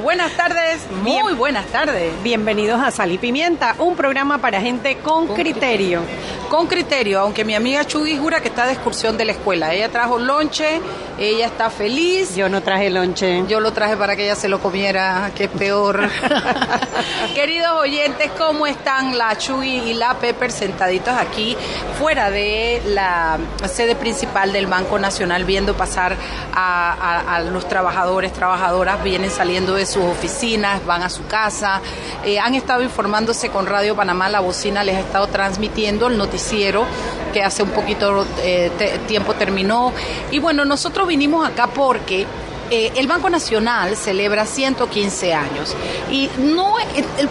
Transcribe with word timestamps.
Buenas 0.00 0.36
tardes, 0.36 0.86
muy 1.02 1.32
buenas 1.32 1.66
tardes. 1.66 2.12
Bienvenidos 2.22 2.80
a 2.80 2.92
Sal 2.92 3.10
y 3.10 3.18
Pimienta, 3.18 3.74
un 3.78 3.96
programa 3.96 4.38
para 4.38 4.60
gente 4.60 4.98
con, 4.98 5.26
Con 5.26 5.34
criterio. 5.34 6.02
Con 6.48 6.68
criterio, 6.68 7.18
aunque 7.18 7.44
mi 7.44 7.56
amiga 7.56 7.84
Chugui 7.84 8.16
jura 8.16 8.40
que 8.40 8.48
está 8.48 8.66
de 8.66 8.74
excursión 8.74 9.16
de 9.16 9.24
la 9.24 9.32
escuela. 9.32 9.74
Ella 9.74 9.88
trajo 9.88 10.16
lonche, 10.20 10.80
ella 11.18 11.46
está 11.46 11.70
feliz. 11.70 12.36
Yo 12.36 12.48
no 12.48 12.62
traje 12.62 12.90
lonche. 12.90 13.44
Yo 13.48 13.60
lo 13.60 13.72
traje 13.72 13.96
para 13.96 14.14
que 14.16 14.24
ella 14.24 14.36
se 14.36 14.48
lo 14.48 14.60
comiera, 14.60 15.30
que 15.34 15.44
es 15.44 15.50
peor. 15.50 16.08
Queridos 17.34 17.72
oyentes, 17.80 18.30
¿cómo 18.38 18.66
están 18.66 19.16
la 19.16 19.36
Chuy 19.38 19.68
y 19.90 19.94
la 19.94 20.14
Pepper 20.14 20.50
sentaditos 20.50 21.14
aquí 21.16 21.56
fuera 21.98 22.30
de 22.30 22.82
la 22.86 23.38
sede 23.68 23.94
principal 23.94 24.52
del 24.52 24.66
Banco 24.66 24.98
Nacional 24.98 25.44
viendo 25.44 25.74
pasar 25.76 26.16
a, 26.54 26.92
a- 26.92 27.36
a 27.36 27.40
los 27.40 27.68
trabajadores, 27.68 28.32
trabajadoras, 28.32 29.02
vienen 29.02 29.30
saliendo 29.30 29.74
de 29.74 29.86
sus 29.86 30.04
oficinas, 30.04 30.84
van 30.86 31.02
a 31.02 31.08
su 31.08 31.26
casa, 31.26 31.80
eh, 32.24 32.38
han 32.38 32.54
estado 32.54 32.82
informándose 32.82 33.50
con 33.50 33.66
Radio 33.66 33.94
Panamá, 33.94 34.28
la 34.28 34.40
bocina 34.40 34.82
les 34.84 34.96
ha 34.96 35.00
estado 35.00 35.26
transmitiendo 35.28 36.06
el 36.08 36.16
noticiero 36.18 36.84
que 37.32 37.42
hace 37.42 37.62
un 37.62 37.70
poquito 37.70 38.26
eh, 38.42 38.70
te- 38.78 38.98
tiempo 39.00 39.34
terminó. 39.34 39.92
Y 40.30 40.38
bueno, 40.38 40.64
nosotros 40.64 41.06
vinimos 41.08 41.46
acá 41.48 41.66
porque 41.66 42.26
eh, 42.70 42.92
el 42.96 43.06
Banco 43.08 43.28
Nacional 43.30 43.96
celebra 43.96 44.46
115 44.46 45.34
años. 45.34 45.74
Y 46.10 46.30
no 46.38 46.78
el, 46.78 47.04
el- 47.18 47.28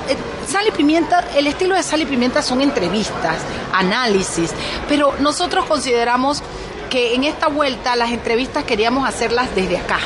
Sal 0.47 0.65
y 0.67 0.71
Pimienta, 0.71 1.25
el 1.35 1.45
estilo 1.47 1.75
de 1.75 1.83
Sal 1.83 2.01
y 2.01 2.05
Pimienta 2.05 2.41
son 2.41 2.61
entrevistas, 2.61 3.35
análisis, 3.73 4.51
pero 4.87 5.13
nosotros 5.19 5.65
consideramos 5.65 6.41
que 6.89 7.15
en 7.15 7.25
esta 7.25 7.47
vuelta 7.49 7.95
las 7.97 8.11
entrevistas 8.11 8.63
queríamos 8.63 9.07
hacerlas 9.07 9.53
desde 9.55 9.77
acá, 9.77 9.99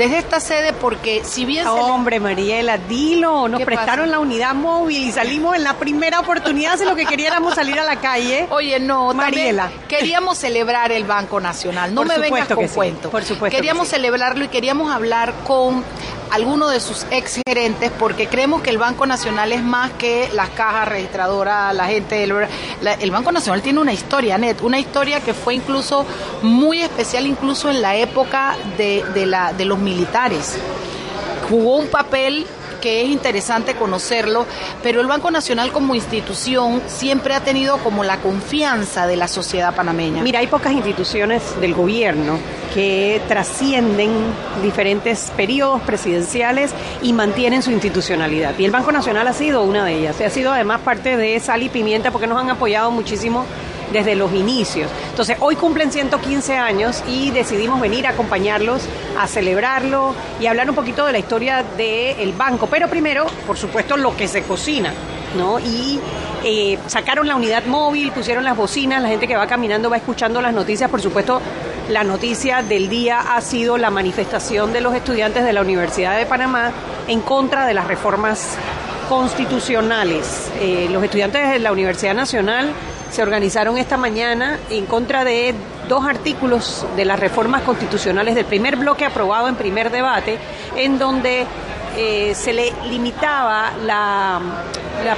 desde 0.00 0.18
esta 0.18 0.40
sede 0.40 0.72
porque 0.72 1.22
si 1.24 1.44
bien 1.44 1.64
se 1.64 1.72
le- 1.72 1.80
Hombre, 1.80 2.18
Mariela, 2.20 2.78
dilo. 2.78 3.46
Nos 3.48 3.58
¿Qué 3.60 3.66
prestaron 3.66 4.06
pasa? 4.06 4.10
la 4.12 4.18
unidad 4.18 4.54
móvil 4.54 5.04
y 5.04 5.12
salimos 5.12 5.54
en 5.56 5.62
la 5.64 5.74
primera 5.74 6.20
oportunidad. 6.20 6.76
Si 6.78 6.84
lo 6.84 6.96
que 6.96 7.06
queríamos 7.06 7.54
salir 7.54 7.78
a 7.78 7.84
la 7.84 7.96
calle. 7.96 8.46
Oye, 8.50 8.80
no, 8.80 9.12
Mariela. 9.14 9.70
queríamos 9.88 10.38
celebrar 10.38 10.90
el 10.90 11.04
Banco 11.04 11.38
Nacional. 11.40 11.94
No 11.94 12.00
Por 12.02 12.08
me 12.08 12.18
vengas 12.18 12.48
con 12.48 12.68
sí, 12.68 12.74
cuentos. 12.74 13.10
por 13.10 13.22
supuesto 13.24 13.56
Queríamos 13.56 13.84
que 13.84 13.90
sí. 13.90 13.96
celebrarlo 13.96 14.44
y 14.44 14.48
queríamos 14.48 14.90
hablar 14.92 15.32
con 15.46 15.84
alguno 16.30 16.68
de 16.68 16.80
sus 16.80 17.06
ex 17.10 17.40
gerentes 17.46 17.90
porque 17.98 18.28
creemos 18.28 18.62
que 18.62 18.70
el 18.70 18.78
Banco 18.78 19.06
Nacional 19.06 19.52
es 19.52 19.62
más 19.62 19.90
que 19.92 20.28
las 20.32 20.48
cajas 20.50 20.88
registradoras, 20.88 21.74
la 21.74 21.86
gente 21.86 22.14
del 22.16 22.34
la- 22.82 22.94
el 22.94 23.10
Banco 23.10 23.32
Nacional 23.32 23.62
tiene 23.62 23.80
una 23.80 23.92
historia, 23.92 24.38
Net, 24.38 24.60
una 24.62 24.78
historia 24.78 25.20
que 25.20 25.34
fue 25.34 25.54
incluso 25.54 26.06
muy 26.42 26.80
especial 26.82 27.26
incluso 27.26 27.68
en 27.70 27.82
la 27.82 27.96
época 27.96 28.56
de, 28.78 29.04
de 29.14 29.26
la, 29.26 29.52
de 29.52 29.64
los 29.64 29.78
militares 29.78 30.56
jugó 31.48 31.76
un 31.76 31.88
papel 31.88 32.46
que 32.80 33.02
es 33.02 33.08
interesante 33.10 33.74
conocerlo, 33.74 34.46
pero 34.82 35.02
el 35.02 35.06
Banco 35.06 35.30
Nacional 35.30 35.70
como 35.70 35.94
institución 35.94 36.80
siempre 36.86 37.34
ha 37.34 37.40
tenido 37.40 37.76
como 37.78 38.04
la 38.04 38.16
confianza 38.20 39.06
de 39.06 39.16
la 39.16 39.28
sociedad 39.28 39.74
panameña. 39.74 40.22
Mira, 40.22 40.38
hay 40.38 40.46
pocas 40.46 40.72
instituciones 40.72 41.42
del 41.60 41.74
gobierno 41.74 42.38
que 42.74 43.20
trascienden 43.28 44.10
diferentes 44.62 45.32
periodos 45.36 45.80
presidenciales 45.82 46.72
y 47.02 47.12
mantienen 47.12 47.62
su 47.62 47.70
institucionalidad. 47.70 48.58
Y 48.58 48.64
el 48.64 48.70
Banco 48.70 48.92
Nacional 48.92 49.26
ha 49.28 49.32
sido 49.32 49.62
una 49.64 49.84
de 49.84 49.94
ellas. 49.94 50.20
Ha 50.20 50.30
sido 50.30 50.52
además 50.52 50.80
parte 50.80 51.16
de 51.16 51.38
Sal 51.40 51.62
y 51.62 51.68
Pimienta 51.68 52.10
porque 52.10 52.26
nos 52.26 52.38
han 52.38 52.50
apoyado 52.50 52.90
muchísimo 52.90 53.46
desde 53.92 54.14
los 54.14 54.32
inicios. 54.32 54.90
Entonces, 55.10 55.36
hoy 55.40 55.56
cumplen 55.56 55.90
115 55.90 56.56
años 56.56 57.02
y 57.08 57.30
decidimos 57.30 57.80
venir 57.80 58.06
a 58.06 58.10
acompañarlos, 58.10 58.82
a 59.18 59.26
celebrarlo 59.26 60.14
y 60.40 60.46
hablar 60.46 60.68
un 60.70 60.76
poquito 60.76 61.04
de 61.06 61.12
la 61.12 61.18
historia 61.18 61.64
del 61.76 62.32
banco. 62.32 62.68
Pero 62.68 62.88
primero, 62.88 63.26
por 63.46 63.56
supuesto, 63.56 63.96
lo 63.96 64.16
que 64.16 64.28
se 64.28 64.42
cocina, 64.42 64.94
¿no? 65.36 65.58
Y 65.58 66.00
eh, 66.44 66.78
sacaron 66.86 67.28
la 67.28 67.36
unidad 67.36 67.64
móvil, 67.66 68.12
pusieron 68.12 68.44
las 68.44 68.56
bocinas, 68.56 69.02
la 69.02 69.08
gente 69.08 69.28
que 69.28 69.36
va 69.36 69.46
caminando 69.46 69.90
va 69.90 69.96
escuchando 69.96 70.40
las 70.40 70.54
noticias. 70.54 70.90
Por 70.90 71.00
supuesto, 71.00 71.40
la 71.88 72.04
noticia 72.04 72.62
del 72.62 72.88
día 72.88 73.18
ha 73.18 73.40
sido 73.40 73.76
la 73.78 73.90
manifestación 73.90 74.72
de 74.72 74.80
los 74.80 74.94
estudiantes 74.94 75.44
de 75.44 75.52
la 75.52 75.60
Universidad 75.60 76.16
de 76.16 76.26
Panamá 76.26 76.72
en 77.08 77.20
contra 77.20 77.66
de 77.66 77.74
las 77.74 77.86
reformas 77.86 78.56
constitucionales. 79.08 80.50
Eh, 80.60 80.88
los 80.90 81.02
estudiantes 81.02 81.50
de 81.50 81.58
la 81.58 81.72
Universidad 81.72 82.14
Nacional 82.14 82.72
se 83.10 83.22
organizaron 83.22 83.76
esta 83.76 83.96
mañana 83.96 84.58
en 84.70 84.86
contra 84.86 85.24
de 85.24 85.52
dos 85.88 86.06
artículos 86.06 86.86
de 86.96 87.04
las 87.04 87.18
reformas 87.18 87.62
constitucionales 87.62 88.36
del 88.36 88.44
primer 88.44 88.76
bloque 88.76 89.04
aprobado 89.04 89.48
en 89.48 89.56
primer 89.56 89.90
debate, 89.90 90.38
en 90.76 90.98
donde 91.00 91.44
eh, 92.02 92.34
se 92.34 92.54
le 92.54 92.72
limitaba 92.88 93.72
la, 93.84 94.40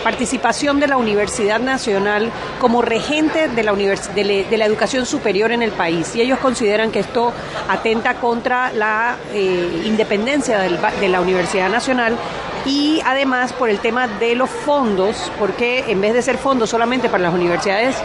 participación 0.02 0.80
de 0.80 0.88
la 0.88 0.96
Universidad 0.96 1.60
Nacional 1.60 2.32
como 2.60 2.82
regente 2.82 3.46
de 3.46 3.62
la, 3.62 3.72
de, 3.72 4.46
de 4.50 4.56
la 4.56 4.64
educación 4.64 5.06
superior 5.06 5.52
en 5.52 5.62
el 5.62 5.70
país. 5.70 6.16
Y 6.16 6.20
ellos 6.20 6.40
consideran 6.40 6.90
que 6.90 6.98
esto 6.98 7.32
atenta 7.68 8.14
contra 8.14 8.72
la 8.72 9.16
eh, 9.32 9.82
independencia 9.84 10.58
de 10.58 11.08
la 11.08 11.20
Universidad 11.20 11.68
Nacional 11.68 12.16
y 12.66 13.00
además 13.04 13.52
por 13.52 13.70
el 13.70 13.78
tema 13.78 14.08
de 14.08 14.34
los 14.34 14.50
fondos, 14.50 15.30
porque 15.38 15.84
en 15.86 16.00
vez 16.00 16.14
de 16.14 16.22
ser 16.22 16.36
fondos 16.36 16.70
solamente 16.70 17.08
para 17.08 17.22
las 17.22 17.34
universidades 17.34 17.96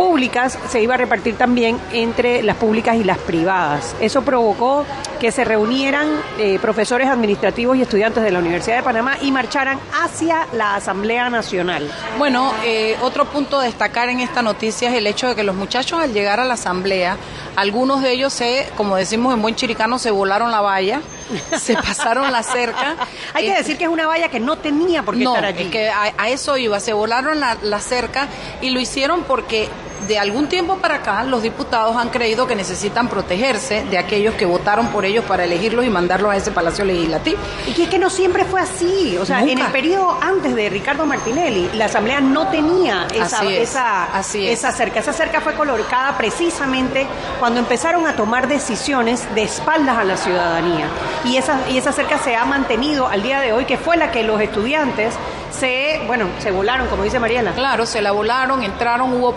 públicas, 0.00 0.58
se 0.70 0.80
iba 0.80 0.94
a 0.94 0.96
repartir 0.96 1.36
también 1.36 1.78
entre 1.92 2.42
las 2.42 2.56
públicas 2.56 2.96
y 2.96 3.04
las 3.04 3.18
privadas. 3.18 3.94
Eso 4.00 4.22
provocó 4.22 4.86
que 5.20 5.30
se 5.30 5.44
reunieran 5.44 6.08
eh, 6.38 6.58
profesores 6.58 7.06
administrativos 7.06 7.76
y 7.76 7.82
estudiantes 7.82 8.22
de 8.22 8.30
la 8.30 8.38
Universidad 8.38 8.76
de 8.76 8.82
Panamá 8.82 9.18
y 9.20 9.30
marcharan 9.30 9.78
hacia 10.02 10.46
la 10.54 10.76
Asamblea 10.76 11.28
Nacional. 11.28 11.86
Bueno, 12.16 12.50
eh, 12.64 12.96
otro 13.02 13.26
punto 13.26 13.60
a 13.60 13.64
destacar 13.64 14.08
en 14.08 14.20
esta 14.20 14.40
noticia 14.40 14.88
es 14.88 14.96
el 14.96 15.06
hecho 15.06 15.28
de 15.28 15.34
que 15.34 15.44
los 15.44 15.54
muchachos 15.54 16.00
al 16.00 16.14
llegar 16.14 16.40
a 16.40 16.46
la 16.46 16.54
asamblea, 16.54 17.18
algunos 17.56 18.00
de 18.00 18.12
ellos 18.12 18.32
se, 18.32 18.70
como 18.78 18.96
decimos 18.96 19.34
en 19.34 19.42
buen 19.42 19.54
chiricano, 19.54 19.98
se 19.98 20.10
volaron 20.10 20.50
la 20.50 20.62
valla, 20.62 21.02
se 21.60 21.74
pasaron 21.74 22.32
la 22.32 22.42
cerca. 22.42 22.96
Hay 23.34 23.44
que 23.44 23.52
Eh, 23.52 23.56
decir 23.58 23.76
que 23.76 23.84
es 23.84 23.90
una 23.90 24.06
valla 24.06 24.30
que 24.30 24.40
no 24.40 24.56
tenía 24.56 25.02
por 25.02 25.14
qué 25.18 25.24
no, 25.24 25.34
estar 25.34 25.44
allí. 25.44 25.64
es 25.64 25.68
que 25.70 25.90
a, 25.90 26.14
a 26.16 26.30
eso 26.30 26.56
iba, 26.56 26.80
se 26.80 26.94
volaron 26.94 27.38
la, 27.38 27.58
la 27.60 27.80
cerca 27.80 28.28
y 28.62 28.70
lo 28.70 28.80
hicieron 28.80 29.24
porque 29.24 29.68
de 30.06 30.18
algún 30.18 30.48
tiempo 30.48 30.76
para 30.76 30.96
acá 30.96 31.22
los 31.24 31.42
diputados 31.42 31.96
han 31.96 32.08
creído 32.10 32.46
que 32.46 32.54
necesitan 32.54 33.08
protegerse 33.08 33.84
de 33.84 33.98
aquellos 33.98 34.34
que 34.34 34.46
votaron 34.46 34.88
por 34.88 35.04
ellos 35.04 35.24
para 35.24 35.44
elegirlos 35.44 35.84
y 35.84 35.90
mandarlos 35.90 36.32
a 36.32 36.36
ese 36.36 36.50
palacio 36.50 36.84
legislativo. 36.84 37.38
Y 37.66 37.72
que 37.72 37.84
es 37.84 37.88
que 37.88 37.98
no 37.98 38.10
siempre 38.10 38.44
fue 38.44 38.60
así. 38.60 39.16
O 39.18 39.24
sea, 39.26 39.40
Nunca. 39.40 39.52
en 39.52 39.58
el 39.58 39.66
periodo 39.72 40.18
antes 40.20 40.54
de 40.54 40.68
Ricardo 40.68 41.06
Martinelli, 41.06 41.70
la 41.74 41.86
Asamblea 41.86 42.20
no 42.20 42.48
tenía 42.48 43.06
esa, 43.14 43.38
Así 43.40 43.54
es, 43.54 43.70
esa, 43.70 44.04
así 44.04 44.46
es. 44.46 44.58
esa 44.58 44.72
cerca. 44.72 45.00
Esa 45.00 45.12
cerca 45.12 45.40
fue 45.40 45.54
colocada 45.54 46.16
precisamente 46.16 47.06
cuando 47.38 47.60
empezaron 47.60 48.06
a 48.06 48.16
tomar 48.16 48.48
decisiones 48.48 49.32
de 49.34 49.42
espaldas 49.42 49.98
a 49.98 50.04
la 50.04 50.16
ciudadanía. 50.16 50.88
Y 51.24 51.36
esa, 51.36 51.60
y 51.70 51.78
esa 51.78 51.92
cerca 51.92 52.18
se 52.18 52.36
ha 52.36 52.44
mantenido 52.44 53.08
al 53.08 53.22
día 53.22 53.40
de 53.40 53.52
hoy, 53.52 53.64
que 53.64 53.76
fue 53.76 53.96
la 53.96 54.10
que 54.10 54.22
los 54.22 54.40
estudiantes 54.40 55.14
se, 55.50 56.00
bueno, 56.06 56.26
se 56.38 56.50
volaron, 56.50 56.88
como 56.88 57.02
dice 57.02 57.18
Mariela. 57.18 57.52
Claro, 57.52 57.86
se 57.86 58.00
la 58.00 58.12
volaron, 58.12 58.62
entraron, 58.62 59.12
hubo 59.12 59.34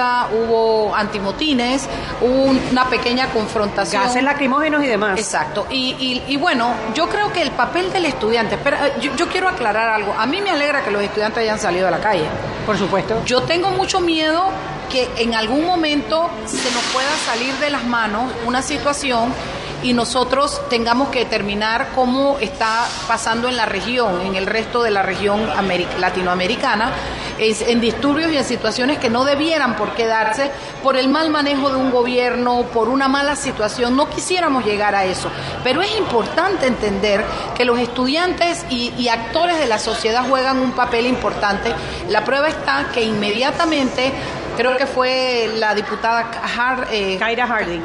protesta, 0.00 0.28
hubo 0.32 0.94
antimotines, 0.94 1.86
hubo 2.20 2.44
una 2.70 2.88
pequeña 2.88 3.28
confrontación. 3.28 4.02
Gases 4.02 4.22
lacrimógenos 4.22 4.82
y 4.82 4.86
demás. 4.86 5.18
Exacto. 5.18 5.66
Y, 5.70 6.22
y, 6.26 6.36
bueno, 6.36 6.74
yo 6.94 7.08
creo 7.08 7.32
que 7.32 7.42
el 7.42 7.50
papel 7.50 7.92
del 7.92 8.06
estudiante, 8.06 8.54
espera, 8.54 8.88
eh, 8.88 8.92
yo, 9.00 9.14
yo 9.16 9.28
quiero 9.28 9.48
aclarar 9.48 9.88
algo. 9.90 10.14
A 10.18 10.26
mí 10.26 10.40
me 10.40 10.50
alegra 10.50 10.82
que 10.82 10.90
los 10.90 11.02
estudiantes 11.02 11.38
hayan 11.42 11.58
salido 11.58 11.88
a 11.88 11.90
la 11.90 12.00
calle. 12.00 12.24
Por 12.66 12.76
supuesto. 12.76 13.22
Yo 13.24 13.42
tengo 13.42 13.70
mucho 13.70 14.00
miedo 14.00 14.48
que 14.90 15.08
en 15.18 15.34
algún 15.34 15.64
momento 15.64 16.28
se 16.46 16.70
nos 16.72 16.82
pueda 16.92 17.10
salir 17.24 17.54
de 17.54 17.70
las 17.70 17.84
manos 17.84 18.32
una 18.44 18.60
situación 18.60 19.32
y 19.82 19.92
nosotros 19.92 20.60
tengamos 20.68 21.08
que 21.08 21.20
determinar 21.20 21.88
cómo 21.94 22.38
está 22.38 22.86
pasando 23.08 23.48
en 23.48 23.56
la 23.56 23.66
región, 23.66 24.20
en 24.22 24.34
el 24.34 24.46
resto 24.46 24.82
de 24.82 24.90
la 24.90 25.02
región 25.02 25.48
latinoamericana, 25.98 26.92
en 27.38 27.80
disturbios 27.80 28.32
y 28.32 28.36
en 28.36 28.44
situaciones 28.44 28.98
que 28.98 29.08
no 29.08 29.24
debieran 29.24 29.76
por 29.76 29.94
qué 29.94 30.06
darse 30.06 30.50
por 30.82 30.96
el 30.96 31.08
mal 31.08 31.30
manejo 31.30 31.70
de 31.70 31.76
un 31.76 31.90
gobierno, 31.90 32.64
por 32.72 32.88
una 32.88 33.08
mala 33.08 33.36
situación. 33.36 33.96
No 33.96 34.10
quisiéramos 34.10 34.64
llegar 34.64 34.94
a 34.94 35.04
eso, 35.04 35.30
pero 35.64 35.80
es 35.80 35.96
importante 35.96 36.66
entender 36.66 37.24
que 37.56 37.64
los 37.64 37.78
estudiantes 37.78 38.64
y, 38.68 38.92
y 38.98 39.08
actores 39.08 39.58
de 39.58 39.66
la 39.66 39.78
sociedad 39.78 40.28
juegan 40.28 40.58
un 40.58 40.72
papel 40.72 41.06
importante. 41.06 41.72
La 42.08 42.24
prueba 42.24 42.48
está 42.48 42.88
que 42.92 43.02
inmediatamente 43.02 44.12
creo 44.60 44.76
que 44.76 44.86
fue 44.86 45.50
la 45.56 45.74
diputada 45.74 46.30
eh, 46.92 47.16
Kaira 47.18 47.46
Harding. 47.46 47.80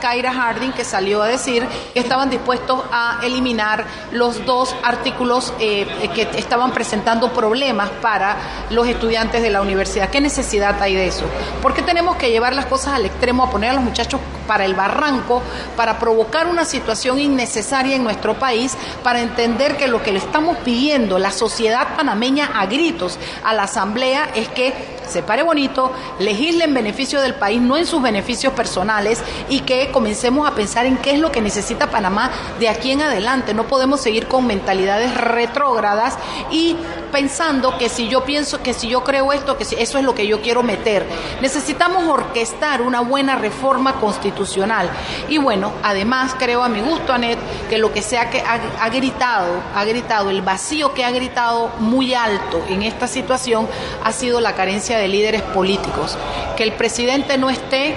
Kaira 0.00 0.32
Harding 0.32 0.72
que 0.72 0.82
salió 0.82 1.22
a 1.22 1.28
decir 1.28 1.66
que 1.92 2.00
estaban 2.00 2.30
dispuestos 2.30 2.82
a 2.90 3.20
eliminar 3.22 3.84
los 4.10 4.44
dos 4.46 4.74
artículos 4.82 5.52
eh, 5.60 5.86
que 6.14 6.22
estaban 6.38 6.72
presentando 6.72 7.30
problemas 7.30 7.90
para 8.00 8.36
los 8.70 8.88
estudiantes 8.88 9.42
de 9.42 9.50
la 9.50 9.60
universidad. 9.60 10.08
¿Qué 10.08 10.22
necesidad 10.22 10.80
hay 10.80 10.94
de 10.94 11.08
eso? 11.08 11.26
¿Por 11.60 11.74
qué 11.74 11.82
tenemos 11.82 12.16
que 12.16 12.30
llevar 12.30 12.54
las 12.54 12.66
cosas 12.66 12.94
al 12.94 13.04
extremo, 13.04 13.44
a 13.44 13.50
poner 13.50 13.70
a 13.70 13.74
los 13.74 13.82
muchachos 13.82 14.18
para 14.46 14.64
el 14.64 14.74
barranco, 14.74 15.42
para 15.76 15.98
provocar 15.98 16.46
una 16.46 16.64
situación 16.64 17.18
innecesaria 17.18 17.96
en 17.96 18.04
nuestro 18.04 18.34
país, 18.38 18.76
para 19.02 19.20
entender 19.20 19.76
que 19.76 19.88
lo 19.88 20.02
que 20.02 20.12
le 20.12 20.18
estamos 20.18 20.56
pidiendo 20.58 21.18
la 21.18 21.30
sociedad 21.30 21.96
panameña 21.96 22.50
a 22.54 22.66
gritos 22.66 23.18
a 23.42 23.52
la 23.52 23.64
Asamblea 23.64 24.30
es 24.34 24.48
que 24.48 24.94
se 25.08 25.22
pare 25.22 25.42
bonito, 25.42 25.92
legisle 26.18 26.64
en 26.64 26.74
beneficio 26.74 27.20
del 27.20 27.34
país, 27.34 27.60
no 27.60 27.76
en 27.76 27.86
sus 27.86 28.02
beneficios 28.02 28.52
personales, 28.52 29.22
y 29.48 29.60
que 29.60 29.90
comencemos 29.90 30.48
a 30.48 30.54
pensar 30.54 30.86
en 30.86 30.96
qué 30.96 31.12
es 31.12 31.20
lo 31.20 31.30
que 31.30 31.40
necesita 31.40 31.90
Panamá 31.90 32.30
de 32.58 32.68
aquí 32.68 32.90
en 32.90 33.02
adelante. 33.02 33.54
No 33.54 33.64
podemos 33.64 34.00
seguir 34.00 34.26
con 34.26 34.46
mentalidades 34.46 35.14
retrógradas 35.14 36.16
y 36.50 36.76
pensando 37.14 37.78
que 37.78 37.88
si 37.88 38.08
yo 38.08 38.24
pienso, 38.24 38.60
que 38.60 38.74
si 38.74 38.88
yo 38.88 39.04
creo 39.04 39.32
esto, 39.32 39.56
que 39.56 39.62
eso 39.62 39.98
es 39.98 40.04
lo 40.04 40.16
que 40.16 40.26
yo 40.26 40.42
quiero 40.42 40.64
meter. 40.64 41.06
Necesitamos 41.40 42.08
orquestar 42.08 42.82
una 42.82 43.02
buena 43.02 43.36
reforma 43.36 44.00
constitucional. 44.00 44.90
Y 45.28 45.38
bueno, 45.38 45.70
además 45.84 46.34
creo 46.36 46.64
a 46.64 46.68
mi 46.68 46.80
gusto, 46.80 47.12
Anet, 47.12 47.38
que 47.70 47.78
lo 47.78 47.92
que 47.92 48.02
que 48.02 48.40
ha, 48.40 48.60
ha 48.80 48.88
gritado, 48.88 49.62
ha 49.76 49.84
gritado, 49.84 50.30
el 50.30 50.42
vacío 50.42 50.92
que 50.92 51.04
ha 51.04 51.12
gritado 51.12 51.70
muy 51.78 52.14
alto 52.14 52.64
en 52.68 52.82
esta 52.82 53.06
situación 53.06 53.68
ha 54.02 54.10
sido 54.10 54.40
la 54.40 54.56
carencia 54.56 54.98
de 54.98 55.06
líderes 55.06 55.42
políticos. 55.42 56.18
Que 56.56 56.64
el 56.64 56.72
presidente 56.72 57.38
no 57.38 57.48
esté, 57.48 57.96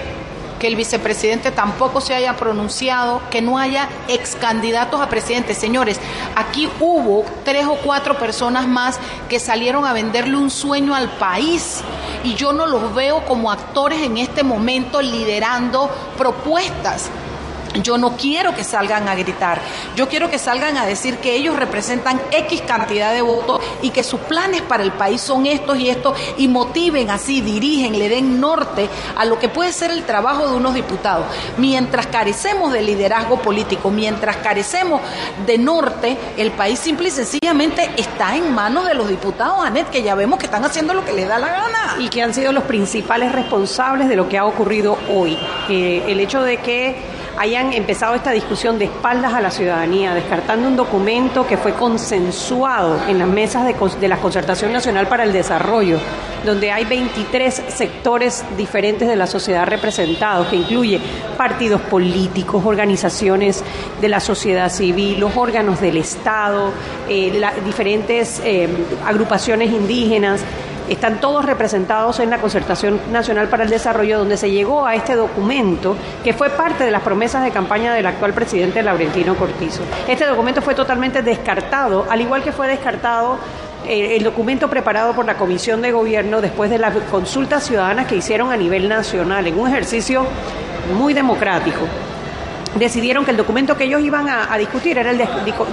que 0.59 0.68
el 0.68 0.75
vicepresidente 0.75 1.51
tampoco 1.51 2.01
se 2.01 2.13
haya 2.13 2.36
pronunciado, 2.36 3.21
que 3.30 3.42
no 3.42 3.57
haya 3.57 3.89
ex 4.07 4.36
candidatos 4.36 5.01
a 5.01 5.09
presidente. 5.09 5.54
Señores, 5.54 6.00
aquí 6.36 6.69
hubo 6.80 7.25
tres 7.44 7.65
o 7.65 7.75
cuatro 7.75 8.18
personas 8.18 8.68
más 8.68 9.00
que 9.30 9.39
salieron 9.39 9.86
a 9.86 9.94
venderle 9.94 10.38
un 10.38 10.50
sueño 10.50 10.95
al 10.95 11.09
país 11.18 11.81
y 12.24 12.36
yo 12.36 12.54
no 12.54 12.65
los 12.65 12.94
veo 12.94 13.25
como 13.25 13.51
actores 13.51 14.01
en 14.01 14.18
este 14.18 14.44
momento 14.44 15.01
liderando 15.01 15.89
propuestas. 16.18 17.10
Yo 17.84 17.98
no 17.98 18.18
quiero 18.18 18.56
que 18.56 18.64
salgan 18.64 19.08
a 19.08 19.16
gritar, 19.16 19.62
yo 19.96 20.08
quiero 20.08 20.30
que 20.30 20.40
salgan 20.40 20.78
a 20.78 20.86
decir 20.86 21.18
que 21.18 21.36
ellos 21.36 21.56
representan 21.56 22.19
X 22.31 22.62
cantidad 22.62 23.14
de 23.14 23.22
votos 23.22 23.62
y 23.81 23.92
que 23.92 24.04
sus 24.04 24.19
planes 24.22 24.62
para 24.62 24.84
el 24.84 24.92
país 24.92 25.22
son 25.22 25.46
estos 25.46 25.78
y 25.78 25.90
estos 25.90 26.18
y 26.38 26.48
motiven 26.48 27.10
así, 27.10 27.42
dirigen, 27.42 27.98
le 28.00 28.10
den 28.10 28.40
norte 28.40 28.90
a 29.16 29.25
lo 29.25 29.38
que 29.38 29.50
puede 29.50 29.74
ser 29.74 29.92
el 29.92 30.04
trabajo 30.04 30.48
de 30.48 30.56
unos 30.56 30.74
diputados. 30.74 31.25
Mientras 31.58 32.08
carecemos 32.08 32.72
de 32.72 32.81
liderazgo 32.81 33.42
político, 33.42 33.92
mientras 33.92 34.38
carecemos 34.38 35.02
de 35.46 35.58
norte, 35.58 36.18
el 36.38 36.52
país 36.52 36.80
simple 36.80 37.10
y 37.10 37.12
sencillamente 37.12 37.92
está 37.98 38.36
en 38.36 38.54
manos 38.54 38.88
de 38.88 38.94
los 38.94 39.08
diputados, 39.10 39.66
Anet, 39.66 39.90
que 39.90 40.04
ya 40.04 40.16
vemos 40.16 40.40
que 40.40 40.46
están 40.46 40.66
haciendo 40.66 40.94
lo 40.94 41.06
que 41.06 41.13
les 41.13 41.28
da 41.28 41.40
la 41.40 41.50
gana. 41.50 41.96
Y 42.00 42.10
que 42.10 42.22
han 42.22 42.34
sido 42.34 42.52
los 42.52 42.63
principales 42.63 43.31
responsables 43.31 44.08
de 44.08 44.16
lo 44.16 44.28
que 44.30 44.38
ha 44.38 44.46
ocurrido 44.46 44.98
hoy. 45.10 45.38
El 45.70 46.20
hecho 46.20 46.42
de 46.42 46.58
que 46.58 47.17
hayan 47.38 47.72
empezado 47.74 48.16
esta 48.16 48.31
discusión 48.31 48.80
de 48.80 48.86
espaldas 48.86 49.34
a 49.34 49.42
la 49.42 49.51
ciudadanía, 49.51 50.13
descartando 50.13 50.68
un 50.68 50.75
documento 50.75 51.45
que 51.45 51.56
fue 51.56 51.74
consensuado 51.74 53.00
en 53.07 53.19
las 53.19 53.28
mesas 53.28 53.66
de, 53.66 54.07
la 54.07 54.18
Concertación 54.18 54.74
Nacional 54.74 55.07
para 55.07 55.24
el 55.24 55.31
Desarrollo, 55.31 56.00
donde 56.45 56.72
hay 56.72 56.86
23 56.86 57.54
sectores 57.68 58.44
diferentes 58.57 59.07
de 59.07 59.16
la 59.16 59.28
sociedad 59.28 59.68
representados, 59.68 60.48
que 60.48 60.56
incluye 60.56 61.00
partidos 61.38 61.81
políticos, 61.81 62.66
organizaciones 62.66 63.63
de 64.01 64.10
la 64.10 64.19
sociedad 64.19 64.72
civil, 64.72 65.19
los 65.19 65.38
órganos 65.38 65.80
del 65.80 65.98
Estado, 65.98 66.72
eh, 67.07 67.39
diferentes 67.63 68.42
eh, 68.44 68.68
agrupaciones 69.06 69.72
indígenas 69.72 70.42
están 70.89 71.19
todos 71.19 71.45
representados 71.45 72.19
en 72.19 72.30
la 72.30 72.38
Concertación 72.38 73.00
Nacional 73.12 73.48
para 73.48 73.63
el 73.63 73.69
Desarrollo, 73.69 74.19
donde 74.19 74.38
se 74.38 74.51
llegó 74.51 74.86
a 74.86 74.95
este 74.95 75.16
documento 75.16 75.95
que 76.24 76.34
fue 76.34 76.50
parte 76.50 76.84
de 76.84 76.92
las 76.92 77.01
promesas 77.01 77.44
de 77.44 77.51
campaña 77.51 77.94
del 77.94 78.06
actual 78.06 78.34
presidente 78.34 78.81
Laurentino 78.81 79.36
Cortizo. 79.36 79.81
Este 80.07 80.25
documento 80.25 80.62
fue 80.62 80.75
totalmente 80.75 81.22
descartado, 81.22 82.06
al 82.10 82.22
igual 82.22 82.44
que 82.44 82.51
fue 82.51 82.68
descartado 82.68 83.38
eh, 83.86 84.16
el 84.16 84.24
documento 84.24 84.69
preparado 84.69 85.13
por 85.13 85.25
la 85.25 85.38
Comisión 85.38 85.81
de 85.81 85.92
Gobierno 85.92 86.42
después 86.42 86.69
de 86.69 86.78
las 86.78 86.95
consultas 87.12 87.63
ciudadanas 87.63 88.07
que 88.07 88.16
hicieron 88.16 88.51
a 88.51 88.57
nivel 88.57 88.89
nacional, 88.89 89.48
en 89.48 89.60
un 89.60 89.68
ejercicio 89.68 90.25
muy 90.98 91.13
democrático 91.13 91.81
decidieron 92.79 93.25
que 93.25 93.31
el 93.31 93.38
documento 93.38 93.77
que 93.77 93.85
ellos 93.85 94.01
iban 94.01 94.27
a, 94.29 94.57
discutir 94.57 94.97
era 94.97 95.12
el 95.12 95.21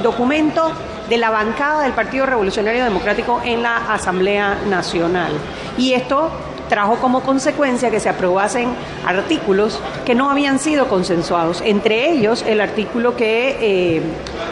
documento 0.02 0.72
de 1.08 1.16
la 1.18 1.30
bancada 1.30 1.82
del 1.82 1.92
Partido 1.92 2.26
Revolucionario 2.26 2.84
Democrático 2.84 3.40
en 3.44 3.62
la 3.62 3.76
Asamblea 3.92 4.58
Nacional. 4.68 5.32
Y 5.76 5.92
esto 5.92 6.30
trajo 6.68 6.96
como 6.96 7.20
consecuencia 7.20 7.90
que 7.90 8.00
se 8.00 8.08
aprobasen 8.08 8.70
artículos 9.06 9.80
que 10.04 10.14
no 10.14 10.30
habían 10.30 10.58
sido 10.58 10.88
consensuados, 10.88 11.60
entre 11.64 12.10
ellos 12.10 12.42
el 12.46 12.60
artículo 12.60 13.16
que, 13.16 13.98
eh, 13.98 14.02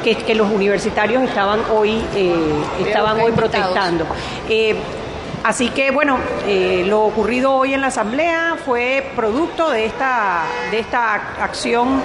que, 0.05 0.35
los 0.35 0.51
universitarios 0.51 1.23
estaban 1.23 1.61
hoy, 1.75 2.03
eh, 2.15 2.35
estaban 2.87 3.21
hoy 3.21 3.33
protestando. 3.33 4.07
Eh, 4.49 4.77
Así 5.45 5.71
que 5.71 5.91
bueno, 5.91 6.19
eh, 6.47 6.85
lo 6.87 7.03
ocurrido 7.03 7.53
hoy 7.53 7.75
en 7.75 7.81
la 7.81 7.89
Asamblea 7.89 8.57
fue 8.65 9.11
producto 9.17 9.71
de 9.71 9.87
esta, 9.87 10.45
de 10.71 10.79
esta 10.79 11.15
acción 11.43 12.01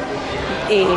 eh, 0.69 0.87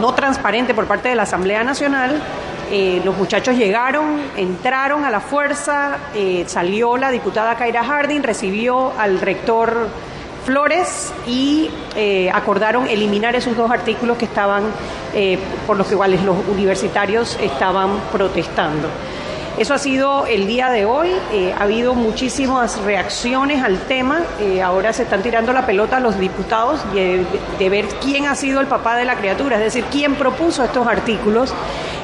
no 0.00 0.14
transparente 0.14 0.72
por 0.72 0.86
parte 0.86 1.08
de 1.08 1.16
la 1.16 1.24
Asamblea 1.24 1.64
Nacional. 1.64 2.22
Eh, 2.70 3.02
los 3.04 3.16
muchachos 3.16 3.56
llegaron, 3.56 4.20
entraron 4.36 5.04
a 5.04 5.10
la 5.10 5.18
fuerza, 5.20 5.98
salió 6.46 6.96
la 6.96 7.10
diputada 7.10 7.56
Kaira 7.56 7.82
Harding, 7.82 8.22
recibió 8.22 8.92
al 8.96 9.20
rector 9.20 9.88
Flores 10.44 11.12
y 11.26 11.70
acordaron 12.32 12.86
eliminar 12.86 13.34
esos 13.34 13.56
dos 13.56 13.70
artículos 13.70 14.16
que 14.16 14.26
estaban, 14.26 14.64
por 15.66 15.76
los 15.76 15.86
cuales 15.88 16.22
los 16.22 16.36
universitarios 16.48 17.38
estaban 17.40 17.98
protestando. 18.12 18.88
Eso 19.56 19.72
ha 19.72 19.78
sido 19.78 20.26
el 20.26 20.48
día 20.48 20.68
de 20.70 20.84
hoy. 20.84 21.10
Eh, 21.32 21.54
ha 21.56 21.62
habido 21.62 21.94
muchísimas 21.94 22.76
reacciones 22.82 23.62
al 23.62 23.78
tema. 23.78 24.22
Eh, 24.40 24.60
ahora 24.60 24.92
se 24.92 25.04
están 25.04 25.22
tirando 25.22 25.52
la 25.52 25.64
pelota 25.64 25.98
a 25.98 26.00
los 26.00 26.18
diputados 26.18 26.80
de, 26.92 27.24
ver 27.70 27.86
quién 28.02 28.26
ha 28.26 28.34
sido 28.34 28.60
el 28.60 28.66
papá 28.66 28.96
de 28.96 29.04
la 29.04 29.14
criatura, 29.14 29.56
es 29.56 29.62
decir, 29.62 29.84
quién 29.92 30.16
propuso 30.16 30.64
estos 30.64 30.88
artículos. 30.88 31.54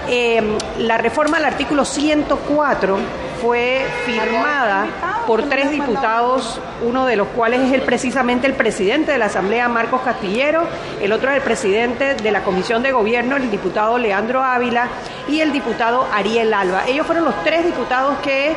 Eh, 0.09 0.41
la 0.79 0.97
reforma 0.97 1.39
al 1.39 1.45
artículo 1.45 1.85
104 1.85 2.99
fue 3.41 3.87
firmada 4.05 4.87
por 5.27 5.49
tres 5.49 5.71
diputados, 5.71 6.61
uno 6.83 7.07
de 7.07 7.17
los 7.17 7.29
cuales 7.29 7.61
es 7.61 7.73
el, 7.73 7.83
precisamente 7.83 8.47
el 8.47 8.55
presidente 8.55 9.13
de 9.13 9.19
la 9.19 9.27
Asamblea, 9.27 9.69
Marcos 9.69 10.01
Castillero, 10.03 10.67
el 11.01 11.13
otro 11.13 11.31
es 11.31 11.37
el 11.37 11.43
presidente 11.43 12.15
de 12.15 12.31
la 12.31 12.43
Comisión 12.43 12.83
de 12.83 12.93
Gobierno, 12.93 13.37
el 13.37 13.51
diputado 13.51 13.99
Leandro 13.99 14.43
Ávila, 14.43 14.89
y 15.29 15.41
el 15.41 15.53
diputado 15.53 16.07
Ariel 16.13 16.53
Alba. 16.53 16.85
Ellos 16.87 17.07
fueron 17.07 17.25
los 17.25 17.35
tres 17.45 17.65
diputados 17.65 18.19
que 18.19 18.55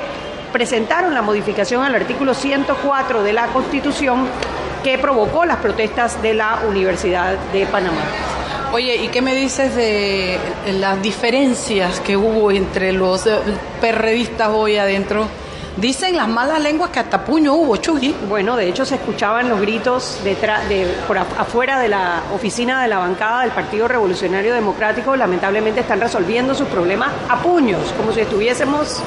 presentaron 0.52 1.14
la 1.14 1.22
modificación 1.22 1.84
al 1.84 1.96
artículo 1.96 2.34
104 2.34 3.24
de 3.24 3.34
la 3.34 3.48
Constitución 3.48 4.28
que 4.84 4.98
provocó 4.98 5.46
las 5.46 5.58
protestas 5.58 6.22
de 6.22 6.34
la 6.34 6.60
Universidad 6.68 7.38
de 7.54 7.66
Panamá. 7.66 8.02
Oye, 8.74 8.96
¿y 8.96 9.10
qué 9.10 9.22
me 9.22 9.36
dices 9.36 9.76
de 9.76 10.40
las 10.80 11.00
diferencias 11.00 12.00
que 12.00 12.18
hubo 12.18 12.50
entre 12.50 12.92
los 12.92 13.28
eh, 13.28 13.38
perredistas 13.80 14.50
hoy 14.50 14.78
adentro? 14.78 15.28
Dicen 15.78 16.18
las 16.18 16.28
malas 16.28 16.60
lenguas 16.60 16.90
que 16.90 17.00
hasta 17.00 17.24
puño 17.24 17.54
hubo, 17.54 17.78
Chugi. 17.78 18.16
Bueno, 18.28 18.56
de 18.56 18.68
hecho 18.68 18.84
se 18.84 18.96
escuchaban 18.96 19.48
los 19.48 19.62
gritos 19.62 20.22
detrás 20.24 20.68
de, 20.70 20.88
por 21.08 21.20
afuera 21.20 21.80
de 21.80 21.88
la 21.88 22.24
oficina 22.34 22.82
de 22.82 22.88
la 22.88 22.98
bancada 22.98 23.42
del 23.42 23.52
Partido 23.52 23.88
Revolucionario 23.88 24.56
Democrático. 24.56 25.16
Lamentablemente 25.16 25.82
están 25.82 26.02
resolviendo 26.02 26.56
sus 26.56 26.68
problemas 26.68 27.12
a 27.30 27.44
puños, 27.44 27.94
como 27.96 28.12
si 28.12 28.22
estuviésemos, 28.22 29.04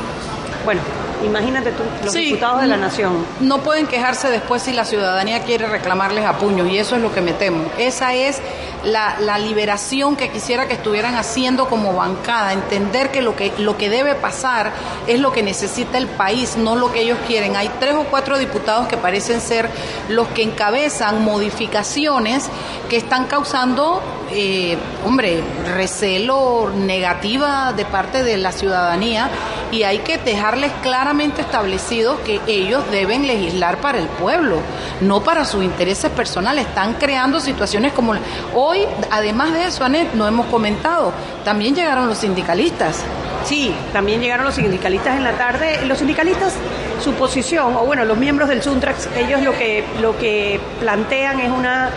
bueno, 0.64 0.80
Imagínate 1.24 1.72
tú, 1.72 1.82
los 2.04 2.12
diputados 2.12 2.60
de 2.60 2.68
la 2.68 2.76
nación. 2.76 3.24
No 3.40 3.58
pueden 3.58 3.86
quejarse 3.86 4.28
después 4.28 4.62
si 4.62 4.72
la 4.72 4.84
ciudadanía 4.84 5.42
quiere 5.42 5.66
reclamarles 5.66 6.24
a 6.24 6.34
puños, 6.34 6.68
y 6.68 6.78
eso 6.78 6.96
es 6.96 7.02
lo 7.02 7.12
que 7.12 7.20
me 7.20 7.32
temo. 7.32 7.64
Esa 7.78 8.14
es 8.14 8.40
la, 8.86 9.16
la, 9.20 9.38
liberación 9.38 10.16
que 10.16 10.30
quisiera 10.30 10.66
que 10.66 10.74
estuvieran 10.74 11.16
haciendo 11.16 11.68
como 11.68 11.92
bancada, 11.94 12.52
entender 12.52 13.10
que 13.10 13.20
lo, 13.20 13.36
que 13.36 13.52
lo 13.58 13.76
que 13.76 13.90
debe 13.90 14.14
pasar 14.14 14.72
es 15.06 15.20
lo 15.20 15.32
que 15.32 15.42
necesita 15.42 15.98
el 15.98 16.06
país, 16.06 16.56
no 16.56 16.76
lo 16.76 16.92
que 16.92 17.02
ellos 17.02 17.18
quieren. 17.26 17.56
Hay 17.56 17.70
tres 17.80 17.94
o 17.94 18.04
cuatro 18.04 18.38
diputados 18.38 18.86
que 18.88 18.96
parecen 18.96 19.40
ser 19.40 19.68
los 20.08 20.28
que 20.28 20.42
encabezan 20.42 21.22
modificaciones 21.24 22.48
que 22.88 22.96
están 22.96 23.26
causando, 23.26 24.02
eh, 24.30 24.76
hombre, 25.04 25.42
recelo 25.74 26.70
negativa 26.74 27.72
de 27.72 27.84
parte 27.84 28.22
de 28.22 28.36
la 28.36 28.52
ciudadanía 28.52 29.30
y 29.72 29.82
hay 29.82 29.98
que 29.98 30.18
dejarles 30.18 30.72
claramente 30.82 31.42
establecido 31.42 32.22
que 32.22 32.40
ellos 32.46 32.84
deben 32.90 33.26
legislar 33.26 33.80
para 33.80 33.98
el 33.98 34.06
pueblo, 34.06 34.58
no 35.00 35.22
para 35.22 35.44
sus 35.44 35.64
intereses 35.64 36.10
personales. 36.10 36.66
Están 36.66 36.94
creando 36.94 37.40
situaciones 37.40 37.92
como 37.92 38.14
hoy, 38.54 38.75
además 39.10 39.52
de 39.52 39.64
eso, 39.64 39.84
Anet, 39.84 40.12
no 40.14 40.26
hemos 40.26 40.46
comentado, 40.46 41.12
también 41.44 41.74
llegaron 41.74 42.08
los 42.08 42.18
sindicalistas. 42.18 43.04
Sí, 43.44 43.72
también 43.92 44.20
llegaron 44.20 44.44
los 44.44 44.56
sindicalistas 44.56 45.16
en 45.16 45.22
la 45.22 45.32
tarde. 45.32 45.86
Los 45.86 45.98
sindicalistas, 45.98 46.54
su 47.00 47.12
posición, 47.12 47.76
o 47.76 47.86
bueno, 47.86 48.04
los 48.04 48.18
miembros 48.18 48.48
del 48.48 48.60
Suntrax, 48.62 49.08
ellos 49.16 49.40
lo 49.42 49.52
que, 49.52 49.84
lo 50.00 50.18
que 50.18 50.58
plantean 50.80 51.38
es 51.38 51.50
una 51.50 51.90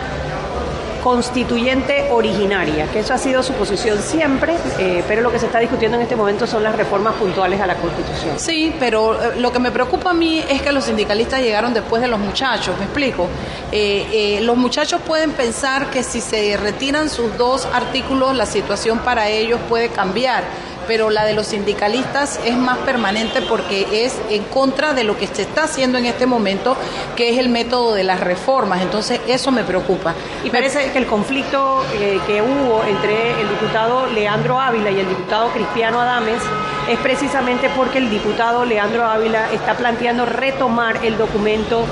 constituyente 1.00 2.10
originaria, 2.12 2.88
que 2.92 3.00
eso 3.00 3.14
ha 3.14 3.18
sido 3.18 3.44
su 3.44 3.54
posición 3.54 4.00
siempre, 4.02 4.56
eh, 4.78 5.04
pero 5.08 5.22
lo 5.22 5.32
que 5.32 5.40
se 5.40 5.46
está 5.46 5.60
discutiendo 5.60 5.98
en 5.98 6.04
este 6.04 6.16
momento 6.16 6.48
son 6.48 6.64
las 6.64 6.76
reformas 6.76 7.16
puntuales 7.16 7.60
a 7.62 7.68
la 7.68 7.76
Constitución. 7.76 8.40
Sí, 8.40 8.76
pero 8.80 9.14
eh, 9.16 9.40
lo 9.40 9.52
que 9.52 9.60
me 9.60 9.72
preocupa 9.72 10.12
a 10.12 10.14
mí 10.14 10.44
es 10.48 10.62
que 10.62 10.72
los 10.72 10.86
sindicalistas 10.86 11.42
llegaron 11.42 11.74
después 11.74 12.02
de 12.02 12.08
los 12.08 12.20
muchachos, 12.20 12.78
me 12.78 12.86
explico. 12.86 13.28
Eh, 13.72 14.40
los 14.42 14.58
muchachos 14.58 15.02
pueden 15.06 15.32
pensar 15.32 15.90
que 15.90 16.04
si 16.04 16.22
se 16.22 16.58
retiran 16.58 17.10
sus 17.10 17.38
dos 17.38 17.68
artículos, 17.72 18.36
la 18.36 18.46
situación 18.46 19.00
para 19.00 19.30
ellos 19.30 19.60
puede 19.68 19.90
cambiar 19.90 20.44
pero 20.90 21.12
la 21.12 21.24
de 21.24 21.36
los 21.36 21.46
sindicalistas 21.46 22.40
es 22.44 22.58
más 22.58 22.80
permanente 22.80 23.44
porque 23.44 24.06
es 24.06 24.20
en 24.32 24.44
contra 24.46 24.94
de 24.94 25.04
lo 25.04 25.16
que 25.20 25.28
se 25.28 25.44
está 25.44 25.66
haciendo 25.66 26.00
en 26.00 26.08
este 26.08 26.26
momento, 26.26 26.76
que 27.16 27.30
es 27.30 27.38
el 27.38 27.48
método 27.50 27.94
de 27.94 28.04
las 28.04 28.20
reformas. 28.20 28.82
Entonces, 28.82 29.22
eso 29.28 29.52
me 29.52 29.64
preocupa. 29.64 30.16
Y 30.44 30.50
parece 30.50 30.92
que 30.92 30.98
el 30.98 31.06
conflicto 31.06 31.86
eh, 31.94 32.20
que 32.26 32.42
hubo 32.42 32.84
entre 32.86 33.40
el 33.40 33.50
diputado 33.50 34.08
Leandro 34.08 34.60
Ávila 34.60 34.90
y 34.90 35.00
el 35.00 35.08
diputado 35.08 35.50
Cristiano 35.50 36.02
Adames 36.02 36.42
es 36.90 36.98
precisamente 36.98 37.70
porque 37.78 38.00
el 38.00 38.10
diputado 38.10 38.66
Leandro 38.66 39.06
Ávila 39.06 39.54
está 39.54 39.78
planteando 39.78 40.26
retomar 40.26 41.06
el 41.06 41.20
documento 41.20 41.86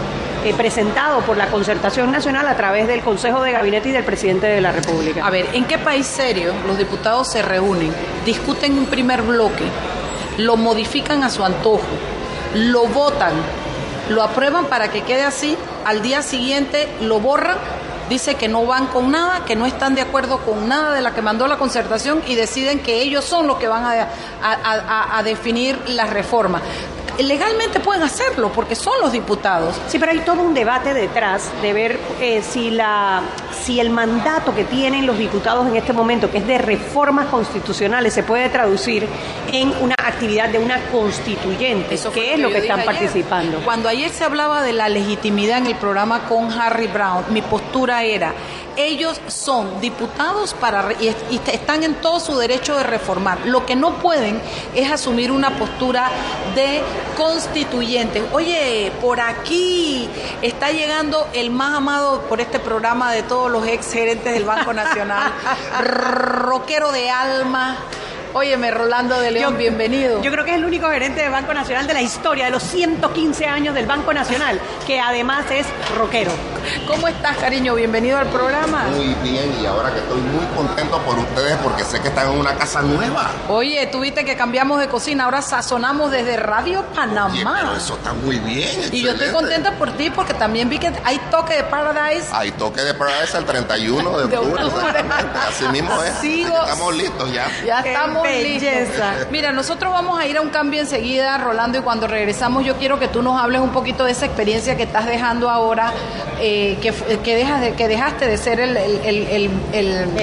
eh, 0.47 0.53
presentado 0.55 1.19
por 1.21 1.35
la 1.35 1.47
Concertación 1.47 2.09
Nacional 2.09 2.47
a 2.47 2.55
través 2.55 2.87
del 2.87 3.01
Consejo 3.01 3.41
de 3.41 3.51
Gabinete 3.51 3.89
y 3.89 3.91
del 3.91 4.05
Presidente 4.05 4.47
de 4.47 4.61
la 4.61 4.71
República. 4.71 5.25
A 5.25 5.29
ver, 5.29 5.45
¿en 5.51 5.65
qué 5.65 5.77
país 5.77 6.05
serio 6.05 6.53
los 6.65 6.77
diputados 6.77 7.27
se 7.27 7.41
reúnen, 7.41 7.93
discuten 8.25 8.77
un 8.77 8.85
primer 8.85 9.23
bloque, 9.23 9.65
lo 10.37 10.55
modifican 10.55 11.23
a 11.23 11.29
su 11.29 11.43
antojo, 11.43 11.83
lo 12.53 12.87
votan, 12.87 13.33
lo 14.09 14.23
aprueban 14.23 14.67
para 14.67 14.89
que 14.89 15.01
quede 15.01 15.23
así, 15.23 15.57
al 15.83 16.01
día 16.01 16.21
siguiente 16.21 16.87
lo 17.01 17.19
borran? 17.19 17.57
Dice 18.09 18.35
que 18.35 18.47
no 18.47 18.65
van 18.65 18.87
con 18.87 19.11
nada, 19.11 19.43
que 19.43 19.57
no 19.57 19.65
están 19.65 19.95
de 19.95 20.01
acuerdo 20.01 20.37
con 20.39 20.69
nada 20.69 20.93
de 20.93 21.01
la 21.01 21.13
que 21.13 21.21
mandó 21.21 21.45
la 21.47 21.57
concertación 21.57 22.21
y 22.25 22.35
deciden 22.35 22.79
que 22.79 23.01
ellos 23.01 23.25
son 23.25 23.47
los 23.47 23.57
que 23.57 23.67
van 23.67 23.83
a, 23.83 25.23
definir 25.23 25.77
la 25.89 26.05
reforma 26.05 26.61
legalmente 27.23 27.79
pueden 27.79 28.03
hacerlo 28.03 28.51
porque 28.51 28.75
son 28.75 28.93
los 29.01 29.11
diputados. 29.11 29.79
Sí, 29.87 29.99
pero 29.99 30.11
hay 30.11 30.19
todo 30.19 30.41
un 30.41 30.53
debate 30.53 30.93
detrás 30.93 31.51
de 31.61 31.73
ver 31.73 31.99
eh, 32.21 32.41
si, 32.41 32.69
la, 32.69 33.21
si 33.63 33.79
el 33.79 33.89
mandato 33.89 34.53
que 34.53 34.63
tienen 34.63 35.05
los 35.05 35.17
diputados 35.17 35.67
en 35.67 35.75
este 35.75 35.93
momento, 35.93 36.29
que 36.29 36.39
es 36.39 36.47
de 36.47 36.57
reformas 36.57 37.27
constitucionales, 37.27 38.13
se 38.13 38.23
puede 38.23 38.49
traducir 38.49 39.07
en 39.51 39.73
una 39.81 39.95
actividad 39.97 40.49
de 40.49 40.59
una 40.59 40.81
constituyente, 40.91 41.95
Eso 41.95 42.11
que 42.11 42.33
es 42.33 42.39
lo 42.39 42.49
que 42.49 42.59
están 42.59 42.83
participando. 42.83 43.59
Cuando 43.63 43.89
ayer 43.89 44.09
se 44.09 44.23
hablaba 44.23 44.63
de 44.63 44.73
la 44.73 44.89
legitimidad 44.89 45.59
en 45.59 45.67
el 45.67 45.75
programa 45.75 46.27
con 46.27 46.51
Harry 46.51 46.87
Brown, 46.87 47.25
mi 47.29 47.41
postura 47.41 48.03
era, 48.03 48.33
ellos 48.77 49.19
son 49.27 49.81
diputados 49.81 50.53
para 50.53 50.93
y, 50.93 51.07
están 51.51 51.83
en 51.83 51.95
todo 51.95 52.19
su 52.19 52.37
derecho 52.37 52.75
de 52.77 52.83
reformar. 52.83 53.39
Lo 53.45 53.65
que 53.65 53.75
no 53.75 53.95
pueden 53.95 54.39
es 54.75 54.89
asumir 54.89 55.31
una 55.31 55.57
postura 55.57 56.09
de 56.55 56.81
constituyente. 57.17 58.23
Oye, 58.31 58.91
por 59.01 59.19
aquí 59.19 60.09
está 60.41 60.71
llegando 60.71 61.27
el 61.33 61.49
más 61.49 61.77
amado 61.77 62.21
por 62.21 62.39
este 62.39 62.59
programa 62.59 63.11
de 63.11 63.23
todos 63.23 63.51
los 63.51 63.65
ex 63.67 63.91
gerentes 63.91 64.33
del 64.33 64.45
Banco 64.45 64.73
Nacional, 64.73 65.31
rockero 65.81 66.91
de 66.91 67.09
alma 67.09 67.77
Óyeme, 68.33 68.71
Rolando 68.71 69.19
de 69.19 69.31
León, 69.31 69.57
bienvenido. 69.57 70.21
Yo 70.21 70.31
creo 70.31 70.43
que 70.43 70.51
es 70.51 70.57
el 70.57 70.65
único 70.65 70.89
gerente 70.89 71.21
de 71.21 71.29
Banco 71.29 71.53
Nacional 71.53 71.87
de 71.87 71.93
la 71.93 72.01
historia 72.01 72.45
de 72.45 72.51
los 72.51 72.63
115 72.63 73.45
años 73.45 73.73
del 73.73 73.85
Banco 73.85 74.13
Nacional, 74.13 74.59
que 74.85 74.99
además 74.99 75.45
es 75.49 75.65
rockero. 75.97 76.31
¿Cómo 76.87 77.07
estás, 77.07 77.37
cariño? 77.37 77.75
Bienvenido 77.75 78.17
al 78.17 78.27
programa. 78.27 78.83
Muy 78.89 79.15
bien, 79.23 79.55
y 79.61 79.65
ahora 79.65 79.91
que 79.93 79.99
estoy 79.99 80.19
muy 80.21 80.45
contento 80.55 80.99
por 80.99 81.17
ustedes 81.17 81.55
porque 81.63 81.83
sé 81.83 82.01
que 82.01 82.09
están 82.09 82.31
en 82.31 82.39
una 82.39 82.53
casa 82.55 82.81
nueva. 82.81 83.31
Oye, 83.47 83.87
tuviste 83.87 84.25
que 84.25 84.35
cambiamos 84.35 84.79
de 84.79 84.87
cocina, 84.87 85.25
ahora 85.25 85.41
sazonamos 85.41 86.11
desde 86.11 86.37
Radio 86.37 86.83
Panamá. 86.93 87.31
Oye, 87.31 87.45
pero 87.45 87.75
eso 87.75 87.93
está 87.95 88.13
muy 88.13 88.39
bien. 88.39 88.69
Y 88.91 89.03
yo 89.03 89.11
estoy 89.11 89.31
contenta 89.31 89.71
por 89.77 89.91
ti 89.93 90.09
porque 90.09 90.33
también 90.33 90.69
vi 90.69 90.77
que 90.79 90.91
hay 91.03 91.19
toque 91.31 91.55
de 91.55 91.63
Paradise. 91.63 92.27
Hay 92.33 92.51
toque 92.51 92.81
de 92.81 92.93
Paradise 92.93 93.37
el 93.37 93.45
31 93.45 94.17
de, 94.27 94.37
octubre. 94.37 95.05
Así 95.47 95.67
mismo 95.69 96.03
es. 96.03 96.23
estamos 96.23 96.95
listos 96.95 97.31
ya. 97.31 97.47
Ya 97.65 97.79
estamos 97.79 98.16
belleza. 98.23 99.13
Mira, 99.31 99.51
nosotros 99.51 99.91
vamos 99.91 100.19
a 100.19 100.25
ir 100.25 100.37
a 100.37 100.41
un 100.41 100.49
cambio 100.49 100.81
enseguida, 100.81 101.37
Rolando, 101.37 101.79
y 101.79 101.81
cuando 101.81 102.07
regresamos 102.07 102.65
yo 102.65 102.75
quiero 102.75 102.99
que 102.99 103.07
tú 103.07 103.21
nos 103.21 103.41
hables 103.41 103.61
un 103.61 103.71
poquito 103.71 104.03
de 104.03 104.11
esa 104.11 104.25
experiencia 104.25 104.75
que 104.75 104.83
estás 104.83 105.05
dejando 105.05 105.49
ahora, 105.49 105.93
eh, 106.39 106.77
que, 106.81 106.93
que, 107.23 107.35
dejas 107.35 107.61
de, 107.61 107.73
que 107.73 107.87
dejaste 107.87 108.27
de 108.27 108.37
ser 108.37 108.59
el, 108.59 108.77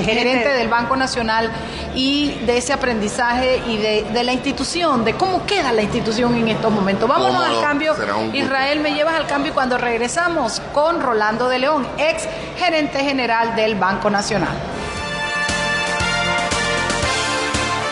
gerente 0.04 0.48
del 0.48 0.68
Banco 0.68 0.96
Nacional 0.96 1.50
y 1.94 2.32
de 2.46 2.56
ese 2.56 2.72
aprendizaje 2.72 3.62
y 3.66 3.78
de, 3.78 4.24
la 4.24 4.32
institución, 4.32 5.04
de 5.04 5.14
cómo 5.14 5.44
queda 5.46 5.72
la 5.72 5.82
institución 5.82 6.34
en 6.36 6.48
estos 6.48 6.72
momentos. 6.72 7.08
Vámonos 7.08 7.44
al 7.44 7.60
cambio. 7.60 7.94
Israel, 8.32 8.80
me 8.80 8.94
llevas 8.94 9.14
al 9.14 9.26
cambio 9.26 9.52
cuando 9.54 9.78
regresamos 9.78 10.60
con 10.72 11.00
Rolando 11.00 11.48
de 11.48 11.58
León, 11.58 11.86
ex 11.98 12.28
gerente 12.58 13.00
general 13.00 13.54
del 13.56 13.74
Banco 13.74 14.10
Nacional. 14.10 14.73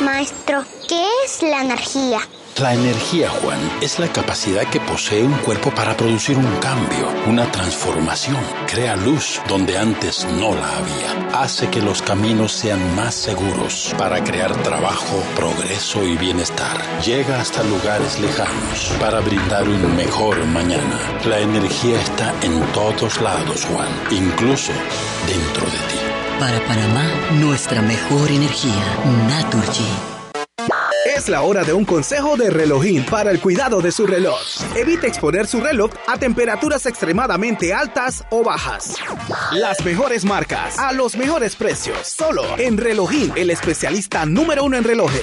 Maestro, 0.02 0.64
¿qué 0.88 1.06
es 1.25 1.42
la 1.42 1.62
energía? 1.62 2.18
La 2.61 2.75
energía, 2.75 3.30
Juan, 3.30 3.59
es 3.80 3.99
la 3.99 4.09
capacidad 4.09 4.64
que 4.68 4.80
posee 4.80 5.23
un 5.23 5.32
cuerpo 5.38 5.71
para 5.71 5.97
producir 5.97 6.37
un 6.37 6.56
cambio, 6.56 7.09
una 7.26 7.50
transformación. 7.50 8.37
Crea 8.66 8.94
luz 8.97 9.40
donde 9.49 9.78
antes 9.78 10.26
no 10.38 10.54
la 10.54 10.76
había. 10.76 11.40
Hace 11.40 11.71
que 11.71 11.80
los 11.80 12.02
caminos 12.02 12.52
sean 12.52 12.94
más 12.94 13.14
seguros 13.14 13.94
para 13.97 14.23
crear 14.23 14.54
trabajo, 14.62 15.23
progreso 15.35 16.04
y 16.04 16.16
bienestar. 16.16 16.76
Llega 17.00 17.40
hasta 17.40 17.62
lugares 17.62 18.18
lejanos 18.21 18.92
para 19.00 19.21
brindar 19.21 19.68
un 19.68 19.97
mejor 19.97 20.44
mañana. 20.47 20.99
La 21.25 21.38
energía 21.38 22.00
está 22.00 22.35
en 22.42 22.61
todos 22.73 23.21
lados, 23.21 23.64
Juan, 23.64 23.88
incluso 24.11 24.73
dentro 25.26 25.64
de 25.64 25.78
ti. 25.88 26.22
Para 26.39 26.61
Panamá, 26.67 27.07
nuestra 27.41 27.83
mejor 27.83 28.31
energía, 28.31 28.85
Naturgy. 29.29 29.87
Es 31.17 31.29
la 31.29 31.43
hora 31.43 31.62
de 31.62 31.73
un 31.73 31.85
consejo 31.85 32.37
de 32.37 32.51
relojín 32.51 33.05
para 33.05 33.31
el 33.31 33.41
cuidado 33.41 33.81
de 33.81 33.93
su 33.93 34.07
reloj. 34.07 34.41
Evite 34.75 35.07
exponer 35.07 35.47
su 35.47 35.61
reloj 35.61 35.93
a 36.07 36.17
temperaturas 36.17 36.87
extremadamente 36.87 37.73
altas 37.73 38.25
o 38.31 38.43
bajas. 38.43 38.97
Las 39.53 39.85
mejores 39.85 40.25
marcas, 40.25 40.79
a 40.79 40.93
los 40.93 41.17
mejores 41.17 41.55
precios, 41.55 41.99
solo 42.07 42.45
en 42.59 42.77
Relojín, 42.77 43.33
el 43.37 43.51
especialista 43.51 44.27
número 44.27 44.65
uno 44.65 44.77
en 44.77 44.85
relojes. 44.85 45.23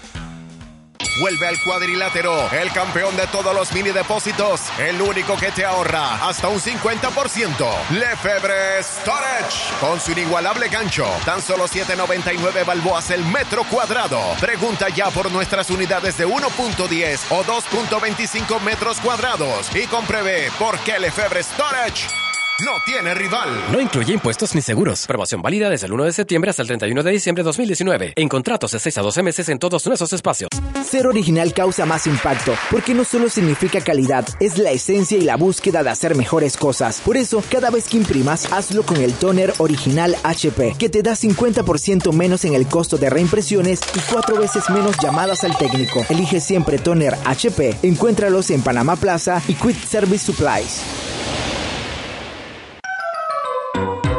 Vuelve 1.19 1.47
al 1.47 1.59
cuadrilátero, 1.61 2.49
el 2.51 2.71
campeón 2.71 3.15
de 3.17 3.27
todos 3.27 3.53
los 3.53 3.71
mini 3.73 3.91
depósitos, 3.91 4.61
el 4.79 5.01
único 5.01 5.35
que 5.35 5.51
te 5.51 5.65
ahorra 5.65 6.25
hasta 6.25 6.47
un 6.47 6.59
50%. 6.59 7.89
Lefebvre 7.91 8.81
Storage, 8.81 9.73
con 9.79 9.99
su 9.99 10.13
inigualable 10.13 10.69
gancho, 10.69 11.05
tan 11.25 11.41
solo 11.41 11.67
7.99 11.67 12.65
balboas 12.65 13.09
el 13.11 13.25
metro 13.25 13.63
cuadrado. 13.65 14.21
Pregunta 14.39 14.87
ya 14.89 15.09
por 15.09 15.29
nuestras 15.31 15.69
unidades 15.69 16.17
de 16.17 16.25
1.10 16.25 17.19
o 17.29 17.43
2.25 17.43 18.61
metros 18.61 18.99
cuadrados 19.01 19.69
y 19.75 19.87
compruebe 19.87 20.49
por 20.57 20.79
qué 20.79 20.97
Lefebvre 20.97 21.43
Storage 21.43 22.07
no 22.61 22.73
tiene 22.85 23.13
rival. 23.13 23.49
No 23.71 23.81
incluye 23.81 24.13
impuestos 24.13 24.53
ni 24.53 24.61
seguros. 24.61 25.05
Promoción 25.07 25.41
válida 25.41 25.69
desde 25.69 25.87
el 25.87 25.93
1 25.93 26.05
de 26.05 26.13
septiembre 26.13 26.49
hasta 26.49 26.61
el 26.61 26.67
31 26.67 27.03
de 27.03 27.11
diciembre 27.11 27.43
de 27.43 27.45
2019. 27.45 28.13
En 28.15 28.29
contratos 28.29 28.71
de 28.71 28.79
6 28.79 28.97
a 28.99 29.01
12 29.01 29.23
meses 29.23 29.49
en 29.49 29.57
todos 29.57 29.85
nuestros 29.87 30.13
espacios. 30.13 30.49
Ser 30.83 31.07
original 31.07 31.53
causa 31.53 31.85
más 31.85 32.05
impacto, 32.07 32.53
porque 32.69 32.93
no 32.93 33.03
solo 33.03 33.29
significa 33.29 33.81
calidad, 33.81 34.27
es 34.39 34.57
la 34.57 34.71
esencia 34.71 35.17
y 35.17 35.21
la 35.21 35.37
búsqueda 35.37 35.83
de 35.83 35.89
hacer 35.89 36.15
mejores 36.15 36.57
cosas. 36.57 37.01
Por 37.03 37.17
eso, 37.17 37.43
cada 37.49 37.69
vez 37.69 37.87
que 37.87 37.97
imprimas, 37.97 38.51
hazlo 38.51 38.83
con 38.83 38.97
el 38.97 39.13
toner 39.13 39.53
original 39.57 40.15
HP, 40.23 40.75
que 40.77 40.89
te 40.89 41.01
da 41.01 41.13
50% 41.13 42.11
menos 42.13 42.45
en 42.45 42.53
el 42.53 42.67
costo 42.67 42.97
de 42.97 43.09
reimpresiones 43.09 43.79
y 43.95 43.99
cuatro 44.11 44.37
veces 44.37 44.69
menos 44.69 44.97
llamadas 45.01 45.43
al 45.43 45.57
técnico. 45.57 46.05
Elige 46.09 46.39
siempre 46.39 46.77
toner 46.77 47.15
HP. 47.25 47.77
Encuéntralos 47.83 48.51
en 48.51 48.61
Panamá 48.61 48.95
Plaza 48.95 49.41
y 49.47 49.53
Quick 49.53 49.87
Service 49.87 50.25
Supplies. 50.25 50.81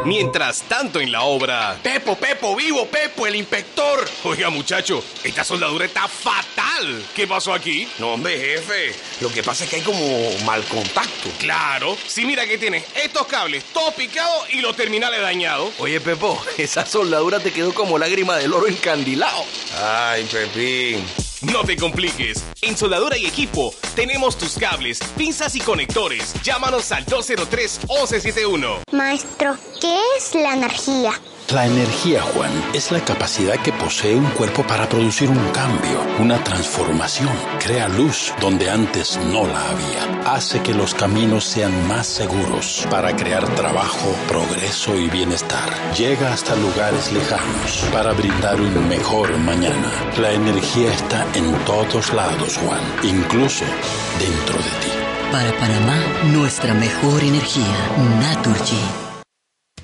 Mientras 0.05 0.63
tanto 0.63 0.99
en 0.99 1.11
la 1.13 1.21
obra. 1.21 1.77
Pepo, 1.81 2.17
Pepo, 2.17 2.55
vivo, 2.55 2.85
Pepo, 2.87 3.25
el 3.25 3.35
inspector. 3.35 4.05
Oiga, 4.25 4.49
muchacho, 4.49 5.01
esta 5.23 5.45
soldadura 5.45 5.85
está 5.85 6.09
fatal. 6.09 7.05
¿Qué 7.15 7.25
pasó 7.25 7.53
aquí? 7.53 7.87
No, 7.99 8.13
hombre, 8.13 8.37
jefe. 8.37 8.93
Lo 9.21 9.31
que 9.31 9.43
pasa 9.43 9.63
es 9.63 9.69
que 9.69 9.77
hay 9.77 9.81
como 9.81 10.05
mal 10.45 10.61
contacto. 10.65 11.29
Claro. 11.39 11.97
Sí, 12.05 12.25
mira 12.25 12.45
que 12.45 12.57
tienes 12.57 12.83
estos 13.01 13.27
cables 13.27 13.63
todos 13.73 13.93
picados 13.93 14.49
y 14.53 14.59
los 14.59 14.75
terminales 14.75 15.21
dañados. 15.21 15.73
Oye, 15.79 16.01
Pepo, 16.01 16.43
esa 16.57 16.85
soldadura 16.85 17.39
te 17.39 17.53
quedó 17.53 17.73
como 17.73 17.97
lágrima 17.97 18.35
del 18.37 18.53
oro 18.53 18.67
encandilado. 18.67 19.45
Ay, 19.81 20.25
Pepín. 20.25 21.32
No 21.51 21.63
te 21.65 21.75
compliques. 21.75 22.41
En 22.61 22.77
Soldadura 22.77 23.17
y 23.17 23.25
Equipo 23.25 23.73
tenemos 23.95 24.37
tus 24.37 24.57
cables, 24.57 24.99
pinzas 25.17 25.55
y 25.55 25.59
conectores. 25.59 26.33
Llámanos 26.41 26.91
al 26.93 27.05
203-1171. 27.05 28.83
Maestro, 28.93 29.57
¿qué 29.81 29.99
es 30.17 30.35
la 30.35 30.53
energía? 30.53 31.11
La 31.51 31.67
energía, 31.67 32.21
Juan, 32.21 32.51
es 32.73 32.91
la 32.91 32.99
capacidad 33.01 33.55
que 33.61 33.73
posee 33.73 34.15
un 34.15 34.25
cuerpo 34.31 34.63
para 34.63 34.87
producir 34.89 35.29
un 35.29 35.49
cambio, 35.51 36.01
una 36.19 36.43
transformación. 36.43 37.29
Crea 37.59 37.87
luz 37.89 38.33
donde 38.39 38.69
antes 38.69 39.19
no 39.31 39.45
la 39.45 39.69
había. 39.69 40.33
Hace 40.33 40.61
que 40.63 40.73
los 40.73 40.95
caminos 40.95 41.43
sean 41.43 41.87
más 41.87 42.07
seguros 42.07 42.87
para 42.89 43.15
crear 43.15 43.47
trabajo, 43.55 44.15
progreso 44.27 44.97
y 44.97 45.09
bienestar. 45.09 45.69
Llega 45.95 46.33
hasta 46.33 46.55
lugares 46.55 47.11
lejanos 47.11 47.85
para 47.91 48.13
brindar 48.13 48.59
un 48.59 48.87
mejor 48.87 49.37
mañana. 49.37 49.91
La 50.19 50.31
energía 50.31 50.91
está 50.91 51.27
en 51.35 51.53
todos 51.65 52.13
lados, 52.13 52.57
Juan, 52.57 52.81
incluso 53.03 53.65
dentro 54.17 54.57
de 54.57 54.63
ti. 54.63 54.91
Para 55.31 55.51
Panamá, 55.59 55.99
nuestra 56.31 56.73
mejor 56.73 57.21
energía, 57.23 57.75
Naturgy. 58.19 59.12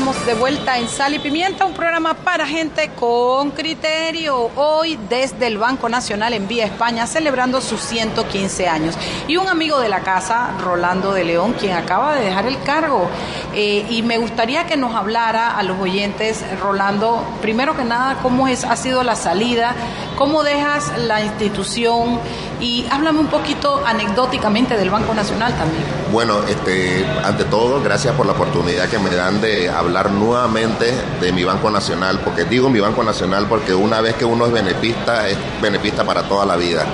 Estamos 0.00 0.24
de 0.24 0.32
vuelta 0.32 0.78
en 0.78 0.88
Sal 0.88 1.12
y 1.12 1.18
Pimienta, 1.18 1.66
un 1.66 1.74
programa 1.74 2.14
para 2.14 2.46
gente 2.46 2.88
con 2.98 3.50
criterio. 3.50 4.50
Hoy 4.56 4.98
desde 5.10 5.46
el 5.46 5.58
Banco 5.58 5.90
Nacional 5.90 6.32
en 6.32 6.48
Vía 6.48 6.64
España, 6.64 7.06
celebrando 7.06 7.60
sus 7.60 7.82
115 7.82 8.66
años. 8.66 8.96
Y 9.28 9.36
un 9.36 9.46
amigo 9.46 9.78
de 9.78 9.90
la 9.90 10.00
casa, 10.00 10.52
Rolando 10.64 11.12
de 11.12 11.24
León, 11.24 11.52
quien 11.52 11.74
acaba 11.74 12.14
de 12.14 12.24
dejar 12.24 12.46
el 12.46 12.62
cargo. 12.62 13.10
Eh, 13.54 13.84
y 13.90 14.00
me 14.00 14.16
gustaría 14.16 14.64
que 14.64 14.78
nos 14.78 14.94
hablara 14.94 15.58
a 15.58 15.62
los 15.64 15.78
oyentes, 15.78 16.46
Rolando, 16.62 17.22
primero 17.42 17.76
que 17.76 17.84
nada, 17.84 18.20
cómo 18.22 18.48
es, 18.48 18.64
ha 18.64 18.76
sido 18.76 19.02
la 19.02 19.16
salida, 19.16 19.74
cómo 20.16 20.42
dejas 20.42 20.96
la 20.96 21.22
institución 21.22 22.20
y 22.60 22.86
háblame 22.90 23.20
un 23.20 23.28
poquito 23.28 23.82
anecdóticamente 23.84 24.76
del 24.76 24.90
Banco 24.90 25.14
Nacional 25.14 25.56
también. 25.56 25.82
Bueno, 26.12 26.42
este, 26.48 27.06
ante 27.24 27.44
todo, 27.44 27.82
gracias 27.82 28.14
por 28.14 28.26
la 28.26 28.32
oportunidad 28.32 28.88
que 28.88 28.98
me 28.98 29.10
dan 29.10 29.40
de 29.40 29.68
hablar 29.68 30.10
nuevamente 30.10 30.92
de 31.20 31.32
mi 31.32 31.44
Banco 31.44 31.70
Nacional, 31.70 32.20
porque 32.24 32.44
digo 32.44 32.68
mi 32.68 32.80
Banco 32.80 33.02
Nacional 33.02 33.46
porque 33.48 33.74
una 33.74 34.00
vez 34.00 34.14
que 34.14 34.24
uno 34.24 34.46
es 34.46 34.52
benefista, 34.52 35.28
es 35.28 35.36
benefista 35.60 36.04
para 36.04 36.24
toda 36.24 36.44
la 36.44 36.56
vida. 36.56 36.84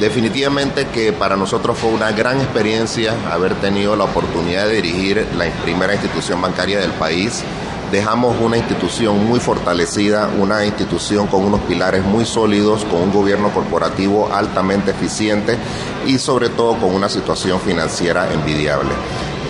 Definitivamente 0.00 0.88
que 0.88 1.12
para 1.12 1.36
nosotros 1.36 1.78
fue 1.78 1.90
una 1.90 2.10
gran 2.10 2.40
experiencia 2.40 3.14
haber 3.30 3.54
tenido 3.54 3.94
la 3.94 4.04
oportunidad 4.04 4.66
de 4.66 4.82
dirigir 4.82 5.26
la 5.36 5.46
primera 5.62 5.92
institución 5.92 6.40
bancaria 6.42 6.80
del 6.80 6.90
país. 6.92 7.44
Dejamos 7.94 8.34
una 8.40 8.56
institución 8.56 9.24
muy 9.24 9.38
fortalecida, 9.38 10.28
una 10.36 10.66
institución 10.66 11.28
con 11.28 11.44
unos 11.44 11.60
pilares 11.60 12.02
muy 12.02 12.24
sólidos, 12.24 12.84
con 12.86 13.02
un 13.02 13.12
gobierno 13.12 13.50
corporativo 13.54 14.34
altamente 14.34 14.90
eficiente 14.90 15.56
y 16.04 16.18
sobre 16.18 16.48
todo 16.48 16.76
con 16.76 16.92
una 16.92 17.08
situación 17.08 17.60
financiera 17.60 18.32
envidiable. 18.32 18.90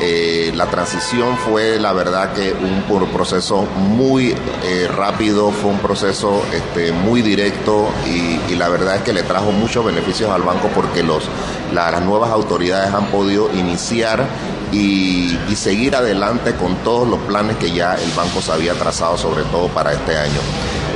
Eh, 0.02 0.52
la 0.54 0.66
transición 0.66 1.38
fue 1.38 1.78
la 1.78 1.94
verdad 1.94 2.34
que 2.34 2.52
un, 2.52 2.82
proceso 3.08 3.62
muy 3.62 4.34
eh, 4.62 4.88
rápido, 4.94 5.50
fue 5.50 5.70
un 5.70 5.78
proceso 5.78 6.42
este, 6.52 6.92
muy 6.92 7.22
directo 7.22 7.88
y, 8.06 8.54
la 8.56 8.68
verdad 8.68 8.96
es 8.96 9.02
que 9.02 9.14
le 9.14 9.22
trajo 9.22 9.52
muchos 9.52 9.84
beneficios 9.86 10.30
al 10.30 10.42
banco 10.42 10.68
porque 10.74 11.02
los, 11.02 11.24
las 11.72 12.02
nuevas 12.02 12.30
autoridades 12.30 12.92
han 12.92 13.06
podido 13.06 13.50
iniciar 13.54 14.26
y, 14.74 15.38
seguir 15.54 15.94
adelante 15.94 16.54
con 16.56 16.74
todos 16.82 17.08
los 17.08 17.20
planes 17.20 17.56
que 17.56 17.70
ya 17.70 17.94
el 17.94 18.10
banco 18.10 18.42
se 18.42 18.52
había 18.52 18.74
trazado, 18.74 19.16
sobre 19.16 19.44
todo 19.44 19.68
para 19.68 19.92
este 19.92 20.16
año. 20.16 20.40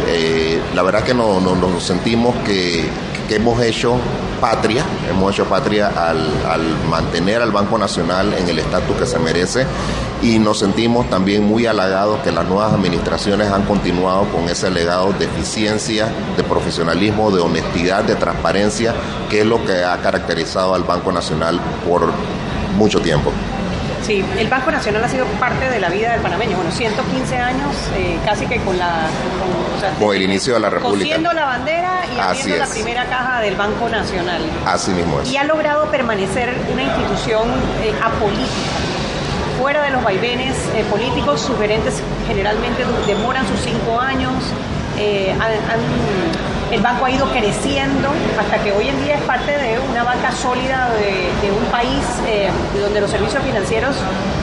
Eh, 0.08 0.60
la 0.74 0.82
verdad 0.82 1.04
que 1.04 1.14
nos 1.14 1.82
sentimos 1.82 2.34
que, 2.44 2.86
que 3.28 3.36
hemos 3.36 3.62
hecho 3.62 3.96
patria, 4.40 4.84
hemos 5.08 5.32
hecho 5.32 5.44
patria 5.44 5.88
al, 5.88 6.28
mantener 6.88 7.42
al 7.42 7.52
Banco 7.52 7.76
Nacional 7.76 8.34
en 8.34 8.48
el 8.48 8.58
estatus 8.58 8.96
que 8.96 9.06
se 9.06 9.18
merece 9.18 9.66
y 10.22 10.38
nos 10.38 10.58
sentimos 10.58 11.08
también 11.10 11.44
muy 11.44 11.66
halagados 11.66 12.20
que 12.20 12.32
las 12.32 12.46
nuevas 12.46 12.72
administraciones 12.72 13.48
han 13.50 13.64
continuado 13.64 14.24
con 14.32 14.48
ese 14.48 14.70
legado 14.70 15.12
de 15.12 15.26
eficiencia, 15.26 16.08
de 16.36 16.42
profesionalismo, 16.42 17.30
de 17.30 17.40
honestidad, 17.40 18.02
de 18.04 18.16
transparencia, 18.16 18.94
que 19.28 19.40
es 19.40 19.46
lo 19.46 19.64
que 19.64 19.84
ha 19.84 19.96
caracterizado 19.98 20.74
al 20.74 20.84
Banco 20.84 21.12
Nacional 21.12 21.60
por 21.86 22.08
mucho 22.76 23.00
tiempo. 23.00 23.32
Sí, 24.08 24.24
el 24.38 24.48
Banco 24.48 24.70
Nacional 24.70 25.04
ha 25.04 25.08
sido 25.10 25.26
parte 25.38 25.68
de 25.68 25.78
la 25.78 25.90
vida 25.90 26.12
del 26.12 26.22
panameño. 26.22 26.56
Bueno, 26.56 26.72
115 26.72 27.36
años, 27.36 27.76
eh, 27.94 28.18
casi 28.24 28.46
que 28.46 28.56
con 28.60 28.78
la... 28.78 29.06
Con, 30.00 30.16
el 30.16 30.22
inicio 30.22 30.54
de 30.54 30.60
la 30.60 30.70
República. 30.70 31.04
Cosiendo 31.04 31.30
la 31.34 31.44
bandera 31.44 32.04
y 32.16 32.18
haciendo 32.18 32.56
la 32.56 32.70
primera 32.70 33.04
caja 33.04 33.42
del 33.42 33.54
Banco 33.54 33.86
Nacional. 33.90 34.40
Así 34.64 34.92
mismo 34.92 35.20
es. 35.20 35.30
Y 35.30 35.36
ha 35.36 35.44
logrado 35.44 35.90
permanecer 35.90 36.56
una 36.72 36.84
institución 36.84 37.50
eh, 37.82 37.92
apolítica 38.02 38.48
fuera 39.60 39.82
de 39.82 39.90
los 39.90 40.02
vaivenes 40.02 40.56
eh, 40.74 40.84
políticos, 40.88 41.42
sus 41.42 41.58
gerentes 41.58 42.00
generalmente 42.26 42.84
demoran 43.06 43.46
sus 43.46 43.60
cinco 43.60 44.00
años, 44.00 44.32
han, 44.96 45.80
el 46.70 46.82
banco 46.82 47.06
ha 47.06 47.10
ido 47.10 47.26
creciendo 47.30 48.08
hasta 48.38 48.62
que 48.62 48.72
hoy 48.72 48.88
en 48.88 49.02
día 49.04 49.16
es 49.16 49.22
parte 49.22 49.52
de 49.52 49.78
una 49.90 50.04
banca 50.04 50.32
sólida 50.32 50.90
de, 50.94 51.50
un 51.50 51.64
país 51.70 52.04
eh, 52.26 52.50
donde 52.78 53.00
los 53.00 53.10
servicios 53.10 53.42
financieros 53.42 53.96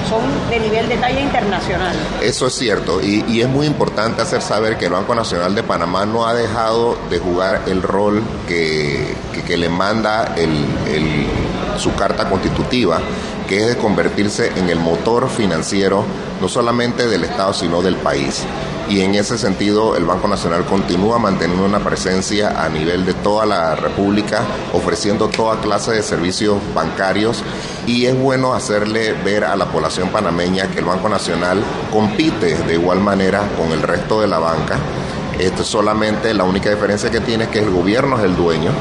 son 0.09 0.23
de 0.49 0.59
nivel 0.59 0.89
de 0.89 0.97
talla 0.97 1.19
internacional. 1.19 1.95
Eso 2.21 2.47
es 2.47 2.53
cierto 2.53 3.01
y, 3.01 3.41
es 3.41 3.47
muy 3.47 3.67
importante 3.67 4.21
hacer 4.21 4.41
saber 4.41 4.77
que 4.77 4.85
el 4.85 4.93
Banco 4.93 5.13
Nacional 5.13 5.53
de 5.53 5.63
Panamá 5.63 6.05
no 6.05 6.25
ha 6.25 6.33
dejado 6.33 6.97
de 7.09 7.19
jugar 7.19 7.61
el 7.67 7.81
rol 7.81 8.23
que, 8.47 9.15
le 9.55 9.69
manda 9.69 10.35
su 11.77 11.93
carta 11.93 12.27
constitutiva, 12.29 12.99
que 13.47 13.57
es 13.57 13.67
de 13.67 13.77
convertirse 13.77 14.51
en 14.55 14.69
el 14.69 14.79
motor 14.79 15.29
financiero 15.29 16.03
no 16.41 16.49
solamente 16.49 17.07
del 17.07 17.23
Estado, 17.23 17.53
sino 17.53 17.81
del 17.81 17.95
país 17.95 18.45
y 18.89 19.01
en 19.01 19.15
ese 19.15 19.37
sentido 19.37 19.95
el 19.95 20.05
Banco 20.05 20.27
Nacional 20.27 20.65
continúa 20.65 21.17
manteniendo 21.17 21.65
una 21.65 21.79
presencia 21.79 22.63
a 22.63 22.69
nivel 22.69 23.05
de 23.05 23.13
toda 23.13 23.45
la 23.45 23.75
República, 23.75 24.43
ofreciendo 24.73 25.27
toda 25.27 25.59
clase 25.59 25.91
de 25.91 26.03
servicios 26.03 26.57
bancarios 26.73 27.43
y 27.87 28.05
es 28.05 28.19
bueno 28.19 28.53
hacerle 28.53 29.13
ver 29.13 29.43
a 29.43 29.55
la 29.55 29.65
población 29.65 30.09
panameña 30.09 30.69
que 30.69 30.79
el 30.79 30.85
Banco 30.85 31.09
Nacional 31.09 31.63
compite 31.91 32.55
de 32.55 32.73
igual 32.73 32.99
manera 32.99 33.47
con 33.57 33.71
el 33.71 33.81
resto 33.81 34.21
de 34.21 34.27
la 34.27 34.39
banca. 34.39 34.77
Esto 35.39 35.63
solamente 35.63 36.33
la 36.33 36.43
única 36.43 36.69
diferencia 36.69 37.11
que 37.11 37.19
tiene 37.19 37.45
es 37.45 37.49
que 37.49 37.59
el 37.59 37.69
gobierno 37.69 38.17
es 38.17 38.23
el 38.23 38.35
dueño 38.35 38.71